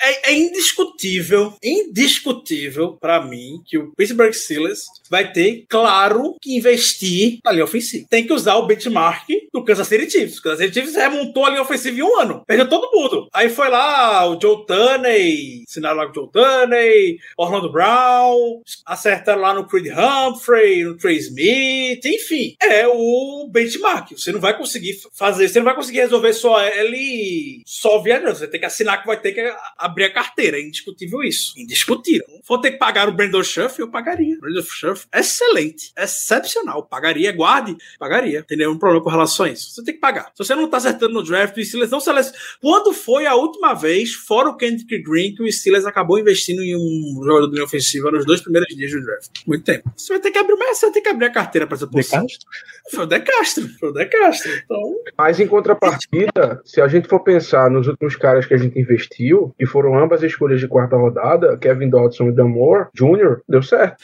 É, 0.03 0.31
é 0.31 0.35
indiscutível, 0.35 1.53
indiscutível 1.63 2.97
pra 2.99 3.23
mim 3.23 3.61
que 3.65 3.77
o 3.77 3.93
Pittsburgh 3.95 4.33
Steelers 4.33 4.81
vai 5.09 5.31
ter, 5.31 5.65
claro, 5.69 6.35
que 6.41 6.57
investir 6.57 7.39
na 7.43 7.51
linha 7.51 7.63
ofensiva. 7.63 8.05
Tem 8.09 8.27
que 8.27 8.33
usar 8.33 8.55
o 8.55 8.67
benchmark 8.67 9.25
do 9.53 9.63
Kansas 9.63 9.87
City 9.87 10.11
Chiefs. 10.11 10.39
O 10.39 10.41
Kansas 10.41 10.59
City 10.59 10.73
Chiefs 10.73 10.95
remontou 10.95 11.45
a 11.45 11.49
linha 11.49 11.61
ofensiva 11.61 11.97
em 11.97 12.03
um 12.03 12.19
ano. 12.19 12.43
Perdeu 12.45 12.67
todo 12.67 12.91
mundo. 12.91 13.29
Aí 13.33 13.49
foi 13.49 13.69
lá 13.69 14.25
o 14.29 14.39
Joe 14.41 14.65
Tunney, 14.65 15.63
assinaram 15.69 15.97
lá 15.97 16.09
o 16.09 16.13
Joe 16.13 16.29
Tunney, 16.29 17.19
Orlando 17.37 17.71
Brown, 17.71 18.61
acertaram 18.85 19.41
lá 19.41 19.53
no 19.53 19.67
Creed 19.67 19.87
Humphrey, 19.87 20.83
no 20.83 20.97
Trey 20.97 21.17
Smith, 21.17 22.05
enfim. 22.05 22.55
É 22.61 22.85
o 22.87 23.47
benchmark. 23.49 24.11
Você 24.11 24.33
não 24.33 24.41
vai 24.41 24.57
conseguir 24.57 24.99
fazer, 25.13 25.47
você 25.47 25.59
não 25.59 25.65
vai 25.65 25.75
conseguir 25.75 25.99
resolver 25.99 26.33
só 26.33 26.61
ele 26.61 27.61
só 27.65 28.01
via 28.01 28.19
não. 28.19 28.35
Você 28.35 28.47
tem 28.47 28.59
que 28.59 28.65
assinar 28.65 28.99
que 28.99 29.07
vai 29.07 29.19
ter 29.19 29.31
que 29.31 29.53
abrir 29.93 30.05
a 30.05 30.13
carteira. 30.13 30.57
É 30.57 30.61
indiscutível 30.61 31.21
isso. 31.23 31.53
Indiscutível. 31.57 32.25
Se 32.27 32.41
for 32.43 32.59
ter 32.59 32.71
que 32.71 32.77
pagar 32.77 33.07
o 33.07 33.11
Brandon 33.11 33.43
Schuff, 33.43 33.79
eu 33.79 33.89
pagaria. 33.89 34.37
Brandon 34.39 34.61
Schuff, 34.61 35.05
excelente. 35.13 35.91
Excepcional. 35.97 36.83
Pagaria, 36.83 37.31
guarde, 37.31 37.77
pagaria. 37.99 38.43
Tem 38.43 38.57
nenhum 38.57 38.77
problema 38.77 39.03
com 39.03 39.09
relação 39.09 39.45
a 39.45 39.49
isso. 39.49 39.71
Você 39.71 39.83
tem 39.83 39.93
que 39.93 39.99
pagar. 39.99 40.31
Se 40.33 40.43
você 40.43 40.55
não 40.55 40.67
tá 40.69 40.77
acertando 40.77 41.13
no 41.13 41.23
draft, 41.23 41.55
o 41.55 41.63
Steelers 41.63 41.91
não 41.91 41.99
seleciona. 41.99 42.37
Quando 42.59 42.93
foi 42.93 43.25
a 43.25 43.35
última 43.35 43.73
vez, 43.73 44.13
fora 44.13 44.49
o 44.49 44.57
Kendrick 44.57 44.97
Green, 45.03 45.35
que 45.35 45.43
o 45.43 45.51
Steelers 45.51 45.85
acabou 45.85 46.19
investindo 46.19 46.61
em 46.61 46.75
um 46.75 47.23
jogador 47.23 47.47
de 47.47 47.53
linha 47.53 47.65
ofensiva 47.65 48.11
nos 48.11 48.25
dois 48.25 48.41
primeiros 48.41 48.75
dias 48.75 48.91
do 48.91 49.01
draft? 49.01 49.29
Muito 49.45 49.63
tempo. 49.63 49.91
Você 49.95 50.13
vai 50.13 50.21
ter 50.21 50.31
que 50.31 50.37
abrir, 50.37 50.55
mas 50.55 50.77
você 50.77 50.87
vai 50.87 50.93
ter 50.93 51.01
que 51.01 51.09
abrir 51.09 51.25
a 51.25 51.31
carteira 51.31 51.67
para 51.67 51.77
essa 51.77 51.87
posição. 51.87 52.21
Castro? 52.21 52.49
Foi 52.91 53.03
o 53.03 53.07
De 53.07 53.19
Castro. 53.19 53.69
Foi 53.79 53.89
o 53.89 53.93
De 53.93 54.05
Castro. 54.05 54.51
Então, 54.63 54.95
Mas 55.17 55.39
em 55.39 55.47
contrapartida, 55.47 56.61
se 56.65 56.81
a 56.81 56.87
gente 56.87 57.07
for 57.07 57.19
pensar 57.19 57.69
nos 57.69 57.87
últimos 57.87 58.15
caras 58.15 58.45
que 58.45 58.53
a 58.53 58.57
gente 58.57 58.79
investiu, 58.79 59.53
que 59.57 59.65
foram 59.73 59.97
ambas 59.97 60.23
escolhas 60.23 60.59
de 60.61 60.67
quarta 60.69 60.95
rodada, 60.95 61.57
Kevin 61.57 61.89
Dodson 61.89 62.29
e 62.29 62.31
Dan 62.31 62.47
Moore 62.47 62.87
Jr., 62.93 63.41
deu 63.49 63.61
certo. 63.61 63.97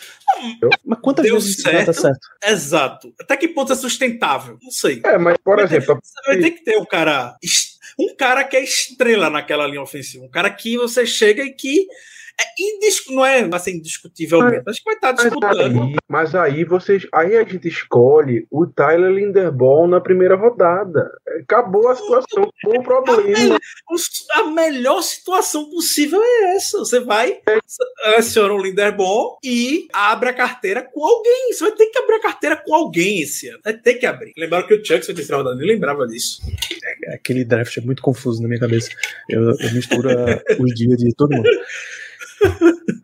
Mas 0.86 1.00
quantas 1.00 1.24
Deu 1.24 1.36
vezes 1.36 1.62
vai 1.64 1.86
dar 1.86 1.94
certo. 1.94 2.02
certo? 2.02 2.20
exato. 2.44 3.14
Até 3.22 3.38
que 3.38 3.48
ponto 3.48 3.72
é 3.72 3.76
sustentável? 3.76 4.58
Não 4.62 4.72
sei. 4.72 5.02
É, 5.06 5.18
mas 5.18 5.38
por 5.38 5.56
Vai 5.58 5.68
ter- 5.68 5.78
exemplo, 5.78 6.00
Você 6.04 6.22
vai 6.28 6.38
ter 6.42 6.52
que 6.52 6.64
ter 6.64 6.78
um 6.78 6.86
cara. 6.86 7.36
Um 7.98 8.16
cara 8.16 8.44
que 8.44 8.58
é 8.58 8.64
estrela 8.64 9.30
naquela 9.30 9.68
linha 9.68 9.82
ofensiva. 9.82 10.26
Um 10.26 10.30
cara 10.30 10.50
que 10.50 10.78
você 10.78 11.06
chega 11.06 11.44
e 11.44 11.52
que 11.54 11.86
é 12.40 12.44
indis... 12.62 13.04
não 13.10 13.26
é 13.26 13.50
assim, 13.54 13.72
indiscutivelmente. 13.78 14.64
Acho 14.68 14.80
que 14.80 14.86
vai 14.86 14.96
estar 14.96 15.14
Mas 15.14 15.24
disputando. 15.24 15.82
aí, 15.84 15.96
mas 16.08 16.36
aí 16.36 16.64
vocês. 16.64 17.08
Aí 17.14 17.36
a 17.38 17.44
gente 17.44 17.68
escolhe 17.68 18.46
o 18.50 18.66
Tyler 18.66 19.12
Linderbaum 19.12 19.88
na 19.88 20.00
primeira 20.02 20.36
rodada. 20.36 21.10
Acabou 21.42 21.88
a 21.90 21.96
situação, 21.96 22.44
acabou 22.64 22.80
o 22.80 22.84
problema. 22.84 23.60
Os- 23.92 24.26
A 24.34 24.44
melhor 24.44 25.02
situação 25.02 25.70
possível 25.70 26.22
é 26.24 26.56
essa. 26.56 26.78
Você 26.80 27.00
vai, 27.00 27.40
seleciona 27.66 28.54
o 28.54 28.62
Linderbaum 28.62 29.38
e 29.44 29.88
abre 29.94 30.30
a 30.30 30.34
carteira 30.34 30.82
com 30.82 31.04
alguém. 31.06 31.52
Você 31.54 31.64
vai 31.66 31.72
ter 31.74 31.88
que 31.88 31.98
abrir 31.98 32.16
a 32.16 32.22
carteira 32.22 32.56
com 32.56 32.74
alguém 32.76 33.22
esse 33.22 33.50
ano. 33.50 33.60
Vai 33.64 33.74
ter 33.74 33.96
que 33.96 34.06
abrir. 34.06 34.34
Lembraram 34.38 34.68
que 34.68 34.74
o 34.76 34.86
Chuck 34.86 35.06
foi 35.06 35.14
terceira 35.16 35.38
rodada, 35.38 35.56
nem 35.58 35.68
lembrava 35.68 36.06
disso. 36.08 36.42
Aquele 37.14 37.44
draft 37.44 37.76
é 37.78 37.82
muito 37.82 38.02
confuso 38.02 38.42
na 38.42 38.48
minha 38.48 38.60
cabeça. 38.60 38.90
Eu, 39.30 39.42
eu 39.60 39.74
misturo 39.74 40.10
a- 40.10 40.42
os 40.60 40.74
dias 40.76 40.98
de 40.98 41.14
todo 41.16 41.36
mundo. 41.36 41.50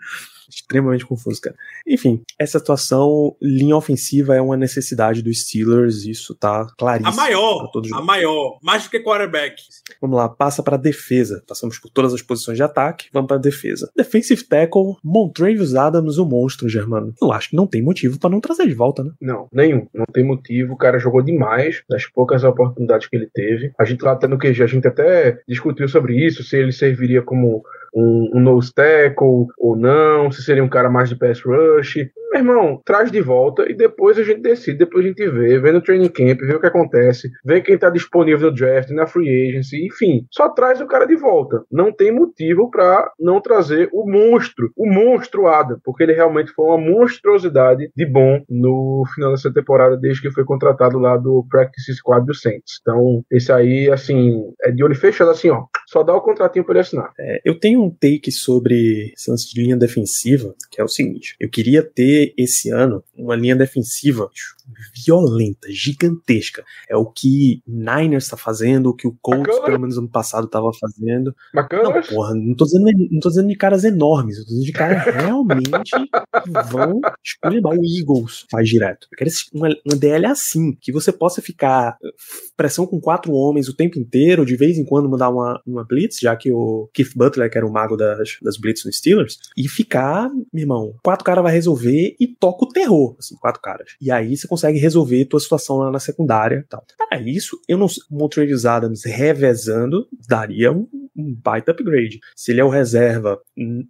Extremamente 0.49 1.05
confuso, 1.05 1.41
cara. 1.41 1.55
Enfim, 1.85 2.23
essa 2.39 2.59
situação, 2.59 3.35
linha 3.41 3.75
ofensiva 3.75 4.35
é 4.35 4.41
uma 4.41 4.55
necessidade 4.55 5.21
dos 5.21 5.43
Steelers, 5.43 6.05
isso 6.05 6.33
tá 6.33 6.65
claríssimo. 6.77 7.13
A 7.13 7.15
maior, 7.15 7.71
a 7.93 8.01
maior. 8.01 8.57
Mais 8.63 8.83
do 8.83 8.89
que 8.89 8.99
quarterback. 8.99 9.61
Vamos 10.01 10.17
lá, 10.17 10.29
passa 10.29 10.63
para 10.63 10.77
defesa. 10.77 11.43
Passamos 11.47 11.77
por 11.77 11.89
todas 11.89 12.13
as 12.13 12.21
posições 12.21 12.57
de 12.57 12.63
ataque, 12.63 13.09
vamos 13.11 13.27
para 13.27 13.37
defesa. 13.37 13.91
Defensive 13.95 14.43
tackle, 14.43 14.95
Montravius 15.03 15.75
Adams, 15.75 16.17
o 16.17 16.25
monstro, 16.25 16.69
Germano. 16.69 17.13
Eu 17.21 17.31
acho 17.31 17.49
que 17.49 17.55
não 17.55 17.67
tem 17.67 17.81
motivo 17.81 18.19
para 18.19 18.29
não 18.29 18.39
trazer 18.39 18.67
de 18.67 18.73
volta, 18.73 19.03
né? 19.03 19.11
Não, 19.21 19.47
nenhum. 19.51 19.87
Não 19.93 20.05
tem 20.05 20.23
motivo. 20.23 20.73
O 20.73 20.77
cara 20.77 20.99
jogou 20.99 21.21
demais 21.21 21.83
das 21.89 22.05
poucas 22.05 22.43
oportunidades 22.43 23.07
que 23.07 23.15
ele 23.15 23.29
teve. 23.33 23.71
A 23.77 23.85
gente 23.85 24.03
lá 24.03 24.13
até 24.13 24.27
no 24.27 24.37
QG, 24.37 24.63
a 24.63 24.67
gente 24.67 24.87
até 24.87 25.41
discutiu 25.47 25.87
sobre 25.87 26.25
isso, 26.25 26.43
se 26.43 26.57
ele 26.57 26.71
serviria 26.71 27.21
como 27.21 27.63
um, 27.95 28.31
um 28.33 28.39
nose 28.41 28.73
tackle 28.73 29.47
ou 29.57 29.75
não, 29.75 30.29
se 30.31 30.43
seria 30.43 30.63
um 30.63 30.69
cara 30.69 30.89
mais 30.89 31.09
de 31.09 31.15
pass 31.15 31.41
rush. 31.41 32.07
Meu 32.31 32.41
irmão, 32.41 32.81
traz 32.83 33.11
de 33.11 33.21
volta 33.21 33.63
e 33.69 33.73
depois 33.73 34.17
a 34.19 34.23
gente 34.23 34.41
decide, 34.41 34.79
depois 34.79 35.05
a 35.05 35.07
gente 35.07 35.29
vê, 35.29 35.57
vê 35.57 35.71
no 35.71 35.81
training 35.81 36.09
camp, 36.09 36.39
vê 36.41 36.53
o 36.53 36.59
que 36.59 36.67
acontece, 36.67 37.29
vê 37.45 37.61
quem 37.61 37.77
tá 37.77 37.89
disponível 37.89 38.49
no 38.49 38.55
draft, 38.55 38.89
na 38.89 39.07
free 39.07 39.49
agency, 39.49 39.85
enfim, 39.85 40.25
só 40.29 40.49
traz 40.49 40.81
o 40.81 40.87
cara 40.87 41.05
de 41.05 41.15
volta. 41.15 41.63
Não 41.71 41.93
tem 41.93 42.11
motivo 42.11 42.69
pra 42.69 43.09
não 43.17 43.39
trazer 43.39 43.87
o 43.93 44.05
monstro, 44.05 44.69
o 44.75 44.85
monstro 44.85 45.47
Adam, 45.47 45.79
porque 45.83 46.03
ele 46.03 46.11
realmente 46.11 46.51
foi 46.51 46.65
uma 46.65 46.77
monstruosidade 46.77 47.89
de 47.95 48.05
bom 48.05 48.43
no 48.49 49.03
final 49.15 49.31
dessa 49.31 49.53
temporada, 49.53 49.95
desde 49.95 50.21
que 50.21 50.31
foi 50.31 50.43
contratado 50.43 50.99
lá 50.99 51.15
do 51.15 51.45
Practice 51.49 51.93
Squad 51.95 52.25
do 52.25 52.33
Saints. 52.33 52.79
Então, 52.81 53.23
esse 53.31 53.51
aí, 53.51 53.89
assim, 53.89 54.43
é 54.61 54.71
de 54.71 54.83
olho 54.83 54.95
fechado, 54.95 55.31
assim, 55.31 55.49
ó, 55.49 55.63
só 55.87 56.03
dá 56.03 56.13
o 56.13 56.21
contratinho 56.21 56.65
pra 56.65 56.73
ele 56.73 56.81
assinar. 56.81 57.11
É, 57.17 57.39
eu 57.45 57.57
tenho 57.57 57.84
um 57.85 57.89
take 57.89 58.31
sobre 58.31 59.13
esse 59.15 59.29
lance 59.29 59.53
de 59.53 59.61
linha 59.61 59.77
defensiva, 59.77 60.55
que 60.69 60.81
é 60.81 60.83
o 60.83 60.87
seguinte: 60.87 61.35
eu 61.39 61.49
queria 61.49 61.83
ter 61.83 62.33
esse 62.37 62.69
ano 62.71 63.03
uma 63.15 63.35
linha 63.35 63.55
defensiva 63.55 64.29
violenta, 65.05 65.67
gigantesca. 65.69 66.63
É 66.89 66.95
o 66.95 67.05
que 67.05 67.61
Niners 67.67 68.27
tá 68.27 68.37
fazendo, 68.37 68.89
o 68.89 68.93
que 68.93 69.07
o 69.07 69.15
Colts, 69.21 69.47
Bacana. 69.47 69.65
pelo 69.65 69.79
menos 69.79 69.97
ano 69.97 70.09
passado, 70.09 70.47
tava 70.47 70.71
fazendo. 70.73 71.35
Não, 71.53 71.61
Bacana? 71.61 72.01
porra, 72.01 72.33
não 72.33 72.55
tô 72.55 72.65
dizendo, 72.65 72.85
não 73.11 73.19
tô 73.19 73.29
dizendo 73.29 73.47
de 73.47 73.55
caras 73.55 73.83
enormes, 73.83 74.37
eu 74.37 74.43
tô 74.43 74.49
dizendo 74.49 74.65
de 74.65 74.71
caras 74.71 75.03
realmente 75.13 75.91
que 75.91 76.51
vão 76.71 76.99
esculhambar. 77.23 77.77
O 77.77 77.83
Eagles 77.83 78.45
faz 78.49 78.67
direto. 78.67 79.07
Eu 79.11 79.17
quero 79.17 79.29
uma, 79.53 79.67
uma 79.85 79.95
DL 79.95 80.25
assim, 80.25 80.75
que 80.81 80.91
você 80.91 81.11
possa 81.11 81.41
ficar 81.41 81.97
eh, 82.03 82.09
pressão 82.55 82.87
com 82.87 82.99
quatro 82.99 83.33
homens 83.33 83.67
o 83.67 83.75
tempo 83.75 83.99
inteiro, 83.99 84.45
de 84.45 84.55
vez 84.55 84.77
em 84.77 84.85
quando 84.85 85.09
mandar 85.09 85.29
uma, 85.29 85.61
uma 85.65 85.83
blitz, 85.83 86.19
já 86.19 86.35
que 86.35 86.51
o 86.51 86.89
Keith 86.93 87.11
Butler, 87.15 87.49
que 87.49 87.57
era 87.57 87.64
o 87.65 87.71
mago 87.71 87.95
das, 87.95 88.37
das 88.41 88.57
blitz 88.57 88.85
no 88.85 88.93
Steelers, 88.93 89.37
e 89.57 89.67
ficar, 89.67 90.29
meu 90.51 90.63
irmão, 90.63 90.95
quatro 91.03 91.25
caras 91.25 91.43
vai 91.43 91.53
resolver 91.53 92.15
e 92.19 92.27
toca 92.27 92.65
o 92.65 92.69
terror, 92.69 93.15
assim, 93.19 93.35
quatro 93.35 93.61
caras. 93.61 93.95
E 94.01 94.11
aí 94.11 94.35
você 94.35 94.47
consegue 94.47 94.77
resolver 94.77 95.25
tua 95.25 95.39
situação 95.39 95.77
lá 95.77 95.91
na 95.91 95.99
secundária 95.99 96.63
e 96.65 96.67
tal. 96.69 96.85
Para 96.97 97.19
isso, 97.21 97.59
eu 97.67 97.77
não 97.77 97.87
Montrevious 98.09 98.65
Adams 98.65 99.03
revezando 99.03 100.07
daria 100.27 100.71
um, 100.71 100.87
um 101.15 101.33
baita 101.33 101.71
upgrade. 101.71 102.19
Se 102.35 102.51
ele 102.51 102.61
é 102.61 102.65
o 102.65 102.69
reserva 102.69 103.39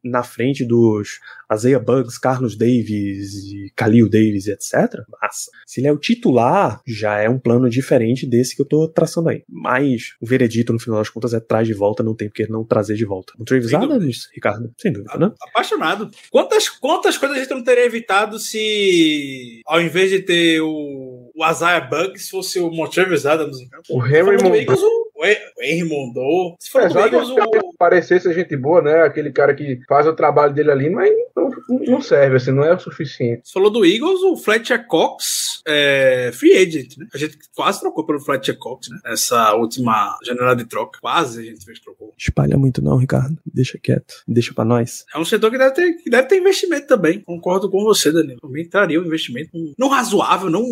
na 0.04 0.24
frente 0.24 0.66
dos 0.66 1.20
Isaiah 1.52 1.80
Bugs, 1.80 2.18
Carlos 2.18 2.58
Davis 2.58 3.46
Khalil 3.76 4.10
Davis, 4.10 4.48
etc. 4.48 5.04
Massa. 5.22 5.52
Se 5.66 5.80
ele 5.80 5.88
é 5.88 5.92
o 5.92 5.98
titular, 5.98 6.82
já 6.86 7.20
é 7.20 7.30
um 7.30 7.40
plano 7.40 7.70
diferente 7.70 8.28
desse 8.28 8.56
que 8.56 8.62
eu 8.62 8.66
tô 8.66 8.88
traçando 8.88 9.30
aí. 9.30 9.44
Mas 9.48 10.16
o 10.22 10.26
veredito, 10.26 10.74
no 10.74 10.80
final 10.80 11.00
das 11.00 11.10
contas, 11.10 11.34
é 11.34 11.40
traz 11.40 11.68
de 11.68 11.74
volta, 11.74 12.04
não 12.04 12.16
tem 12.16 12.30
porque 12.30 12.48
não 12.48 12.64
trazer 12.64 12.96
de 12.96 13.06
volta. 13.06 13.34
O 13.40 13.46
Adams, 13.74 14.30
Ricardo? 14.34 14.72
Sem 14.78 14.92
dúvida, 14.92 15.18
né? 15.18 15.32
Apaixonado. 15.42 16.10
Quantas, 16.32 16.70
quantas 16.70 17.18
coisas 17.18 17.38
a 17.38 17.42
gente 17.42 17.50
não 17.54 17.64
teria 17.64 17.86
evitado 17.86 18.38
se, 18.40 19.62
ao 19.66 19.82
invés 19.82 20.10
de 20.10 20.20
ter 20.20 20.62
o, 20.62 21.32
o 21.36 21.50
Isaiah 21.50 21.82
Bugs, 21.82 22.30
fosse 22.30 22.60
o 22.60 22.70
Montrevious 22.70 23.26
Adams 23.26 23.60
em 23.60 23.68
campo? 23.70 23.84
O 23.90 24.06
Se 24.06 24.14
Henry. 24.16 24.60
Eagles, 24.60 24.82
o, 24.82 25.12
o 25.16 25.26
Hen- 25.26 25.38
o 25.58 25.64
Henry 25.64 25.84
Mondou. 25.90 26.56
Se 26.60 26.70
for 26.70 26.82
Eagles, 26.84 27.28
de 27.28 27.34
o, 27.34 27.74
parecer 27.78 28.22
ser 28.22 28.34
gente 28.34 28.56
boa, 28.56 28.82
né? 28.82 29.02
Aquele 29.04 29.32
cara 29.32 29.54
que 29.54 29.80
faz 29.88 30.06
o 30.08 30.14
trabalho 30.16 30.54
dele 30.54 30.72
ali, 30.72 30.90
mas 30.90 31.12
não, 31.36 31.45
não 31.70 32.02
serve, 32.02 32.38
assim, 32.38 32.52
não 32.52 32.64
é 32.64 32.74
o 32.74 32.80
suficiente. 32.80 33.42
Você 33.44 33.54
falou 33.54 33.70
do 33.70 33.86
Eagles, 33.86 34.22
o 34.22 34.38
Fletcher 34.38 34.86
Cox 34.88 35.62
é 35.68 36.32
free 36.34 36.54
agent, 36.54 36.98
né? 36.98 37.08
A 37.14 37.18
gente 37.18 37.38
quase 37.56 37.80
trocou 37.80 38.06
pelo 38.06 38.20
Fletcher 38.20 38.58
Cox, 38.58 38.90
né? 38.90 39.00
Essa 39.06 39.54
última 39.56 40.18
janela 40.24 40.56
de 40.56 40.66
troca. 40.66 41.00
Quase 41.02 41.42
a 41.42 41.44
gente 41.44 41.66
fez 41.66 41.80
trocou. 41.80 42.14
Espalha 42.18 42.58
muito 42.58 42.82
não, 42.84 42.98
Ricardo. 42.98 43.38
Deixa 43.46 43.80
quieto. 43.80 44.24
Deixa 44.28 44.54
pra 44.54 44.64
nós. 44.64 45.06
É 45.14 45.18
um 45.18 45.26
setor 45.26 45.52
que 45.52 45.58
deve 45.58 45.74
ter, 45.74 45.94
que 45.94 46.10
deve 46.10 46.28
ter 46.28 46.38
investimento 46.38 46.88
também. 46.88 47.20
Concordo 47.22 47.70
com 47.70 47.84
você, 47.84 48.12
Danilo. 48.12 48.40
Também 48.40 48.68
traria 48.68 49.02
um 49.02 49.06
investimento 49.06 49.50
não 49.78 49.90
razoável, 49.90 50.50
não 50.50 50.64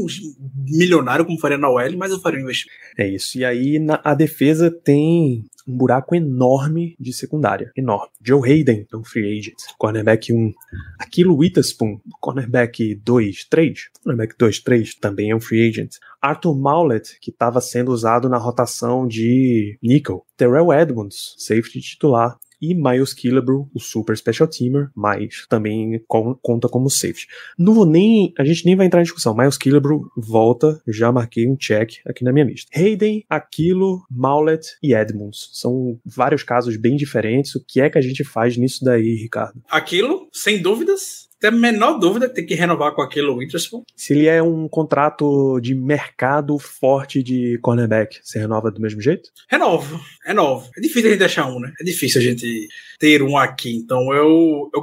milionário 0.68 1.26
como 1.26 1.39
faria 1.39 1.58
na 1.58 1.70
OL, 1.70 1.98
mas 1.98 2.12
eu 2.12 2.20
faria 2.20 2.39
um 2.39 2.44
investimento. 2.44 2.80
É 2.98 3.08
isso. 3.08 3.38
E 3.38 3.46
aí 3.46 3.80
na, 3.80 4.00
a 4.04 4.14
defesa 4.14 4.70
tem 4.70 5.46
um 5.68 5.78
buraco 5.78 6.16
enorme 6.16 6.95
de 6.99 7.14
secundária. 7.14 7.72
Enorme. 7.76 8.09
Joe 8.22 8.49
Hayden, 8.49 8.86
um 8.93 9.03
free 9.03 9.38
agent. 9.38 9.55
Cornerback 9.78 10.32
1. 10.32 10.51
Aquilo 10.99 11.38
Witherspoon, 11.38 11.99
cornerback 12.20 12.95
2, 12.95 13.45
3. 13.49 13.89
Cornerback 14.03 14.36
2, 14.38 14.59
3 14.59 14.95
também 14.95 15.32
é 15.32 15.36
um 15.36 15.39
free 15.39 15.68
agent. 15.68 15.97
Arthur 16.22 16.55
Maulet, 16.55 17.18
que 17.20 17.32
estava 17.32 17.59
sendo 17.61 17.91
usado 17.91 18.30
na 18.30 18.38
rotação 18.38 19.07
de 19.07 19.78
nickel. 19.82 20.26
Terrell 20.38 20.72
Edmonds, 20.72 21.36
safety 21.38 21.82
titular. 21.82 22.38
E 22.66 22.74
Miles 22.74 23.14
Killebrew, 23.14 23.68
o 23.74 23.80
super 23.80 24.16
special 24.16 24.47
teamer, 24.47 24.89
mas 24.95 25.45
também 25.49 26.01
con- 26.07 26.36
conta 26.41 26.70
como 26.70 26.89
safety. 26.89 27.28
Não 27.59 27.74
vou 27.74 27.86
nem. 27.86 28.34
A 28.39 28.45
gente 28.45 28.66
nem 28.66 28.76
vai 28.76 28.86
entrar 28.86 29.01
em 29.01 29.03
discussão. 29.03 29.36
Miles 29.36 29.57
Killebrew 29.57 30.07
volta, 30.16 30.82
já 30.88 31.11
marquei 31.11 31.45
um 31.47 31.57
check 31.57 31.95
aqui 32.05 32.24
na 32.24 32.32
minha 32.32 32.45
lista. 32.45 32.72
Hayden, 32.74 33.26
Aquilo, 33.30 34.01
Maulet 34.09 34.66
e 34.82 34.93
Edmonds. 34.93 35.49
São 35.51 35.99
vários 36.05 36.43
casos 36.43 36.78
bem 36.78 36.95
diferentes. 36.95 37.53
O 37.55 37.64
que 37.66 37.82
é 37.82 37.89
que 37.89 37.97
a 37.97 38.01
gente 38.01 38.24
faz 38.24 38.55
nisso 38.55 38.86
daí, 38.86 39.16
Ricardo? 39.16 39.61
Aquilo, 39.70 40.28
sem 40.32 40.61
dúvidas, 40.61 41.28
tem 41.44 41.50
a 41.50 41.52
menor 41.52 42.00
dúvida 42.00 42.30
que 42.30 42.36
tem 42.36 42.46
que 42.46 42.56
renovar 42.56 42.94
com 42.94 43.02
aquilo 43.02 43.36
Witherspoon. 43.36 43.84
Se 43.98 44.14
ele 44.14 44.28
é 44.28 44.41
um 44.41 44.70
contrato 44.70 45.60
de 45.60 45.76
mercado 45.76 46.58
forte 46.58 47.22
de 47.22 47.60
cornerback, 47.62 48.20
você 48.24 48.39
renova 48.39 48.72
do 48.72 48.80
mesmo 48.80 49.02
jeito? 49.02 49.30
Renovo, 49.50 50.00
renovo. 50.26 50.70
É 50.78 50.80
difícil 50.80 51.10
a 51.10 51.12
gente 51.12 51.24
achar 51.24 51.48
um, 51.48 51.60
né? 51.60 51.74
É 51.82 51.84
difícil 51.84 52.22
a 52.22 52.24
gente 52.24 52.70
ter 52.98 53.22
um 53.22 53.38
aqui. 53.38 53.76
Então 53.76 54.14
eu, 54.14 54.70
eu 54.74 54.82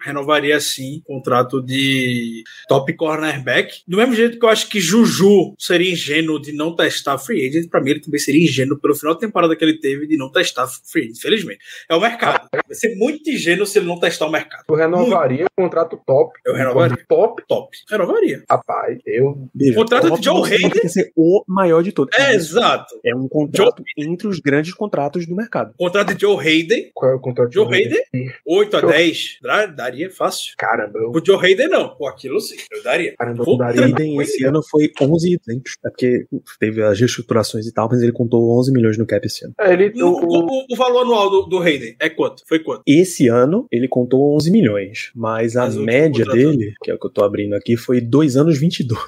renovaria 0.00 0.60
sim 0.60 1.02
o 1.04 1.14
contrato 1.14 1.60
de 1.60 2.44
top 2.68 2.92
cornerback. 2.92 3.82
Do 3.88 3.96
mesmo 3.96 4.14
jeito 4.14 4.38
que 4.38 4.44
eu 4.44 4.50
acho 4.50 4.68
que 4.68 4.78
Juju 4.78 5.54
seria 5.58 5.92
ingênuo 5.92 6.40
de 6.40 6.52
não 6.52 6.76
testar 6.76 7.18
free 7.18 7.48
agent, 7.48 7.68
pra 7.68 7.80
mim 7.80 7.90
ele 7.90 8.00
também 8.00 8.20
seria 8.20 8.44
ingênuo 8.44 8.78
pelo 8.78 8.94
final 8.94 9.14
da 9.14 9.20
temporada 9.20 9.56
que 9.56 9.64
ele 9.64 9.80
teve 9.80 10.06
de 10.06 10.16
não 10.16 10.30
testar 10.30 10.68
free 10.68 11.06
agent. 11.06 11.16
Infelizmente. 11.16 11.58
É 11.88 11.96
o 11.96 12.00
mercado. 12.00 12.48
Vai 12.52 12.62
ser 12.70 12.94
muito 12.94 13.28
ingênuo 13.28 13.66
se 13.66 13.80
ele 13.80 13.86
não 13.86 13.98
testar 13.98 14.26
o 14.26 14.30
mercado. 14.30 14.62
Eu 14.68 14.76
renovaria 14.76 15.46
o 15.46 15.62
contrato 15.62 15.87
top. 15.96 16.32
Eu 16.44 16.54
renovaria. 16.54 16.98
Top. 17.08 17.42
Top. 17.48 17.76
Renovaria. 17.90 18.42
Rapaz, 18.50 18.98
eu. 19.06 19.48
Veja, 19.54 19.74
Contrato 19.74 20.08
top 20.08 20.20
de 20.20 20.24
Joe 20.24 20.42
Hayden? 20.42 20.88
ser 20.88 21.12
o 21.16 21.42
maior 21.46 21.82
de 21.82 21.92
todos. 21.92 22.16
É, 22.18 22.34
exato. 22.34 22.98
É 23.04 23.14
um 23.14 23.28
contrato 23.28 23.82
entre 23.96 24.26
os 24.28 24.38
grandes 24.40 24.74
contratos 24.74 25.26
do 25.26 25.34
mercado. 25.34 25.74
Contrato 25.78 26.14
de 26.14 26.20
Joe 26.20 26.36
Hayden. 26.38 26.90
Qual 26.94 27.12
é 27.12 27.14
o 27.14 27.20
contrato? 27.20 27.52
Joe 27.52 27.66
Hayden? 27.66 28.00
8 28.46 28.76
a 28.76 28.80
Joe- 28.80 28.90
10. 28.92 29.38
Dá- 29.42 29.66
Daria 29.66 30.10
fácil. 30.10 30.54
Caramba, 30.56 30.98
eu. 30.98 31.10
O 31.10 31.24
Joe 31.24 31.36
Hayden 31.36 31.68
não. 31.68 31.96
O 31.98 32.06
aquilo 32.06 32.40
sim. 32.40 32.56
Eu 32.70 32.82
daria. 32.82 33.14
Caramba, 33.16 33.42
eu 33.42 33.44
Puta 33.44 33.64
daria. 33.64 33.84
Hayden 33.84 34.20
esse 34.20 34.44
ano 34.44 34.62
foi 34.62 34.90
11, 35.00 35.38
é 35.84 35.88
porque 35.90 36.26
teve 36.58 36.82
as 36.82 36.98
reestruturações 36.98 37.66
e 37.66 37.72
tal, 37.72 37.88
mas 37.90 38.02
ele 38.02 38.12
contou 38.12 38.58
11 38.58 38.72
milhões 38.72 38.98
no 38.98 39.06
cap 39.06 39.24
esse 39.26 39.44
ano. 39.44 39.54
É, 39.60 39.72
ele, 39.72 40.02
O, 40.02 40.08
o, 40.10 40.66
o, 40.70 40.76
valor 40.76 41.02
anual 41.02 41.30
do, 41.30 41.42
do 41.42 41.58
Hayden 41.58 41.96
é 42.00 42.08
quanto? 42.08 42.42
Foi 42.46 42.58
quanto? 42.60 42.82
Esse 42.86 43.28
ano 43.28 43.66
ele 43.70 43.88
contou 43.88 44.34
11 44.36 44.50
milhões, 44.50 45.10
mas 45.14 45.56
a 45.56 45.64
Mas 45.64 45.76
média 45.78 46.24
contrato. 46.24 46.36
dele, 46.36 46.74
que 46.82 46.90
é 46.90 46.94
o 46.94 46.98
que 46.98 47.06
eu 47.06 47.10
tô 47.10 47.24
abrindo 47.24 47.54
aqui, 47.54 47.76
foi 47.76 48.00
2 48.00 48.36
anos 48.36 48.58
22. 48.58 48.98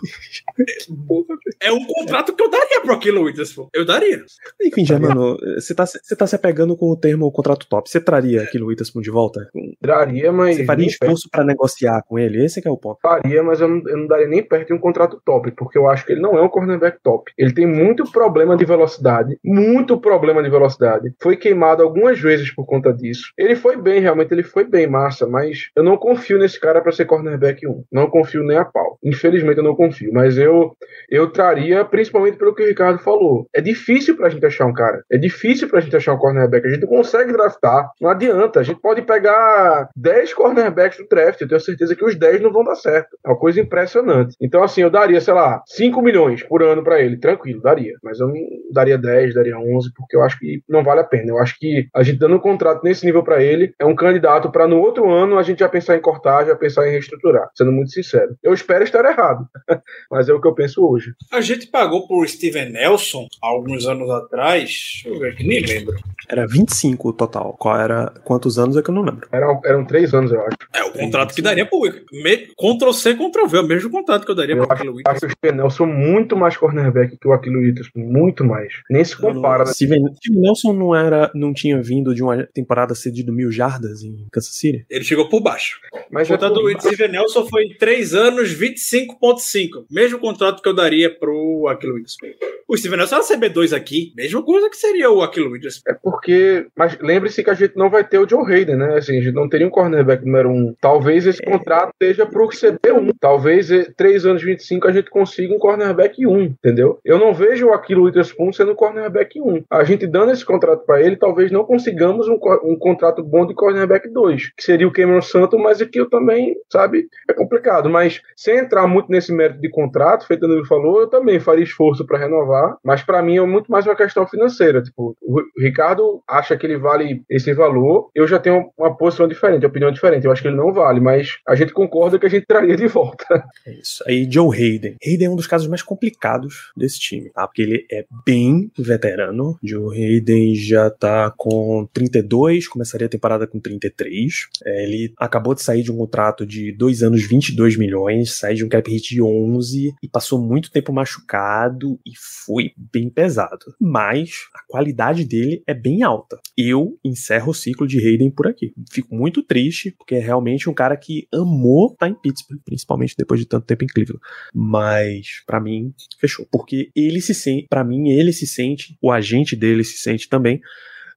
É 1.63 1.71
um 1.71 1.85
contrato 1.85 2.35
que 2.35 2.43
eu 2.43 2.51
daria 2.51 2.81
pro 2.81 2.95
Aquilo 2.95 3.23
Witherspoon. 3.23 3.69
Eu 3.75 3.85
daria. 3.85 4.25
Enfim, 4.63 4.85
Germano, 4.85 5.37
você 5.57 5.75
tá, 5.75 5.85
você 5.85 6.17
tá 6.17 6.27
se 6.27 6.35
apegando 6.35 6.77
com 6.77 6.91
o 6.91 6.97
termo 6.97 7.31
contrato 7.31 7.67
top. 7.69 7.89
Você 7.89 8.01
traria 8.01 8.43
aquilo 8.43 8.67
Witherspoon 8.67 9.03
de 9.03 9.11
volta? 9.11 9.49
Daria, 9.81 10.33
mas. 10.33 10.57
Você 10.57 10.65
faria 10.65 10.87
esforço 10.87 11.29
pra 11.31 11.45
negociar 11.45 12.03
com 12.09 12.19
ele? 12.19 12.45
Esse 12.45 12.63
que 12.63 12.69
é 12.69 12.71
o 12.71 12.77
ponto. 12.77 12.99
Faria, 13.03 13.43
mas 13.43 13.61
eu 13.61 13.69
não, 13.69 13.83
eu 13.87 13.97
não 13.99 14.07
daria 14.07 14.27
nem 14.27 14.43
perto 14.43 14.69
de 14.69 14.75
um 14.75 14.79
contrato 14.79 15.21
top, 15.25 15.51
porque 15.53 15.79
eu 15.79 15.89
acho 15.89 16.05
que 16.07 16.13
ele 16.13 16.21
não 16.21 16.39
é 16.39 16.43
um 16.43 16.49
cornerback 16.49 16.99
top. 17.03 17.31
Ele 17.37 17.53
tem 17.53 17.67
muito 17.67 18.11
problema 18.11 18.57
de 18.57 18.65
velocidade, 18.65 19.39
muito 19.45 20.01
problema 20.01 20.43
de 20.43 20.51
velocidade. 20.51 21.15
Foi 21.21 21.37
queimado 21.37 21.83
algumas 21.83 22.19
vezes 22.19 22.55
por 22.55 22.65
conta 22.65 22.93
disso. 22.93 23.33
Ele 23.37 23.57
foi 23.57 23.77
bem, 23.77 24.01
realmente, 24.01 24.33
ele 24.33 24.43
foi 24.43 24.65
bem, 24.65 24.87
massa, 24.87 25.27
mas 25.27 25.71
eu 25.75 25.83
não 25.83 25.97
confio 25.97 26.39
nesse 26.39 26.60
cara 26.61 26.81
pra 26.81 26.93
ser 26.93 27.07
cornerback 27.07 27.67
1. 27.67 27.85
Não 27.91 28.09
confio 28.09 28.43
nem 28.43 28.57
a 28.57 28.65
pau. 28.65 28.99
Infelizmente 29.03 29.59
eu 29.59 29.65
não 29.65 29.75
confio, 29.75 30.13
mas 30.13 30.39
eu 30.39 30.77
eu 31.11 31.31
traria 31.31 31.85
principalmente 31.85 32.37
pelo 32.37 32.55
que 32.55 32.63
o 32.63 32.67
Ricardo 32.67 32.99
falou. 32.99 33.49
É 33.55 33.61
difícil 33.61 34.17
pra 34.17 34.29
gente 34.29 34.45
achar 34.47 34.67
um 34.67 34.73
cara. 34.73 35.03
É 35.11 35.19
difícil 35.19 35.69
pra 35.69 35.81
gente 35.81 35.97
achar 35.97 36.15
um 36.15 36.19
cornerback. 36.19 36.67
A 36.67 36.71
gente 36.71 36.87
consegue 36.87 37.33
draftar. 37.33 37.91
Não 38.01 38.11
adianta. 38.11 38.61
A 38.61 38.63
gente 38.63 38.81
pode 38.81 39.03
pegar 39.03 39.89
10 39.97 40.35
cornerbacks 40.35 40.99
do 40.99 41.09
draft. 41.09 41.41
Eu 41.41 41.49
tenho 41.49 41.61
certeza 41.61 41.97
que 41.97 42.05
os 42.05 42.15
10 42.15 42.41
não 42.41 42.53
vão 42.53 42.65
dar 42.65 42.77
certo. 42.77 43.17
É 43.25 43.29
uma 43.29 43.39
coisa 43.39 43.61
impressionante. 43.61 44.37
Então, 44.41 44.63
assim, 44.63 44.83
eu 44.83 44.91
daria, 44.91 45.21
sei 45.21 45.35
lá, 45.35 45.63
5 45.67 46.01
milhões 46.03 46.43
por 46.43 46.63
ano 46.63 46.85
pra 46.85 47.01
ele. 47.01 47.17
Tranquilo, 47.17 47.61
daria. 47.61 47.95
Mas 48.03 48.21
eu 48.21 48.29
não 48.29 48.35
daria 48.73 48.97
10, 48.97 49.35
daria 49.35 49.59
11, 49.59 49.93
porque 49.97 50.17
eu 50.17 50.23
acho 50.23 50.39
que 50.39 50.63
não 50.69 50.85
vale 50.85 51.01
a 51.01 51.05
pena. 51.05 51.31
Eu 51.31 51.39
acho 51.39 51.59
que 51.59 51.89
a 51.95 52.03
gente 52.03 52.19
dando 52.19 52.37
um 52.37 52.41
contrato 52.41 52.83
nesse 52.85 53.05
nível 53.05 53.23
pra 53.23 53.43
ele 53.43 53.75
é 53.79 53.85
um 53.85 53.95
candidato 53.95 54.51
pra 54.51 54.69
no 54.69 54.79
outro 54.79 55.11
ano 55.11 55.39
a 55.39 55.43
gente 55.43 55.61
já 55.61 55.69
pensar 55.69 55.97
em 55.97 56.01
cortar, 56.01 56.45
já 56.51 56.57
pensar 56.57 56.87
em 56.89 56.93
reestruturar. 56.93 57.49
Sendo 57.55 57.73
muito 57.73 57.91
sincero. 57.93 58.37
Eu 58.43 58.53
espero 58.53 58.85
estar 58.85 59.05
errado. 59.05 59.47
Mas 60.11 60.29
é 60.29 60.33
o 60.33 60.41
que 60.41 60.47
eu 60.49 60.55
penso 60.55 60.85
hoje. 60.87 61.13
A 61.33 61.41
gente 61.41 61.67
pagou 61.69 62.07
por 62.07 62.27
Steven 62.29 62.71
Nelson 62.71 63.27
há 63.43 63.47
alguns 63.49 63.87
anos 63.87 64.11
atrás. 64.11 64.61
Deixa 64.71 65.09
eu 65.09 65.19
ver 65.19 65.33
aqui, 65.33 65.47
nem 65.47 65.61
lembro. 65.65 65.97
Era 66.29 66.47
25 66.47 67.09
o 67.09 67.13
total. 67.13 67.57
Qual 67.59 67.77
era. 67.79 68.13
Quantos 68.25 68.59
anos 68.59 68.77
é 68.77 68.83
que 68.83 68.91
eu 68.91 68.95
não 68.95 69.03
lembro. 69.03 69.29
Eram, 69.33 69.61
eram 69.65 69.85
três 69.85 70.15
anos, 70.15 70.31
eu 70.33 70.41
acho. 70.41 70.57
É 70.75 70.85
o 70.85 70.93
contrato 70.93 71.35
que 71.35 71.43
daria 71.43 71.67
pro 71.67 71.81
Wick. 71.81 72.05
Me- 72.13 72.49
Ctrl 72.57 72.93
C, 72.93 73.15
Ctrl 73.15 73.47
V. 73.49 73.57
É 73.59 73.61
o 73.61 73.67
mesmo 73.67 73.91
contrato 73.91 74.25
que 74.25 74.31
eu 74.31 74.35
daria 74.35 74.55
Eu 74.55 74.67
pro 74.67 74.73
Aquilo 74.77 74.97
acho 75.07 75.21
que 75.21 75.27
o 75.27 75.31
Steven 75.31 75.57
Nelson 75.57 75.87
muito 75.87 76.37
mais 76.37 76.57
cornerback 76.57 77.17
que 77.17 77.29
o 77.29 77.33
Aquilo 77.33 77.59
Witherspoon. 77.61 78.03
Muito 78.05 78.45
mais. 78.45 78.73
Nem 78.91 79.05
se 79.05 79.17
compara, 79.17 79.65
né? 79.65 79.73
Steven, 79.73 80.03
Steven 80.15 80.41
Nelson 80.43 80.73
não 80.73 80.95
era. 80.95 81.31
não 81.35 81.53
tinha 81.53 81.81
vindo 81.83 82.15
de 82.15 82.23
uma 82.23 82.45
temporada 82.47 82.95
cedido 82.95 83.33
mil 83.33 83.51
jardas 83.51 84.03
em 84.03 84.27
Kansas 84.31 84.55
City? 84.55 84.85
Ele 84.89 85.05
chegou 85.05 85.29
por 85.29 85.41
baixo. 85.41 85.81
Mas 86.11 86.30
é 86.35 86.39
contrato 86.39 86.61
por- 86.61 86.73
do 86.75 86.81
Steven 86.83 87.09
Nelson 87.13 87.47
foi 87.47 87.69
3 87.79 88.15
anos, 88.15 88.51
25,5. 88.53 89.85
Mesmo 89.91 90.19
contrato 90.19 90.63
que 90.63 90.69
eu 90.69 90.75
daria 90.75 91.11
pro 91.11 91.67
Aquilo 91.69 91.95
Witherspoon. 91.95 92.31
O 92.69 92.77
Steven 92.77 92.99
Nelson 92.99 93.17
era 93.17 93.25
CB2 93.25 93.73
aqui. 93.75 94.13
Mesma 94.17 94.43
coisa 94.45 94.71
que 94.71 94.77
seria 94.77 95.11
o 95.11 95.23
Aquilo 95.23 95.51
Witherspoon. 95.51 95.93
É 95.93 95.95
porque. 96.01 96.67
Mas 96.77 96.97
lembre-se 97.01 97.43
que 97.43 97.51
a 97.51 97.55
gente 97.55 97.77
não 97.77 97.91
vai 97.91 98.07
ter 98.07 98.19
o 98.19 98.29
Joe 98.29 98.45
Hayden, 98.45 98.77
né? 98.77 98.95
Assim, 98.99 99.19
a 99.19 99.23
gente 99.23 99.35
não 99.35 99.49
teria 99.49 99.67
um 99.67 99.71
cornerback 99.71 100.25
número 100.25 100.51
um. 100.51 100.75
Talvez 100.81 101.27
esse 101.27 101.43
contrato 101.43 101.91
esteja 102.01 102.27
pro 102.27 102.49
CB1. 102.49 103.13
Talvez 103.21 103.71
eh, 103.71 103.91
3 103.97 104.27
anos 104.27 104.43
25 104.43 104.87
a 104.87 104.93
gente 104.93 105.11
consiga 105.11 105.53
um 105.55 105.59
cornerback 105.59 106.25
1, 106.25 106.43
entendeu? 106.43 106.99
Eu 107.05 107.19
não 107.19 107.35
vejo 107.35 107.67
o 107.69 107.73
Aquilo 107.73 108.05
Witherspoon 108.05 108.53
sendo 108.53 108.75
cornerback 108.75 109.41
1. 109.41 109.65
A 109.71 109.83
gente 109.85 110.07
dando 110.07 110.31
esse 110.33 110.45
contrato 110.45 110.85
para 110.87 111.03
ele, 111.03 111.17
talvez 111.17 111.51
não 111.51 111.65
consigamos 111.65 112.29
um, 112.29 112.39
um 112.65 112.77
contrato 112.77 113.23
bom 113.23 113.47
de 113.47 113.55
cornerback 113.55 114.09
2, 114.09 114.53
que 114.57 114.63
seria 114.63 114.87
o 114.87 114.93
Cameron 114.93 115.23
Santos, 115.23 115.61
mas 115.61 115.81
aqui 115.81 115.99
eu 115.99 116.09
também, 116.21 116.55
sabe, 116.71 117.09
é 117.29 117.33
complicado. 117.33 117.89
Mas 117.89 118.21
sem 118.37 118.59
entrar 118.59 118.87
muito 118.87 119.11
nesse 119.11 119.33
mérito 119.33 119.61
de 119.61 119.71
contrato, 119.71 120.27
feito 120.27 120.47
o 120.47 120.67
falou, 120.67 121.01
eu 121.01 121.09
também 121.09 121.41
faria 121.41 121.65
esforço 121.65 122.05
para 122.07 122.19
renovar, 122.19 122.77
mas 122.85 123.03
para 123.03 123.23
mim 123.23 123.39
é 123.39 123.47
muito 123.47 123.71
mais 123.71 123.87
uma 123.87 123.97
questão 123.97 124.27
financeira. 124.27 124.83
Tipo, 124.83 125.17
o 125.23 125.41
Ricardo 125.59 126.23
acha 126.29 126.57
que 126.57 126.67
ele 126.67 126.77
vale 126.77 127.23
esse 127.29 127.53
valor, 127.55 128.11
eu 128.15 128.27
já 128.29 128.39
tenho 128.39 128.71
uma 128.79 128.97
posição 128.97 129.27
diferente, 129.27 129.65
opinião 129.65 129.91
diferente. 129.91 130.25
Eu 130.25 130.33
acho 130.33 130.43
que 130.43 130.49
ele 130.49 130.57
não 130.57 130.73
vale, 130.73 131.01
mas 131.01 131.39
a 131.49 131.55
gente 131.55 131.73
concorda 131.73 132.19
que 132.19 132.27
a 132.27 132.31
gente 132.31 132.47
traria 132.47 132.77
de 132.77 132.87
volta. 132.87 133.25
É 133.67 133.73
isso. 133.75 134.03
Aí 134.07 134.27
Joe 134.31 134.57
Hayden. 134.57 134.97
Hayden 135.05 135.27
é 135.27 135.31
um 135.31 135.37
dos 135.37 135.47
casos 135.47 135.69
mais 135.69 135.83
complicados 135.83 136.73
desse 136.77 136.99
time, 136.99 137.31
tá? 137.31 137.47
Porque 137.47 137.63
ele 137.63 137.87
é 137.93 138.07
bem 138.25 138.71
veterano. 138.79 139.59
Joe 139.63 139.95
Hayden 139.95 140.55
já 140.55 140.89
tá 140.89 141.33
com 141.37 141.87
32, 141.93 142.69
começaria 142.69 143.07
a 143.07 143.11
temporada 143.11 143.47
com 143.47 143.61
33. 143.61 144.49
É, 144.65 144.85
ele 144.85 145.13
acabou 145.19 145.55
de 145.55 145.63
sair 145.63 145.83
de 145.83 145.93
um 145.93 146.01
contrato 146.11 146.45
de 146.45 146.73
2 146.73 147.05
anos, 147.05 147.23
22 147.23 147.77
milhões, 147.77 148.37
sai 148.37 148.55
de 148.55 148.65
um 148.65 148.69
cap 148.69 148.91
hit 148.91 149.15
de 149.15 149.23
11 149.23 149.95
e 150.03 150.09
passou 150.09 150.41
muito 150.41 150.71
tempo 150.71 150.93
machucado 150.93 152.01
e 152.05 152.11
foi 152.17 152.73
bem 152.77 153.09
pesado. 153.09 153.73
Mas 153.81 154.49
a 154.53 154.61
qualidade 154.67 155.25
dele 155.25 155.63
é 155.67 155.73
bem 155.73 156.03
alta. 156.03 156.41
Eu 156.59 156.99
encerro 157.05 157.53
o 157.53 157.55
ciclo 157.55 157.87
de 157.87 157.99
Hayden 157.99 158.31
por 158.31 158.49
aqui. 158.49 158.73
Fico 158.91 159.15
muito 159.15 159.43
triste, 159.43 159.95
porque 159.97 160.17
é 160.17 160.19
realmente 160.19 160.69
um 160.69 160.75
cara 160.75 160.97
que 160.97 161.29
amou 161.33 161.93
estar 161.93 162.09
em 162.09 162.15
Pittsburgh, 162.15 162.61
principalmente 162.65 163.15
depois 163.17 163.39
de 163.39 163.47
tanto 163.47 163.67
tempo 163.67 163.85
em 163.85 163.87
Cleveland. 163.87 164.21
Mas, 164.53 165.43
pra 165.47 165.61
mim, 165.61 165.95
fechou. 166.19 166.47
Porque 166.51 166.91
ele 166.97 167.21
se 167.21 167.35
sente, 167.35 167.67
para 167.69 167.85
mim, 167.85 168.09
ele 168.09 168.33
se 168.33 168.47
sente, 168.47 168.99
o 169.01 169.13
agente 169.13 169.55
dele 169.55 169.85
se 169.85 169.99
sente 169.99 170.29
também, 170.29 170.61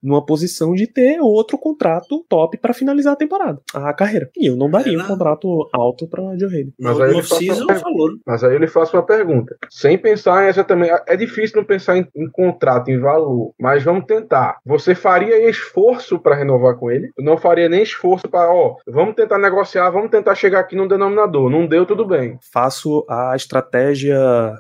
numa 0.04 0.26
posição 0.26 0.74
de 0.74 0.86
ter 0.88 1.20
outro 1.22 1.58
contrato 1.58 2.26
top 2.28 2.58
pra 2.58 2.74
finalizar 2.74 3.14
a 3.14 3.18
temporada, 3.18 3.60
a 3.74 3.94
carreira. 3.94 4.30
E 4.38 4.48
eu 4.50 4.56
não 4.56 4.70
daria 4.70 4.98
É, 4.98 5.02
um 5.02 5.08
contrato 5.08 5.70
alto 5.74 6.08
pra 6.08 6.22
Joe 6.38 6.50
Hayden. 6.54 6.74
Mas 6.80 7.00
aí 7.00 7.12
no 7.12 7.18
ele 7.20 7.24
faz 7.24 7.82
falou. 7.82 8.12
né? 8.12 8.18
Mas 8.26 8.44
aí 8.44 8.54
eu 8.54 8.60
lhe 8.60 8.68
faço 8.68 8.96
uma 8.98 9.06
pergunta. 9.06 9.56
Sem 9.70 9.98
pensar 9.98 10.46
em 10.46 10.50
exatamente. 10.50 10.92
É 11.08 11.16
difícil 11.16 11.58
não 11.58 11.64
pensar 11.66 11.98
em, 11.98 12.06
em 12.16 12.30
contrato, 12.30 12.90
em 12.90 13.00
valor. 13.00 13.54
Mas 13.60 13.84
vamos 13.84 14.06
tentar. 14.06 14.58
Você 14.66 14.94
faria 14.96 15.50
esforço 15.50 16.20
para 16.20 16.36
renovar 16.36 16.76
com 16.78 16.92
ele? 16.92 17.10
Eu 17.18 17.24
não 17.24 17.38
faria 17.38 17.70
nem 17.70 17.82
esforço 17.84 18.28
para, 18.30 18.52
ó, 18.52 18.76
vamos 18.88 19.16
tentar 19.16 19.38
negociar, 19.40 19.90
vamos 19.90 20.10
tentar 20.12 20.36
chegar 20.36 20.60
aqui 20.60 20.76
num 20.76 20.88
denominador. 20.88 21.50
Não 21.50 21.66
deu, 21.68 21.86
tudo 21.86 22.06
bem. 22.06 22.38
Faço 22.52 23.06
a 23.10 23.34
estratégia 23.36 24.18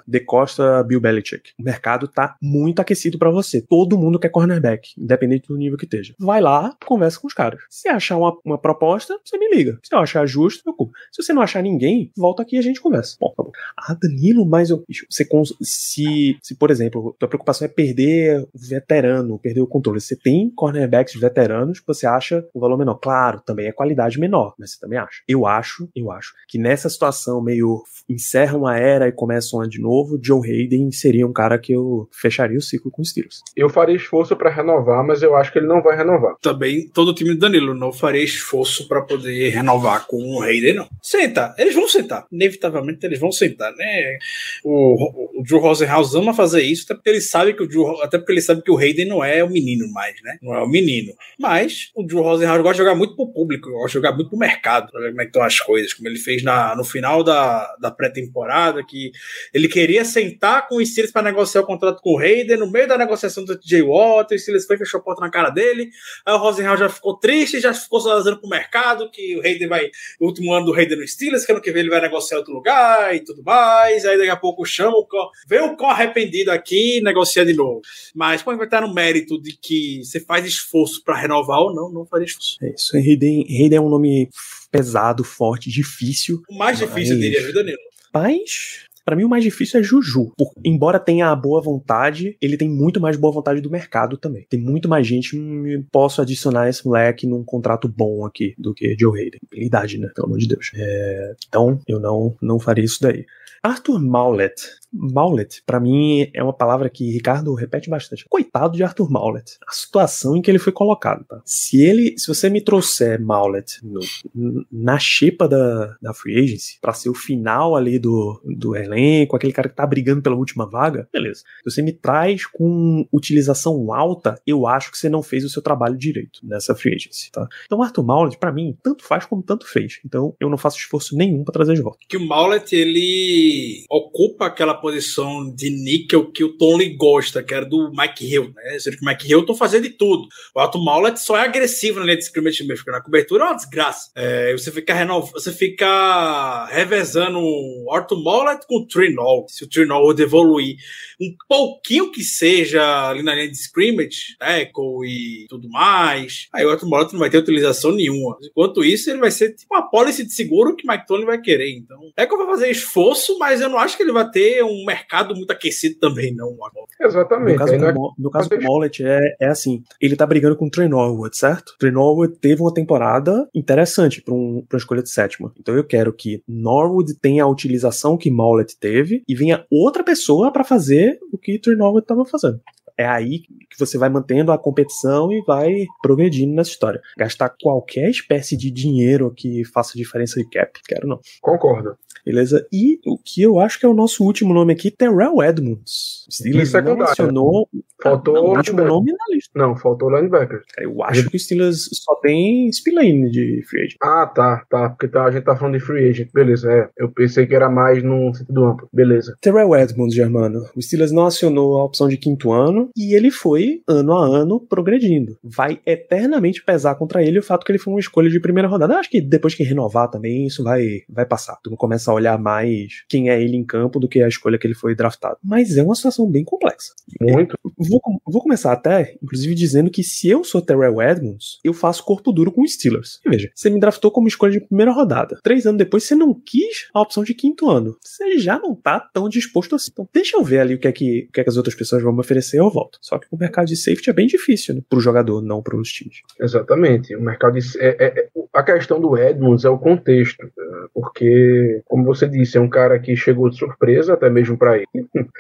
de 0.07 0.19
Costa 0.19 0.83
Bill 0.83 1.01
Belichick. 1.01 1.51
O 1.59 1.63
mercado 1.63 2.07
tá 2.07 2.35
muito 2.41 2.79
aquecido 2.81 3.17
pra 3.17 3.29
você. 3.29 3.61
Todo 3.61 3.97
mundo 3.97 4.19
quer 4.19 4.29
cornerback, 4.29 4.89
independente 4.97 5.32
do 5.41 5.57
nível 5.57 5.77
que 5.77 5.85
esteja. 5.85 6.13
Vai 6.19 6.41
lá, 6.41 6.75
conversa 6.85 7.19
com 7.19 7.27
os 7.27 7.33
caras. 7.33 7.61
Se 7.69 7.87
achar 7.87 8.17
uma, 8.17 8.37
uma 8.45 8.57
proposta, 8.57 9.17
você 9.23 9.37
me 9.37 9.49
liga. 9.49 9.79
Se 9.83 9.93
eu 9.95 9.99
achar 9.99 10.25
justo, 10.25 10.63
eu 10.67 10.73
cubro. 10.73 10.93
Se 11.11 11.21
você 11.23 11.33
não 11.33 11.41
achar 11.41 11.61
ninguém, 11.61 12.11
volta 12.17 12.41
aqui 12.41 12.55
e 12.55 12.59
a 12.59 12.61
gente 12.63 12.81
conversa. 12.81 13.15
Bom, 13.19 13.33
tá 13.35 13.43
bom. 13.43 13.51
Ah, 13.77 13.93
Danilo, 13.99 14.45
mas 14.45 14.69
eu, 14.69 14.83
você 15.09 15.25
cons- 15.25 15.53
se, 15.61 16.37
se, 16.41 16.55
por 16.55 16.71
exemplo, 16.71 17.15
tua 17.19 17.27
preocupação 17.27 17.65
é 17.65 17.69
perder 17.69 18.41
o 18.53 18.59
veterano, 18.59 19.39
perder 19.39 19.61
o 19.61 19.67
controle. 19.67 19.99
Você 19.99 20.15
tem 20.15 20.49
cornerbacks 20.49 21.19
veteranos 21.19 21.79
que 21.79 21.87
você 21.87 22.05
acha 22.05 22.45
o 22.53 22.59
valor 22.59 22.77
menor. 22.77 22.95
Claro, 22.95 23.41
também 23.45 23.67
é 23.67 23.71
qualidade 23.71 24.19
menor, 24.19 24.53
mas 24.59 24.71
você 24.73 24.79
também 24.79 24.99
acha. 24.99 25.21
Eu 25.27 25.45
acho, 25.45 25.89
eu 25.95 26.11
acho 26.11 26.33
que 26.47 26.57
nessa 26.57 26.89
situação 26.89 27.41
meio 27.41 27.81
encerra 28.09 28.57
uma 28.57 28.77
era 28.77 29.07
e 29.07 29.11
começa 29.11 29.55
uma 29.55 29.67
de 29.67 29.81
novo, 29.81 30.19
Joe 30.21 30.47
Hayden 30.49 30.91
seria 30.91 31.25
um 31.25 31.33
cara 31.33 31.57
que 31.57 31.73
eu 31.73 32.07
fecharia 32.11 32.57
o 32.57 32.61
ciclo 32.61 32.91
com 32.91 33.01
os 33.01 33.09
Steelers. 33.09 33.41
Eu 33.55 33.69
faria 33.69 33.95
esforço 33.95 34.35
para 34.35 34.49
renovar, 34.49 35.03
mas 35.05 35.22
eu 35.23 35.35
acho 35.35 35.51
que 35.51 35.59
ele 35.59 35.67
não 35.67 35.81
vai 35.81 35.95
renovar. 35.95 36.35
Também 36.41 36.87
todo 36.87 37.09
o 37.09 37.13
time 37.13 37.31
do 37.31 37.39
Danilo 37.39 37.73
não 37.73 37.91
faria 37.91 38.23
esforço 38.23 38.87
para 38.87 39.01
poder 39.01 39.49
renovar 39.49 40.05
com 40.07 40.17
o 40.17 40.41
Hayden, 40.41 40.75
não. 40.75 40.89
Senta, 41.01 41.53
eles 41.57 41.73
vão 41.73 41.87
sentar. 41.87 42.25
Inevitavelmente 42.31 43.05
eles 43.05 43.19
vão 43.19 43.31
sentar, 43.31 43.73
né? 43.75 44.17
O, 44.63 45.39
o 45.39 45.57
Rosenhaus 45.57 46.15
ama 46.15 46.33
fazer 46.33 46.61
isso, 46.61 46.83
até 46.85 46.95
porque 46.95 47.09
ele 47.09 47.21
sabe 47.21 47.53
que 47.53 47.63
o 47.63 47.67
Drew, 47.67 48.01
até 48.01 48.17
porque 48.17 48.31
ele 48.33 48.41
sabe 48.41 48.61
que 48.61 48.71
o 48.71 48.77
Hayden 48.77 49.05
não 49.05 49.23
é 49.23 49.43
o 49.43 49.49
menino 49.49 49.91
mais, 49.91 50.15
né? 50.23 50.37
Não 50.41 50.53
é 50.53 50.61
o 50.61 50.67
menino. 50.67 51.13
Mas 51.39 51.91
o 51.95 52.03
Drew 52.03 52.21
Rosenhaus 52.21 52.61
gosta 52.61 52.73
de 52.73 52.77
jogar 52.79 52.95
muito 52.95 53.15
pro 53.15 53.31
público, 53.31 53.71
gosta 53.71 53.87
de 53.87 53.93
jogar 53.93 54.13
muito 54.13 54.29
pro 54.29 54.37
mercado, 54.37 54.91
pra 54.91 55.01
ver 55.01 55.09
como 55.09 55.21
é 55.21 55.25
que 55.25 55.29
estão 55.29 55.43
as 55.43 55.59
coisas, 55.59 55.93
como 55.93 56.07
ele 56.07 56.19
fez 56.19 56.43
na, 56.43 56.75
no 56.75 56.83
final 56.83 57.23
da, 57.23 57.75
da 57.79 57.91
pré-temporada, 57.91 58.83
que 58.83 59.11
ele 59.53 59.67
queria 59.67 60.05
sentar 60.05 60.67
com 60.67 60.75
o 60.75 60.85
Steelers 60.85 61.11
para 61.11 61.23
negociar 61.23 61.61
o 61.61 61.65
contrato 61.65 62.01
com 62.01 62.15
o 62.15 62.19
Hayden, 62.19 62.57
no 62.57 62.71
meio 62.71 62.87
da 62.87 62.97
negociação 62.97 63.43
do 63.43 63.57
TJ 63.57 63.81
Watt, 63.81 64.33
o 64.33 64.39
Steelers 64.39 64.65
foi 64.65 64.77
fechou 64.77 65.01
porta 65.13 65.21
na 65.21 65.31
cara 65.31 65.49
dele, 65.49 65.89
aí 66.25 66.33
o 66.33 66.37
Rosenhaus 66.37 66.79
já 66.79 66.89
ficou 66.89 67.17
triste, 67.17 67.59
já 67.59 67.73
ficou 67.73 67.99
sozinho 68.01 68.37
pro 68.39 68.49
mercado, 68.49 69.09
que 69.11 69.37
o 69.37 69.41
Hayden 69.41 69.67
vai, 69.67 69.89
o 70.19 70.25
último 70.25 70.53
ano 70.53 70.65
do 70.65 70.73
Hayden 70.73 70.97
no 70.97 71.07
Steelers, 71.07 71.45
que 71.45 71.51
ano 71.51 71.61
que 71.61 71.71
vem 71.71 71.81
ele 71.81 71.89
vai 71.89 72.01
negociar 72.01 72.37
em 72.37 72.39
outro 72.39 72.53
lugar 72.53 73.15
e 73.15 73.19
tudo 73.19 73.43
mais, 73.43 74.05
aí 74.05 74.17
daqui 74.17 74.29
a 74.29 74.35
pouco 74.35 74.65
chama 74.65 74.97
o 74.97 75.05
Con, 75.05 75.29
vê 75.47 75.59
o 75.59 75.75
Con 75.75 75.85
arrependido 75.85 76.51
aqui 76.51 76.97
e 76.97 77.01
negocia 77.01 77.45
de 77.45 77.53
novo. 77.53 77.81
Mas 78.15 78.41
quando 78.41 78.57
vai 78.57 78.67
estar 78.67 78.81
no 78.81 78.93
mérito 78.93 79.41
de 79.41 79.55
que 79.57 80.03
você 80.03 80.19
faz 80.19 80.45
esforço 80.45 81.03
para 81.03 81.17
renovar 81.17 81.59
ou 81.59 81.73
não, 81.73 81.91
não 81.91 82.05
faria 82.05 82.25
esforço. 82.25 82.57
É 82.61 82.69
isso. 82.73 82.95
Hayden, 82.95 83.41
Hayden 83.49 83.77
é 83.77 83.81
um 83.81 83.89
nome 83.89 84.29
pesado, 84.71 85.23
forte, 85.23 85.69
difícil, 85.69 86.41
O 86.49 86.57
mais 86.57 86.79
difícil 86.79 87.15
Mas- 87.15 87.19
dele 87.23 87.37
é 87.37 87.39
a 87.39 87.45
vida 87.45 87.63
nele. 87.63 87.77
mas 88.13 88.85
Pra 89.05 89.15
mim, 89.15 89.23
o 89.23 89.29
mais 89.29 89.43
difícil 89.43 89.79
é 89.79 89.83
Juju. 89.83 90.31
Por- 90.37 90.53
embora 90.63 90.99
tenha 90.99 91.27
a 91.29 91.35
boa 91.35 91.61
vontade, 91.61 92.37
ele 92.41 92.57
tem 92.57 92.69
muito 92.69 93.01
mais 93.01 93.17
boa 93.17 93.33
vontade 93.33 93.59
do 93.61 93.69
mercado 93.69 94.17
também. 94.17 94.45
Tem 94.49 94.59
muito 94.59 94.87
mais 94.87 95.05
gente. 95.05 95.37
hum, 95.37 95.83
Posso 95.91 96.21
adicionar 96.21 96.69
esse 96.69 96.85
moleque 96.85 97.27
num 97.27 97.43
contrato 97.43 97.87
bom 97.87 98.25
aqui 98.25 98.53
do 98.57 98.73
que 98.73 98.95
Joe 98.99 99.19
Hayden. 99.19 99.39
Habilidade, 99.51 99.97
né? 99.97 100.09
Pelo 100.15 100.27
amor 100.27 100.37
de 100.39 100.47
Deus. 100.47 100.71
É, 100.75 101.33
então, 101.47 101.79
eu 101.87 101.99
não, 101.99 102.35
não 102.41 102.59
faria 102.59 102.83
isso 102.85 102.99
daí. 103.01 103.25
Arthur 103.61 103.99
Maulet. 104.01 104.53
Maulet, 104.93 105.61
pra 105.65 105.79
mim, 105.79 106.29
é 106.33 106.43
uma 106.43 106.53
palavra 106.53 106.89
que 106.89 107.09
Ricardo 107.11 107.53
repete 107.53 107.89
bastante. 107.89 108.25
Coitado 108.29 108.75
de 108.77 108.83
Arthur 108.83 109.09
Maulet. 109.11 109.57
A 109.67 109.71
situação 109.73 110.35
em 110.35 110.41
que 110.41 110.51
ele 110.51 110.59
foi 110.59 110.71
colocado, 110.71 111.25
tá? 111.25 111.41
Se 111.45 111.81
ele, 111.81 112.15
se 112.17 112.27
você 112.27 112.49
me 112.49 112.61
trouxer 112.61 113.19
Maulet 113.21 113.79
no- 113.83 114.65
na 114.71 114.97
xepa 114.99 115.47
da, 115.47 115.95
da 116.01 116.13
Free 116.13 116.37
Agency, 116.39 116.77
pra 116.81 116.93
ser 116.93 117.09
o 117.09 117.13
final 117.15 117.75
ali 117.75 117.97
do, 117.99 118.41
do 118.45 118.75
elenco, 118.75 119.35
aquele 119.35 119.53
cara 119.53 119.69
que 119.69 119.75
tá 119.75 119.85
brigando 119.85 120.21
pela 120.21 120.35
última 120.35 120.69
vaga, 120.69 121.07
beleza. 121.11 121.41
Se 121.63 121.71
você 121.71 121.81
me 121.81 121.91
traz 121.91 122.45
com 122.45 123.05
utilização 123.11 123.91
alta, 123.93 124.39
eu 124.45 124.67
acho 124.67 124.91
que 124.91 124.97
você 124.97 125.09
não 125.09 125.23
fez 125.23 125.43
o 125.43 125.49
seu 125.49 125.61
trabalho 125.61 125.97
direito 125.97 126.39
nessa 126.43 126.75
Free 126.75 126.95
Agency, 126.95 127.31
tá? 127.31 127.47
Então, 127.65 127.81
Arthur 127.81 128.03
Maulet, 128.03 128.37
pra 128.37 128.51
mim, 128.51 128.77
tanto 128.83 129.03
faz 129.03 129.25
como 129.25 129.41
tanto 129.41 129.67
fez. 129.67 129.99
Então, 130.05 130.35
eu 130.39 130.49
não 130.49 130.57
faço 130.57 130.77
esforço 130.77 131.15
nenhum 131.15 131.43
pra 131.43 131.53
trazer 131.53 131.73
de 131.73 131.81
volta. 131.81 131.99
que 132.07 132.17
o 132.17 132.27
Maulet 132.27 132.73
ele 132.75 133.85
ocupa 133.89 134.45
aquela 134.45 134.73
posição 134.83 135.49
de 135.49 135.69
níquel 135.69 136.29
que 136.29 136.43
o 136.43 136.57
Tony 136.57 136.89
gosta, 136.97 137.41
que 137.41 137.53
era 137.53 137.65
do 137.65 137.89
Mike 137.97 138.25
Hill, 138.25 138.53
né? 138.53 138.77
O 139.01 139.05
Mike 139.05 139.31
Hilton 139.31 139.55
fazia 139.55 139.79
de 139.79 139.89
tudo. 139.89 140.27
O 140.53 140.59
Arthur 140.59 140.83
Maulet 140.83 141.17
só 141.17 141.37
é 141.37 141.45
agressivo 141.45 141.99
na 141.99 142.05
linha 142.05 142.17
de 142.17 142.23
scrimmage 142.23 142.65
mesmo, 142.65 142.91
na 142.91 142.99
cobertura 142.99 143.45
é 143.45 143.47
uma 143.47 143.55
desgraça. 143.55 144.11
É, 144.13 144.51
você 144.51 144.69
fica 144.71 144.93
renov... 144.93 145.31
você 145.31 145.53
fica 145.53 146.65
revezando 146.65 147.39
o 147.39 147.89
Arthur 147.93 148.21
Maulet 148.21 148.67
com 148.67 148.79
o 148.79 148.85
Trinol. 148.85 149.45
Se 149.47 149.63
o 149.63 149.69
Trinol 149.69 150.13
evoluir 150.19 150.75
um 151.21 151.33
pouquinho 151.47 152.11
que 152.11 152.23
seja 152.23 153.09
ali 153.09 153.23
na 153.23 153.33
linha 153.33 153.49
de 153.49 153.55
scrimmage, 153.55 154.35
tackle 154.37 155.05
e 155.05 155.45
tudo 155.47 155.69
mais, 155.69 156.47
aí 156.53 156.65
o 156.65 156.69
Arthur 156.69 156.89
Maulet 156.89 157.13
não 157.13 157.21
vai 157.21 157.29
ter 157.29 157.37
utilização 157.37 157.93
nenhuma. 157.93 158.37
Enquanto 158.43 158.83
isso, 158.83 159.09
ele 159.09 159.19
vai 159.19 159.31
ser 159.31 159.55
tipo 159.55 159.73
uma 159.73 159.89
policy 159.89 160.25
de 160.25 160.33
seguro 160.33 160.75
que 160.75 160.85
Mike 160.85 161.07
Tony 161.07 161.23
vai 161.23 161.39
querer. 161.39 161.71
Então, 161.71 162.11
é 162.17 162.25
que 162.25 162.33
eu 162.33 162.37
vou 162.37 162.47
fazer 162.47 162.69
esforço, 162.69 163.37
mas 163.39 163.61
eu 163.61 163.69
não 163.69 163.79
acho 163.79 163.95
que 163.95 164.03
ele 164.03 164.11
vai 164.11 164.29
ter 164.29 164.61
um 164.63 164.72
mercado 164.85 165.35
muito 165.35 165.51
aquecido 165.51 165.99
também, 165.99 166.33
não. 166.33 166.51
No 166.51 167.07
Exatamente. 167.07 167.57
caso, 167.57 167.73
Aí 167.73 167.79
não 167.79 167.87
é- 167.87 167.93
do, 167.93 167.99
Mo- 167.99 168.13
no 168.17 168.29
caso 168.31 168.49
do 168.49 168.61
Mollet 168.61 169.03
é, 169.05 169.19
é 169.39 169.47
assim, 169.47 169.83
ele 170.01 170.15
tá 170.15 170.25
brigando 170.25 170.55
com 170.55 170.65
o 170.65 170.69
Trey 170.69 170.87
Norwood, 170.87 171.35
certo? 171.37 171.75
Trey 171.79 171.91
Norwood 171.91 172.35
teve 172.39 172.61
uma 172.61 172.73
temporada 172.73 173.47
interessante 173.53 174.21
pra, 174.21 174.33
um, 174.33 174.63
pra 174.67 174.75
uma 174.75 174.79
escolha 174.79 175.03
de 175.03 175.09
sétima. 175.09 175.51
Então 175.59 175.75
eu 175.75 175.83
quero 175.83 176.13
que 176.13 176.41
Norwood 176.47 177.15
tenha 177.19 177.43
a 177.43 177.47
utilização 177.47 178.17
que 178.17 178.31
Mollet 178.31 178.77
teve 178.79 179.23
e 179.27 179.35
venha 179.35 179.65
outra 179.71 180.03
pessoa 180.03 180.51
pra 180.51 180.63
fazer 180.63 181.19
o 181.31 181.37
que 181.37 181.59
Trey 181.59 181.75
Norwood 181.75 182.05
tava 182.05 182.25
fazendo. 182.25 182.59
É 182.97 183.05
aí 183.05 183.39
que 183.39 183.79
você 183.79 183.97
vai 183.97 184.09
mantendo 184.09 184.51
a 184.51 184.57
competição 184.57 185.31
e 185.31 185.41
vai 185.45 185.85
progredindo 186.01 186.53
nessa 186.53 186.71
história. 186.71 187.01
Gastar 187.17 187.53
qualquer 187.61 188.09
espécie 188.09 188.55
de 188.55 188.69
dinheiro 188.69 189.33
que 189.35 189.63
faça 189.65 189.97
diferença 189.97 190.39
de 190.39 190.49
cap, 190.49 190.79
quero 190.87 191.07
não. 191.07 191.19
Concordo. 191.41 191.97
Beleza? 192.25 192.65
E 192.71 192.99
o 193.05 193.17
que 193.17 193.41
eu 193.41 193.59
acho 193.59 193.79
que 193.79 193.85
é 193.85 193.89
o 193.89 193.93
nosso 193.93 194.23
último 194.23 194.53
nome 194.53 194.71
aqui, 194.71 194.89
Terrell 194.89 195.43
Edmonds. 195.43 196.25
Steelers 196.31 196.69
Isso 196.69 196.77
é 196.77 196.81
não 196.81 196.87
secundário. 196.87 197.09
mencionou 197.09 197.69
Faltou 198.03 198.33
não, 198.33 198.43
o 198.43 198.57
último 198.57 198.83
nome 198.83 199.13
na 199.13 199.33
lista. 199.33 199.51
Não, 199.55 199.77
faltou 199.77 200.09
o 200.09 200.15
linebacker. 200.15 200.61
Eu 200.77 201.01
acho 201.03 201.29
que 201.29 201.37
o 201.37 201.39
Steelers 201.39 201.87
só 201.93 202.15
tem 202.15 202.69
Spillane 202.69 203.31
de 203.31 203.63
free 203.65 203.83
agent. 203.83 203.97
Ah, 204.03 204.27
tá, 204.27 204.65
tá. 204.69 204.89
Porque 204.89 205.07
tá, 205.07 205.23
a 205.23 205.31
gente 205.31 205.45
tá 205.45 205.55
falando 205.55 205.75
de 205.75 205.79
free 205.79 206.09
agent. 206.09 206.29
Beleza, 206.33 206.69
é. 206.69 206.89
Eu 206.97 207.09
pensei 207.09 207.47
que 207.47 207.55
era 207.55 207.69
mais 207.69 208.03
no 208.03 208.33
sentido 208.33 208.65
amplo. 208.65 208.89
Beleza. 208.91 209.37
Terrell 209.39 209.73
Edmonds, 209.73 210.13
Germano. 210.13 210.65
O 210.75 210.81
Steelers 210.81 211.13
não 211.13 211.25
acionou 211.25 211.79
a 211.79 211.85
opção 211.85 212.09
de 212.09 212.17
quinto 212.17 212.51
ano 212.51 212.82
e 212.95 213.15
ele 213.15 213.31
foi, 213.31 213.81
ano 213.87 214.13
a 214.13 214.25
ano, 214.25 214.59
progredindo. 214.59 215.37
Vai 215.43 215.79
eternamente 215.85 216.63
pesar 216.63 216.95
contra 216.95 217.23
ele 217.23 217.39
o 217.39 217.43
fato 217.43 217.65
que 217.65 217.71
ele 217.71 217.79
foi 217.79 217.93
uma 217.93 217.99
escolha 217.99 218.29
de 218.29 218.39
primeira 218.39 218.67
rodada. 218.67 218.93
Eu 218.93 218.99
acho 218.99 219.09
que 219.09 219.21
depois 219.21 219.55
que 219.55 219.63
renovar 219.63 220.09
também, 220.09 220.47
isso 220.47 220.63
vai, 220.63 221.01
vai 221.09 221.25
passar. 221.25 221.57
Tu 221.63 221.69
começa 221.75 222.11
a 222.11 222.13
olhar 222.13 222.37
mais 222.39 223.03
quem 223.09 223.29
é 223.29 223.41
ele 223.41 223.57
em 223.57 223.63
campo 223.63 223.99
do 223.99 224.07
que 224.07 224.21
a 224.21 224.27
escolha 224.27 224.57
que 224.57 224.67
ele 224.67 224.73
foi 224.73 224.95
draftado. 224.95 225.37
Mas 225.43 225.77
é 225.77 225.83
uma 225.83 225.95
situação 225.95 226.29
bem 226.29 226.43
complexa. 226.43 226.93
Muito. 227.19 227.57
Vou, 227.77 227.99
com- 227.99 228.19
vou 228.25 228.41
começar 228.41 228.71
até, 228.71 229.15
inclusive, 229.21 229.53
dizendo 229.55 229.89
que 229.89 230.03
se 230.03 230.29
eu 230.29 230.43
sou 230.43 230.61
Terrell 230.61 231.01
Edmonds, 231.01 231.59
eu 231.63 231.73
faço 231.73 232.03
corpo 232.03 232.31
duro 232.31 232.51
com 232.51 232.61
os 232.61 232.73
Steelers. 232.73 233.19
E 233.25 233.29
veja, 233.29 233.49
você 233.53 233.69
me 233.69 233.79
draftou 233.79 234.11
como 234.11 234.27
escolha 234.27 234.51
de 234.53 234.61
primeira 234.61 234.91
rodada. 234.91 235.39
Três 235.43 235.65
anos 235.65 235.77
depois, 235.77 236.03
você 236.03 236.15
não 236.15 236.33
quis 236.33 236.87
a 236.93 237.01
opção 237.01 237.23
de 237.23 237.33
quinto 237.33 237.69
ano. 237.69 237.95
Você 238.01 238.37
já 238.37 238.59
não 238.59 238.75
tá 238.75 238.99
tão 238.99 239.27
disposto 239.29 239.75
assim. 239.75 239.89
Então, 239.91 240.07
deixa 240.13 240.37
eu 240.37 240.43
ver 240.43 240.59
ali 240.59 240.75
o 240.75 240.79
que 240.79 240.87
é 240.87 240.91
que, 240.91 241.27
o 241.29 241.31
que, 241.31 241.41
é 241.41 241.43
que 241.43 241.49
as 241.49 241.57
outras 241.57 241.75
pessoas 241.75 242.01
vão 242.03 242.13
me 242.13 242.19
oferecer 242.19 242.59
eu 242.59 242.69
volto. 242.73 242.97
Só 243.01 243.17
que 243.19 243.27
o 243.31 243.37
mercado 243.37 243.67
de 243.67 243.75
safety 243.77 244.09
é 244.09 244.13
bem 244.13 244.27
difícil, 244.27 244.75
né? 244.75 244.81
Pro 244.89 244.99
jogador, 244.99 245.41
não 245.41 245.61
pros 245.61 245.89
times. 245.89 246.21
Exatamente. 246.39 247.15
O 247.15 247.21
mercado 247.21 247.59
de, 247.59 247.79
é, 247.79 247.95
é- 247.99 248.19
é- 248.19 248.27
a 248.51 248.63
questão 248.63 248.99
do 248.99 249.17
Edmonds 249.17 249.63
é 249.65 249.69
o 249.69 249.77
contexto, 249.77 250.43
eh, 250.45 250.87
porque, 250.93 251.81
como 251.85 252.03
você 252.03 252.27
disse, 252.27 252.57
é 252.57 252.61
um 252.61 252.69
cara 252.69 252.99
que 252.99 253.15
chegou 253.15 253.49
de 253.49 253.57
surpresa, 253.57 254.13
até 254.13 254.29
mesmo 254.29 254.57
para 254.57 254.77
ele. 254.77 254.87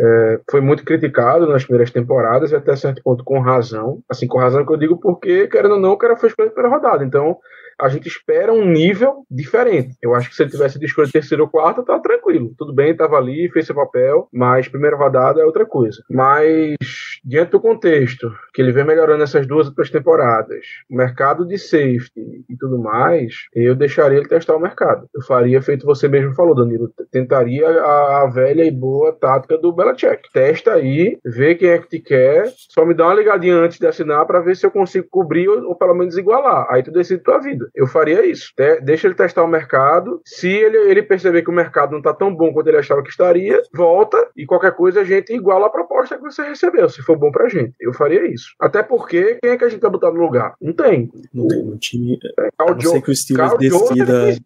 É, 0.00 0.40
foi 0.48 0.60
muito 0.60 0.84
criticado 0.84 1.44
nas 1.48 1.64
primeiras 1.64 1.90
temporadas 1.90 2.52
e 2.52 2.54
até 2.54 2.76
certo 2.76 3.02
ponto 3.02 3.24
com 3.24 3.40
razão. 3.40 3.98
Assim, 4.08 4.28
com 4.28 4.38
razão 4.38 4.64
que 4.64 4.72
eu 4.72 4.76
digo 4.76 4.96
porque, 4.96 5.48
querendo 5.48 5.74
ou 5.74 5.80
não, 5.80 5.90
o 5.90 5.96
cara 5.98 6.14
foi 6.16 6.28
escolhido 6.28 6.54
pela 6.54 6.68
rodada. 6.68 7.04
Então, 7.04 7.36
a 7.80 7.88
gente 7.88 8.08
espera 8.08 8.52
um 8.52 8.64
nível 8.64 9.24
diferente. 9.30 9.96
Eu 10.02 10.14
acho 10.14 10.28
que 10.28 10.36
se 10.36 10.42
ele 10.42 10.50
tivesse 10.50 10.78
de 10.78 10.86
escolha 10.86 11.08
terceiro 11.10 11.44
ou 11.44 11.48
quarto, 11.48 11.84
tá 11.84 11.98
tranquilo. 11.98 12.52
Tudo 12.58 12.74
bem, 12.74 12.96
tava 12.96 13.16
ali, 13.16 13.50
fez 13.50 13.66
seu 13.66 13.74
papel, 13.74 14.28
mas 14.32 14.68
primeira 14.68 14.96
rodada 14.96 15.40
é 15.40 15.44
outra 15.44 15.64
coisa. 15.64 16.02
Mas, 16.10 16.76
diante 17.24 17.50
do 17.50 17.60
contexto, 17.60 18.32
que 18.52 18.60
ele 18.60 18.72
vem 18.72 18.84
melhorando 18.84 19.22
essas 19.22 19.46
duas 19.46 19.68
outras 19.68 19.90
temporadas, 19.90 20.64
o 20.90 20.96
mercado 20.96 21.46
de 21.46 21.58
safety 21.58 22.44
e 22.48 22.56
tudo 22.58 22.78
mais, 22.78 23.34
eu 23.54 23.74
deixaria 23.74 24.18
ele 24.18 24.28
testar 24.28 24.56
o 24.56 24.60
mercado. 24.60 25.06
Eu 25.14 25.22
faria 25.22 25.62
feito 25.62 25.86
você 25.86 26.08
mesmo 26.08 26.34
falou, 26.34 26.54
Danilo. 26.54 26.92
Tentaria 27.10 27.68
a, 27.68 28.22
a 28.22 28.26
velha 28.26 28.64
e 28.64 28.70
boa 28.70 29.12
tática 29.12 29.56
do 29.56 29.72
Belichick. 29.72 30.30
Testa 30.32 30.74
aí, 30.74 31.18
vê 31.24 31.54
quem 31.54 31.70
é 31.70 31.78
que 31.78 31.88
te 31.88 32.00
quer, 32.00 32.52
só 32.56 32.84
me 32.84 32.94
dá 32.94 33.06
uma 33.06 33.14
ligadinha 33.14 33.56
antes 33.56 33.78
de 33.78 33.86
assinar 33.86 34.26
para 34.26 34.40
ver 34.40 34.56
se 34.56 34.66
eu 34.66 34.70
consigo 34.70 35.06
cobrir 35.10 35.48
ou, 35.48 35.68
ou 35.68 35.76
pelo 35.76 35.94
menos 35.94 36.16
igualar. 36.16 36.66
Aí 36.70 36.82
tu 36.82 36.90
decide 36.90 37.22
tua 37.22 37.38
vida. 37.38 37.67
Eu 37.74 37.86
faria 37.86 38.24
isso. 38.26 38.52
Deixa 38.82 39.06
ele 39.06 39.14
testar 39.14 39.42
o 39.44 39.48
mercado. 39.48 40.20
Se 40.24 40.48
ele, 40.48 40.76
ele 40.90 41.02
perceber 41.02 41.42
que 41.42 41.50
o 41.50 41.54
mercado 41.54 41.92
não 41.92 42.02
tá 42.02 42.12
tão 42.14 42.34
bom 42.34 42.52
quanto 42.52 42.68
ele 42.68 42.76
achava 42.78 43.02
que 43.02 43.10
estaria, 43.10 43.60
volta 43.74 44.28
e 44.36 44.44
qualquer 44.46 44.72
coisa 44.72 45.00
a 45.00 45.04
gente 45.04 45.32
iguala 45.32 45.66
a 45.66 45.70
proposta 45.70 46.16
que 46.16 46.22
você 46.22 46.42
recebeu, 46.42 46.88
se 46.88 47.02
for 47.02 47.16
bom 47.16 47.30
pra 47.30 47.48
gente. 47.48 47.74
Eu 47.80 47.92
faria 47.92 48.26
isso. 48.26 48.48
Até 48.60 48.82
porque, 48.82 49.38
quem 49.42 49.50
é 49.52 49.56
que 49.56 49.64
a 49.64 49.68
gente 49.68 49.80
vai 49.80 49.90
botar 49.90 50.10
no 50.10 50.20
lugar? 50.20 50.54
Não 50.60 50.72
tem. 50.72 51.10
Não 51.32 51.46
tem 51.48 51.64
no 51.64 51.76
time. 51.78 52.18
É, 52.40 52.48
A 52.58 52.66
não 52.70 52.80
ser 52.80 53.02
que 53.02 53.10
o 53.10 53.14
Steelers 53.16 53.48
Carl 53.50 53.58
decida. 53.58 54.26
disse- 54.26 54.42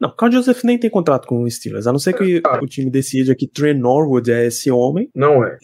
Não, 0.00 0.14
Carl 0.14 0.30
Joseph 0.32 0.62
nem 0.64 0.78
tem 0.78 0.88
contrato 0.90 1.26
com 1.26 1.42
o 1.42 1.50
Steelers. 1.50 1.86
A 1.86 1.92
não 1.92 1.98
ser 1.98 2.12
que 2.12 2.40
Cara. 2.40 2.62
o 2.62 2.66
time 2.66 2.90
decida 2.90 3.34
que 3.34 3.48
Trey 3.48 3.74
Norwood 3.74 4.30
é 4.30 4.46
esse 4.46 4.70
homem. 4.70 5.08
Não 5.14 5.44
é. 5.44 5.58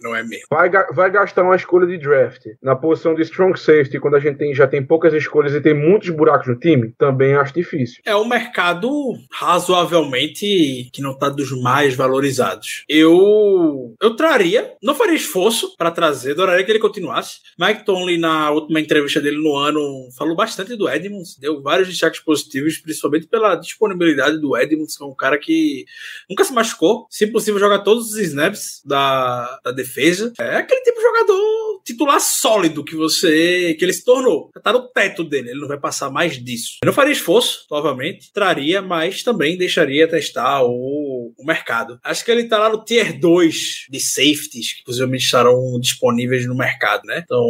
Não 0.00 0.14
é 0.14 0.22
mesmo. 0.22 0.46
Vai, 0.50 0.70
vai 0.92 1.10
gastar 1.10 1.42
uma 1.42 1.56
escolha 1.56 1.86
de 1.86 1.98
draft 1.98 2.42
na 2.62 2.76
posição 2.76 3.14
de 3.14 3.22
strong 3.22 3.58
safety 3.58 3.98
quando 3.98 4.14
a 4.16 4.20
gente 4.20 4.36
tem- 4.38 4.54
já 4.54 4.66
tem 4.66 4.84
poucas 4.84 5.12
escolhas 5.14 5.52
e 5.54 5.60
tem 5.60 5.74
muitos 5.74 6.10
buracos 6.10 6.46
no 6.46 6.58
time? 6.58 6.92
Também 6.98 7.34
acho 7.34 7.52
difícil. 7.54 8.00
É 8.06 8.14
um 8.14 8.26
mercado 8.28 8.88
razoavelmente 9.32 10.90
que 10.92 11.02
não 11.02 11.16
tá 11.16 11.28
dos 11.28 11.50
mais 11.62 11.94
valorizados. 11.94 12.84
Eu 12.88 13.94
eu 14.00 14.14
traria, 14.16 14.72
não 14.82 14.94
faria 14.94 15.14
esforço 15.14 15.74
para 15.76 15.90
trazer, 15.90 16.32
adoraria 16.32 16.64
que 16.64 16.70
ele 16.72 16.78
continuasse. 16.78 17.38
Mike 17.58 17.84
Tomlin 17.84 18.18
na 18.18 18.50
última 18.50 18.80
entrevista 18.80 19.20
dele 19.20 19.38
no 19.42 19.54
ano 19.56 20.08
falou 20.16 20.36
bastante 20.36 20.76
do 20.76 20.88
Edmonds, 20.88 21.36
deu 21.38 21.62
vários 21.62 21.88
destaques 21.88 22.20
positivos, 22.20 22.78
principalmente 22.78 23.26
pela 23.26 23.56
disponibilidade 23.64 24.38
do 24.38 24.56
Edmonds, 24.56 24.96
que 24.96 25.02
é 25.02 25.06
um 25.06 25.14
cara 25.14 25.38
que 25.38 25.84
nunca 26.28 26.44
se 26.44 26.52
machucou, 26.52 27.06
se 27.10 27.26
possível 27.26 27.60
joga 27.60 27.82
todos 27.82 28.10
os 28.10 28.18
snaps 28.18 28.82
da, 28.84 29.60
da 29.64 29.72
defesa. 29.72 30.32
É 30.38 30.56
aquele 30.56 30.80
tipo 30.82 30.98
de 30.98 31.02
jogador 31.02 31.63
titular 31.84 32.20
sólido 32.20 32.84
que 32.84 32.96
você 32.96 33.74
que 33.74 33.84
ele 33.84 33.92
se 33.92 34.04
tornou. 34.04 34.50
Já 34.54 34.60
tá 34.60 34.72
no 34.72 34.88
teto 34.88 35.22
dele, 35.22 35.50
ele 35.50 35.60
não 35.60 35.68
vai 35.68 35.78
passar 35.78 36.10
mais 36.10 36.42
disso. 36.42 36.78
Eu 36.82 36.86
não 36.86 36.92
faria 36.92 37.12
esforço, 37.12 37.66
provavelmente, 37.68 38.32
traria, 38.32 38.80
mas 38.80 39.22
também 39.22 39.56
deixaria 39.56 40.08
testar 40.08 40.62
o, 40.64 41.32
o 41.36 41.44
mercado. 41.44 41.98
Acho 42.02 42.24
que 42.24 42.30
ele 42.30 42.44
tá 42.44 42.58
lá 42.58 42.70
no 42.70 42.84
tier 42.84 43.18
2 43.18 43.86
de 43.90 44.00
safeties, 44.00 44.74
que 44.74 44.84
possivelmente 44.84 45.24
estarão 45.24 45.78
disponíveis 45.80 46.46
no 46.46 46.56
mercado, 46.56 47.02
né? 47.04 47.22
Então, 47.24 47.44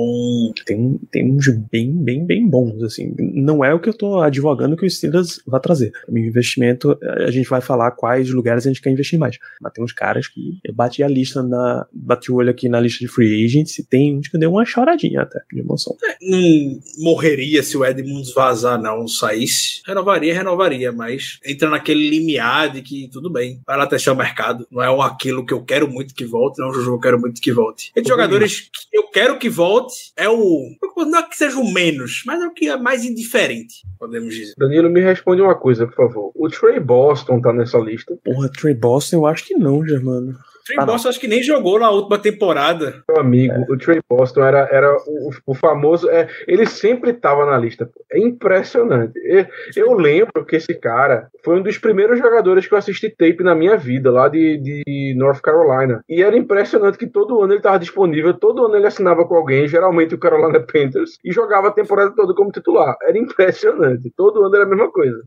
Tem, 0.67 0.99
tem 1.11 1.33
uns 1.33 1.49
bem, 1.71 1.93
bem, 1.93 2.27
bem 2.27 2.49
bons, 2.49 2.83
assim. 2.83 3.15
Não 3.19 3.65
é 3.65 3.73
o 3.73 3.81
que 3.81 3.89
eu 3.89 3.95
tô 3.95 4.21
advogando 4.21 4.77
que 4.77 4.87
o 4.87 4.91
Steelers 4.91 5.41
vai 5.47 5.61
trazer. 5.61 5.93
Mim, 6.09 6.23
investimento, 6.23 6.99
a 7.03 7.31
gente 7.31 7.49
vai 7.49 7.61
falar 7.61 7.93
quais 7.93 8.31
lugares 8.31 8.67
a 8.67 8.69
gente 8.69 8.81
quer 8.81 8.91
investir 8.91 9.19
mais. 9.19 9.39
Mas 9.61 9.73
tem 9.73 9.85
uns 9.85 9.93
caras 9.93 10.27
que 10.27 10.59
eu 10.65 10.75
bati 10.75 11.03
a 11.03 11.09
lista 11.09 11.43
na. 11.43 11.87
Bati 11.93 12.33
o 12.33 12.37
olho 12.37 12.51
aqui 12.51 12.69
na 12.69 12.81
lista 12.81 12.99
de 12.99 13.09
free 13.09 13.45
agents 13.45 13.79
e 13.79 13.85
tem 13.85 14.21
que 14.31 14.39
deu 14.39 14.51
uma 14.51 14.65
choradinha 14.65 15.23
até 15.23 15.41
de 15.53 15.61
emoção. 15.61 15.97
Não 16.21 16.79
morreria 16.99 17.63
se 17.63 17.77
o 17.77 17.85
Edmunds 17.85 18.33
vazar, 18.33 18.81
não, 18.81 19.07
saísse. 19.07 19.83
Renovaria, 19.87 20.35
renovaria, 20.35 20.93
mas 20.93 21.39
entra 21.45 21.69
naquele 21.69 22.09
limiar 22.09 22.71
de 22.71 22.83
que 22.83 23.09
tudo 23.09 23.31
bem, 23.31 23.61
vai 23.67 23.77
lá 23.77 23.87
testar 23.87 24.13
o 24.13 24.17
mercado. 24.17 24.67
Não 24.71 24.83
é 24.83 24.91
um 24.91 25.03
aquilo 25.03 25.45
que 25.45 25.53
eu 25.53 25.63
quero 25.63 25.89
muito 25.89 26.15
que 26.15 26.25
volte, 26.25 26.59
não 26.59 26.69
é 26.69 26.71
um 26.71 26.75
jogo 26.75 26.85
que 26.85 27.07
eu 27.07 27.11
quero 27.11 27.21
muito 27.21 27.41
que 27.41 27.53
volte. 27.53 27.93
E 27.95 28.03
de 28.03 28.09
jogadores 28.09 28.71
que 28.73 28.97
eu 28.97 29.05
quero 29.05 29.39
que 29.39 29.49
volte 29.49 30.13
é 30.17 30.29
o. 30.29 30.71
Não 30.97 31.19
é 31.19 31.23
que 31.23 31.37
seja 31.37 31.59
o 31.59 31.73
menos, 31.73 32.23
mas 32.27 32.41
é 32.41 32.47
o 32.47 32.53
que 32.53 32.69
é 32.69 32.77
mais 32.77 33.05
indiferente, 33.05 33.83
podemos 33.99 34.35
dizer. 34.35 34.55
Danilo, 34.57 34.89
me 34.89 35.01
responde 35.01 35.43
uma 35.43 35.55
coisa, 35.55 35.87
por 35.87 35.97
favor. 35.97 36.33
O 36.35 36.49
Trey 36.49 36.81
Boston 36.81 37.41
tá 37.41 37.53
nessa 37.53 37.79
lista? 37.79 38.17
Porra, 38.25 38.49
Trey 38.49 38.75
Boston 38.75 39.17
eu 39.17 39.27
acho 39.27 39.45
que 39.45 39.55
não, 39.55 39.85
Germano. 39.87 40.37
Trey 40.65 40.79
Ah. 40.79 40.87
Boston 40.87 41.09
acho 41.09 41.21
que 41.21 41.29
nem 41.29 41.43
jogou 41.43 41.79
na 41.79 41.91
última 41.91 42.19
temporada. 42.19 43.03
Meu 43.09 43.21
amigo, 43.21 43.55
o 43.69 43.77
Trey 43.77 44.01
Boston 44.09 44.43
era, 44.43 44.69
era 44.71 44.97
o, 45.07 45.31
o 45.47 45.55
famoso. 45.55 46.09
É, 46.09 46.29
ele 46.47 46.67
sempre 46.67 47.11
estava 47.11 47.45
na 47.45 47.57
lista. 47.59 47.91
É 48.11 48.19
impressionante. 48.19 49.13
Eu, 49.25 49.47
eu 49.77 49.93
lembro 49.95 50.45
que 50.47 50.57
esse 50.57 50.75
cara 50.75 51.29
foi 51.45 51.59
um 51.59 51.63
dos 51.63 51.77
primeiros 51.79 52.19
jogadores 52.19 52.67
que 52.67 52.75
eu 52.75 52.79
assisti 52.79 53.11
tape 53.11 53.43
na 53.43 53.55
minha 53.55 53.77
vida, 53.77 54.11
lá 54.11 54.29
de, 54.29 54.57
de 54.59 55.15
North 55.17 55.41
Carolina. 55.41 56.03
E 56.09 56.23
era 56.23 56.37
impressionante 56.37 56.97
que 56.99 57.07
todo 57.07 57.41
ano 57.43 57.53
ele 57.53 57.59
estava 57.59 57.79
disponível, 57.79 58.33
todo 58.35 58.65
ano 58.65 58.77
ele 58.77 58.87
assinava 58.87 59.27
com 59.27 59.35
alguém, 59.35 59.69
geralmente 59.69 60.15
o 60.15 60.19
Carolina 60.19 60.61
Panthers, 60.61 61.19
e 61.25 61.33
jogava 61.33 61.69
a 61.69 61.73
temporada 61.73 62.15
toda 62.15 62.35
como 62.35 62.51
titular. 62.51 62.97
Era 63.03 63.19
impressionante. 63.19 64.11
Todo 64.17 64.43
ano 64.45 64.55
era 64.55 64.65
a 64.65 64.69
mesma 64.69 64.91
coisa. 64.91 65.21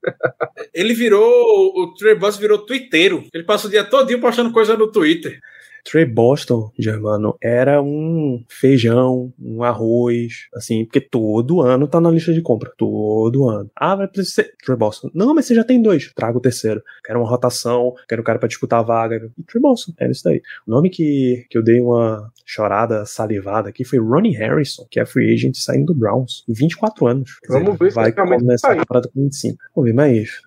Ele 0.73 0.93
virou. 0.93 1.27
O 1.27 1.93
Trey 1.93 2.15
Boston 2.15 2.41
virou 2.41 2.57
twitteiro. 2.59 3.23
Ele 3.33 3.43
passa 3.43 3.67
o 3.67 3.69
dia 3.69 3.83
todinho 3.83 4.19
postando 4.19 4.51
coisa 4.51 4.75
no 4.75 4.91
Twitter. 4.91 5.26
existe. 5.27 5.66
Trey 5.89 6.03
Boston, 6.03 6.69
Germano, 6.77 7.37
era 7.41 7.81
um 7.81 8.43
feijão, 8.49 9.33
um 9.39 9.63
arroz, 9.63 10.47
assim, 10.53 10.83
porque 10.83 10.99
todo 10.99 11.61
ano 11.61 11.87
tá 11.87 12.01
na 12.01 12.11
lista 12.11 12.33
de 12.33 12.41
compra. 12.41 12.73
Todo 12.77 13.49
ano. 13.49 13.71
Ah, 13.73 13.95
vai 13.95 14.07
precisar. 14.07 14.43
Trey 14.65 14.77
Boston. 14.77 15.09
Não, 15.13 15.33
mas 15.33 15.45
você 15.45 15.55
já 15.55 15.63
tem 15.63 15.81
dois. 15.81 16.11
Traga 16.13 16.37
o 16.37 16.41
terceiro. 16.41 16.83
Quero 17.05 17.19
uma 17.19 17.29
rotação, 17.29 17.93
quero 18.07 18.21
um 18.21 18.25
cara 18.25 18.37
pra 18.37 18.49
disputar 18.49 18.79
a 18.81 18.83
vaga. 18.83 19.31
E 19.37 19.43
Trey 19.43 19.61
Boston, 19.61 19.93
era 19.97 20.11
isso 20.11 20.23
daí. 20.25 20.41
O 20.67 20.71
nome 20.71 20.89
que, 20.89 21.45
que 21.49 21.57
eu 21.57 21.63
dei 21.63 21.79
uma 21.79 22.29
chorada 22.45 23.05
salivada 23.05 23.69
aqui 23.69 23.85
foi 23.85 23.97
Ronnie 23.99 24.35
Harrison, 24.35 24.85
que 24.91 24.99
é 24.99 25.05
free 25.05 25.33
agent 25.33 25.55
saindo 25.55 25.93
do 25.93 25.95
Browns. 25.95 26.43
24 26.49 27.07
anos. 27.07 27.39
Quer 27.39 27.53
Vamos 27.53 27.79
ver 27.79 27.91
se 27.91 27.95
vai 27.95 28.11
começar 28.11 28.73
a 28.73 28.75
temporada 28.75 29.07
com 29.07 29.21
25. 29.21 29.57
Vamos 29.73 29.89
ver, 29.89 29.95
mas 29.95 30.41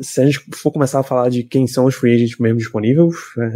se 0.00 0.20
a 0.20 0.24
gente 0.24 0.44
for 0.56 0.72
começar 0.72 0.98
a 0.98 1.04
falar 1.04 1.28
de 1.28 1.44
quem 1.44 1.68
são 1.68 1.84
os 1.84 1.94
free 1.94 2.16
agents 2.16 2.38
mesmo 2.38 2.58
disponíveis, 2.58 3.14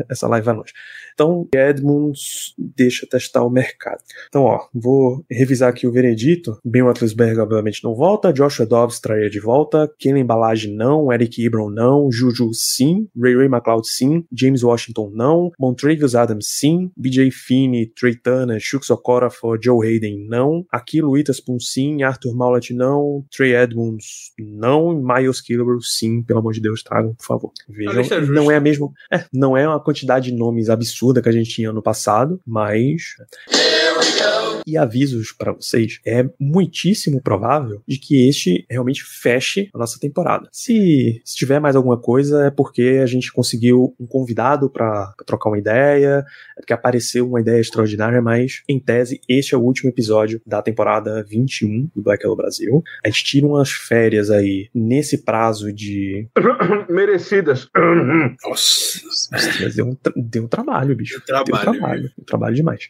essa 0.08 0.28
live 0.28 0.44
vai 0.44 0.54
longe. 0.54 0.72
Então, 1.14 1.23
Edmunds 1.54 2.54
deixa 2.58 3.06
testar 3.06 3.44
o 3.44 3.50
mercado. 3.50 4.00
Então, 4.28 4.42
ó, 4.42 4.66
vou 4.74 5.24
revisar 5.30 5.70
aqui 5.70 5.86
o 5.86 5.92
veredito. 5.92 6.58
Ben 6.64 6.82
Roethlisberger, 6.82 7.42
obviamente, 7.42 7.82
não 7.84 7.94
volta. 7.94 8.32
Joshua 8.32 8.66
Dobbs 8.66 9.00
traria 9.00 9.30
de 9.30 9.40
volta. 9.40 9.90
Kellen 9.98 10.24
Balage, 10.24 10.70
não. 10.70 11.12
Eric 11.12 11.44
Ebron, 11.44 11.70
não. 11.70 12.10
Juju, 12.10 12.52
sim. 12.52 13.08
Ray 13.20 13.36
Ray 13.36 13.46
McLeod, 13.46 13.86
sim. 13.88 14.24
James 14.32 14.62
Washington, 14.62 15.10
não. 15.14 15.50
Montravius 15.58 16.14
Adams, 16.14 16.46
sim. 16.48 16.90
BJ 16.96 17.30
Finney, 17.30 17.86
Trey 17.86 18.14
Turner, 18.16 18.58
Shooks 18.60 18.90
Okorafor, 18.90 19.58
Joe 19.62 19.86
Hayden, 19.86 20.26
não. 20.28 20.64
Aquilo 20.70 21.12
Witherspoon, 21.12 21.58
sim. 21.60 22.02
Arthur 22.02 22.34
Maulet, 22.34 22.72
não. 22.72 23.24
Trey 23.34 23.54
Edmunds, 23.54 24.32
não. 24.38 24.94
Miles 25.00 25.40
Killebrew, 25.40 25.80
sim. 25.80 26.22
Pelo 26.22 26.40
amor 26.40 26.52
de 26.52 26.60
Deus, 26.60 26.82
tragam, 26.82 27.14
por 27.14 27.26
favor. 27.26 27.52
Vejam, 27.68 28.26
não 28.26 28.50
é 28.50 28.56
a 28.56 28.60
mesma... 28.60 28.90
É, 29.12 29.24
não 29.32 29.56
é 29.56 29.66
uma 29.66 29.82
quantidade 29.82 30.30
de 30.30 30.36
nomes 30.36 30.68
absurda 30.68 31.13
que 31.22 31.28
a 31.28 31.32
gente 31.32 31.50
tinha 31.50 31.72
no 31.72 31.82
passado, 31.82 32.40
mas 32.46 33.16
Here 33.50 33.98
we 33.98 34.20
go. 34.20 34.43
E 34.66 34.76
avisos 34.76 35.32
pra 35.32 35.52
vocês, 35.52 36.00
é 36.06 36.24
muitíssimo 36.38 37.20
provável 37.20 37.82
de 37.86 37.98
que 37.98 38.28
este 38.28 38.64
realmente 38.70 39.02
feche 39.02 39.68
a 39.74 39.78
nossa 39.78 39.98
temporada. 39.98 40.48
Se, 40.52 41.20
se 41.24 41.36
tiver 41.36 41.58
mais 41.60 41.74
alguma 41.76 41.98
coisa, 41.98 42.44
é 42.46 42.50
porque 42.50 43.00
a 43.02 43.06
gente 43.06 43.32
conseguiu 43.32 43.94
um 43.98 44.06
convidado 44.06 44.70
pra 44.70 44.84
pra 44.84 45.24
trocar 45.26 45.48
uma 45.50 45.58
ideia, 45.58 46.24
é 46.56 46.60
porque 46.60 46.72
apareceu 46.72 47.26
uma 47.26 47.40
ideia 47.40 47.58
extraordinária, 47.60 48.20
mas 48.20 48.62
em 48.68 48.78
tese, 48.78 49.20
este 49.28 49.54
é 49.54 49.58
o 49.58 49.62
último 49.62 49.88
episódio 49.90 50.40
da 50.46 50.60
temporada 50.60 51.24
21 51.28 51.88
do 51.96 52.02
Black 52.02 52.22
Hello 52.24 52.36
Brasil. 52.36 52.82
A 53.04 53.08
gente 53.08 53.24
tira 53.24 53.46
umas 53.46 53.70
férias 53.70 54.30
aí 54.30 54.68
nesse 54.74 55.24
prazo 55.24 55.72
de. 55.72 56.28
Merecidas. 56.88 57.68
Nossa, 58.44 59.00
Mas 59.32 59.74
deu 59.74 59.86
um, 59.86 59.94
tra- 59.94 60.12
deu 60.16 60.44
um 60.44 60.48
trabalho, 60.48 60.94
bicho. 60.96 61.14
Deu 61.14 61.24
trabalho, 61.24 61.64
Deu 61.64 61.72
trabalho. 61.80 62.02
Deu 62.02 62.24
trabalho 62.26 62.54
demais. 62.54 62.88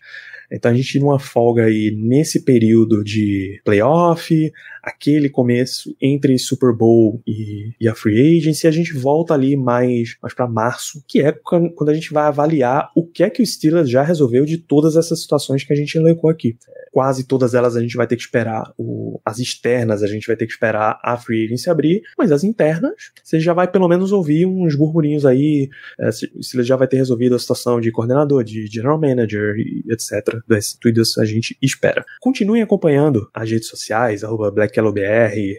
Então 0.50 0.70
a 0.70 0.74
gente 0.74 0.88
tira 0.88 1.04
uma 1.04 1.18
folga 1.18 1.64
aí 1.64 1.94
nesse 1.96 2.44
período 2.44 3.02
de 3.02 3.60
playoff, 3.64 4.52
aquele 4.82 5.28
começo 5.28 5.94
entre 6.00 6.38
Super 6.38 6.74
Bowl 6.74 7.22
e, 7.26 7.72
e 7.80 7.88
a 7.88 7.94
Free 7.94 8.38
Agency, 8.38 8.66
a 8.66 8.70
gente 8.70 8.92
volta 8.92 9.34
ali 9.34 9.56
mais, 9.56 10.16
mais 10.22 10.34
para 10.34 10.46
março, 10.46 11.02
que 11.08 11.20
é 11.20 11.32
quan- 11.32 11.70
quando 11.70 11.90
a 11.90 11.94
gente 11.94 12.12
vai 12.12 12.24
avaliar 12.24 12.90
o 12.94 13.06
que 13.06 13.22
é 13.22 13.30
que 13.30 13.42
o 13.42 13.46
Steelers 13.46 13.88
já 13.88 14.02
resolveu 14.02 14.44
de 14.44 14.58
todas 14.58 14.96
essas 14.96 15.22
situações 15.22 15.64
que 15.64 15.72
a 15.72 15.76
gente 15.76 15.96
elencou 15.96 16.28
aqui. 16.30 16.56
Quase 16.94 17.26
todas 17.26 17.54
elas 17.54 17.74
a 17.74 17.80
gente 17.80 17.96
vai 17.96 18.06
ter 18.06 18.14
que 18.14 18.22
esperar 18.22 18.72
o- 18.78 19.20
as 19.24 19.40
externas, 19.40 20.00
a 20.00 20.06
gente 20.06 20.28
vai 20.28 20.36
ter 20.36 20.46
que 20.46 20.52
esperar 20.52 21.00
a 21.02 21.16
Free 21.16 21.44
Agency 21.46 21.68
abrir, 21.68 22.02
mas 22.16 22.30
as 22.30 22.44
internas, 22.44 22.92
você 23.20 23.40
já 23.40 23.52
vai 23.52 23.66
pelo 23.66 23.88
menos 23.88 24.12
ouvir 24.12 24.46
uns 24.46 24.76
burburinhos 24.76 25.26
aí, 25.26 25.68
é, 25.98 26.12
se- 26.12 26.30
Steelers 26.40 26.68
já 26.68 26.76
vai 26.76 26.86
ter 26.86 26.96
resolvido 26.98 27.34
a 27.34 27.38
situação 27.40 27.80
de 27.80 27.90
coordenador, 27.90 28.44
de 28.44 28.68
general 28.68 28.96
manager 29.00 29.56
etc. 29.90 30.38
Tudo 30.80 31.00
isso 31.02 31.20
a 31.20 31.24
gente 31.24 31.58
espera. 31.60 32.04
Continuem 32.20 32.62
acompanhando 32.62 33.28
as 33.34 33.50
redes 33.50 33.66
sociais, 33.68 34.22
arroba 34.22 34.52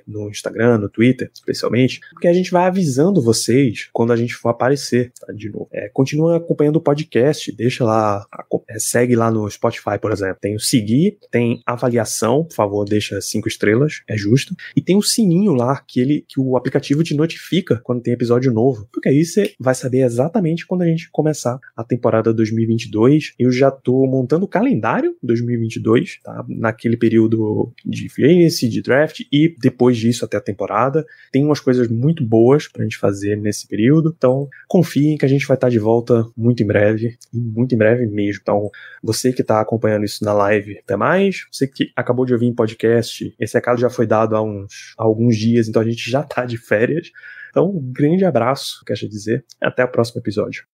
no 0.07 0.29
Instagram, 0.29 0.77
no 0.77 0.89
Twitter, 0.89 1.29
especialmente, 1.33 1.99
porque 2.11 2.29
a 2.29 2.33
gente 2.33 2.49
vai 2.49 2.65
avisando 2.65 3.21
vocês 3.21 3.89
quando 3.91 4.13
a 4.13 4.15
gente 4.15 4.33
for 4.35 4.49
aparecer, 4.49 5.11
tá, 5.19 5.33
de 5.33 5.49
novo. 5.49 5.67
É, 5.73 5.89
continua 5.89 6.37
acompanhando 6.37 6.77
o 6.77 6.81
podcast, 6.81 7.51
deixa 7.51 7.83
lá, 7.83 8.25
é, 8.69 8.79
segue 8.79 9.15
lá 9.15 9.29
no 9.29 9.49
Spotify, 9.49 9.99
por 10.01 10.11
exemplo. 10.11 10.37
Tem 10.39 10.55
o 10.55 10.59
seguir, 10.59 11.17
tem 11.29 11.61
avaliação, 11.65 12.43
por 12.43 12.55
favor, 12.55 12.85
deixa 12.85 13.19
cinco 13.21 13.47
estrelas, 13.47 14.01
é 14.07 14.17
justo. 14.17 14.55
E 14.75 14.81
tem 14.81 14.95
o 14.95 15.01
sininho 15.01 15.53
lá, 15.53 15.83
que, 15.87 15.99
ele, 15.99 16.25
que 16.27 16.39
o 16.39 16.57
aplicativo 16.57 17.03
te 17.03 17.15
notifica 17.15 17.79
quando 17.83 18.01
tem 18.01 18.13
episódio 18.13 18.51
novo. 18.51 18.87
Porque 18.91 19.09
aí 19.09 19.23
você 19.23 19.53
vai 19.59 19.75
saber 19.75 20.01
exatamente 20.01 20.65
quando 20.65 20.83
a 20.83 20.87
gente 20.87 21.09
começar 21.11 21.59
a 21.75 21.83
temporada 21.83 22.33
2022. 22.33 23.33
Eu 23.39 23.51
já 23.51 23.71
tô 23.71 24.05
montando 24.07 24.45
o 24.45 24.49
calendário 24.49 25.15
2022, 25.21 26.19
tá? 26.23 26.45
Naquele 26.47 26.97
período 26.97 27.71
de 27.85 28.09
free 28.09 28.47
de 28.47 28.81
draft 28.81 29.21
e 29.31 29.55
depois 29.59 29.97
disso 29.97 30.25
até 30.25 30.37
a 30.37 30.41
temporada. 30.41 31.05
Tem 31.31 31.43
umas 31.43 31.59
coisas 31.59 31.87
muito 31.87 32.25
boas 32.25 32.67
pra 32.67 32.83
gente 32.83 32.97
fazer 32.97 33.35
nesse 33.35 33.67
período. 33.67 34.13
Então, 34.15 34.47
confiem 34.67 35.17
que 35.17 35.25
a 35.25 35.29
gente 35.29 35.47
vai 35.47 35.55
estar 35.55 35.69
de 35.69 35.79
volta 35.79 36.25
muito 36.35 36.63
em 36.63 36.65
breve, 36.65 37.17
muito 37.33 37.75
em 37.75 37.77
breve 37.77 38.05
mesmo. 38.05 38.39
Então, 38.41 38.69
você 39.01 39.31
que 39.31 39.41
está 39.41 39.61
acompanhando 39.61 40.05
isso 40.05 40.23
na 40.23 40.33
live, 40.33 40.79
até 40.79 40.95
mais. 40.95 41.14
Você 41.51 41.67
que 41.67 41.91
acabou 41.95 42.25
de 42.25 42.33
ouvir 42.33 42.45
em 42.45 42.53
podcast, 42.53 43.33
esse 43.39 43.53
recado 43.53 43.79
já 43.79 43.89
foi 43.89 44.05
dado 44.05 44.35
há, 44.35 44.41
uns, 44.41 44.93
há 44.97 45.03
alguns 45.03 45.37
dias, 45.37 45.67
então 45.67 45.81
a 45.81 45.85
gente 45.85 46.09
já 46.09 46.23
tá 46.23 46.45
de 46.45 46.57
férias. 46.57 47.11
Então, 47.49 47.69
um 47.69 47.91
grande 47.91 48.25
abraço, 48.25 48.83
quero 48.85 49.07
dizer. 49.07 49.45
Até 49.61 49.83
o 49.83 49.87
próximo 49.87 50.21
episódio. 50.21 50.65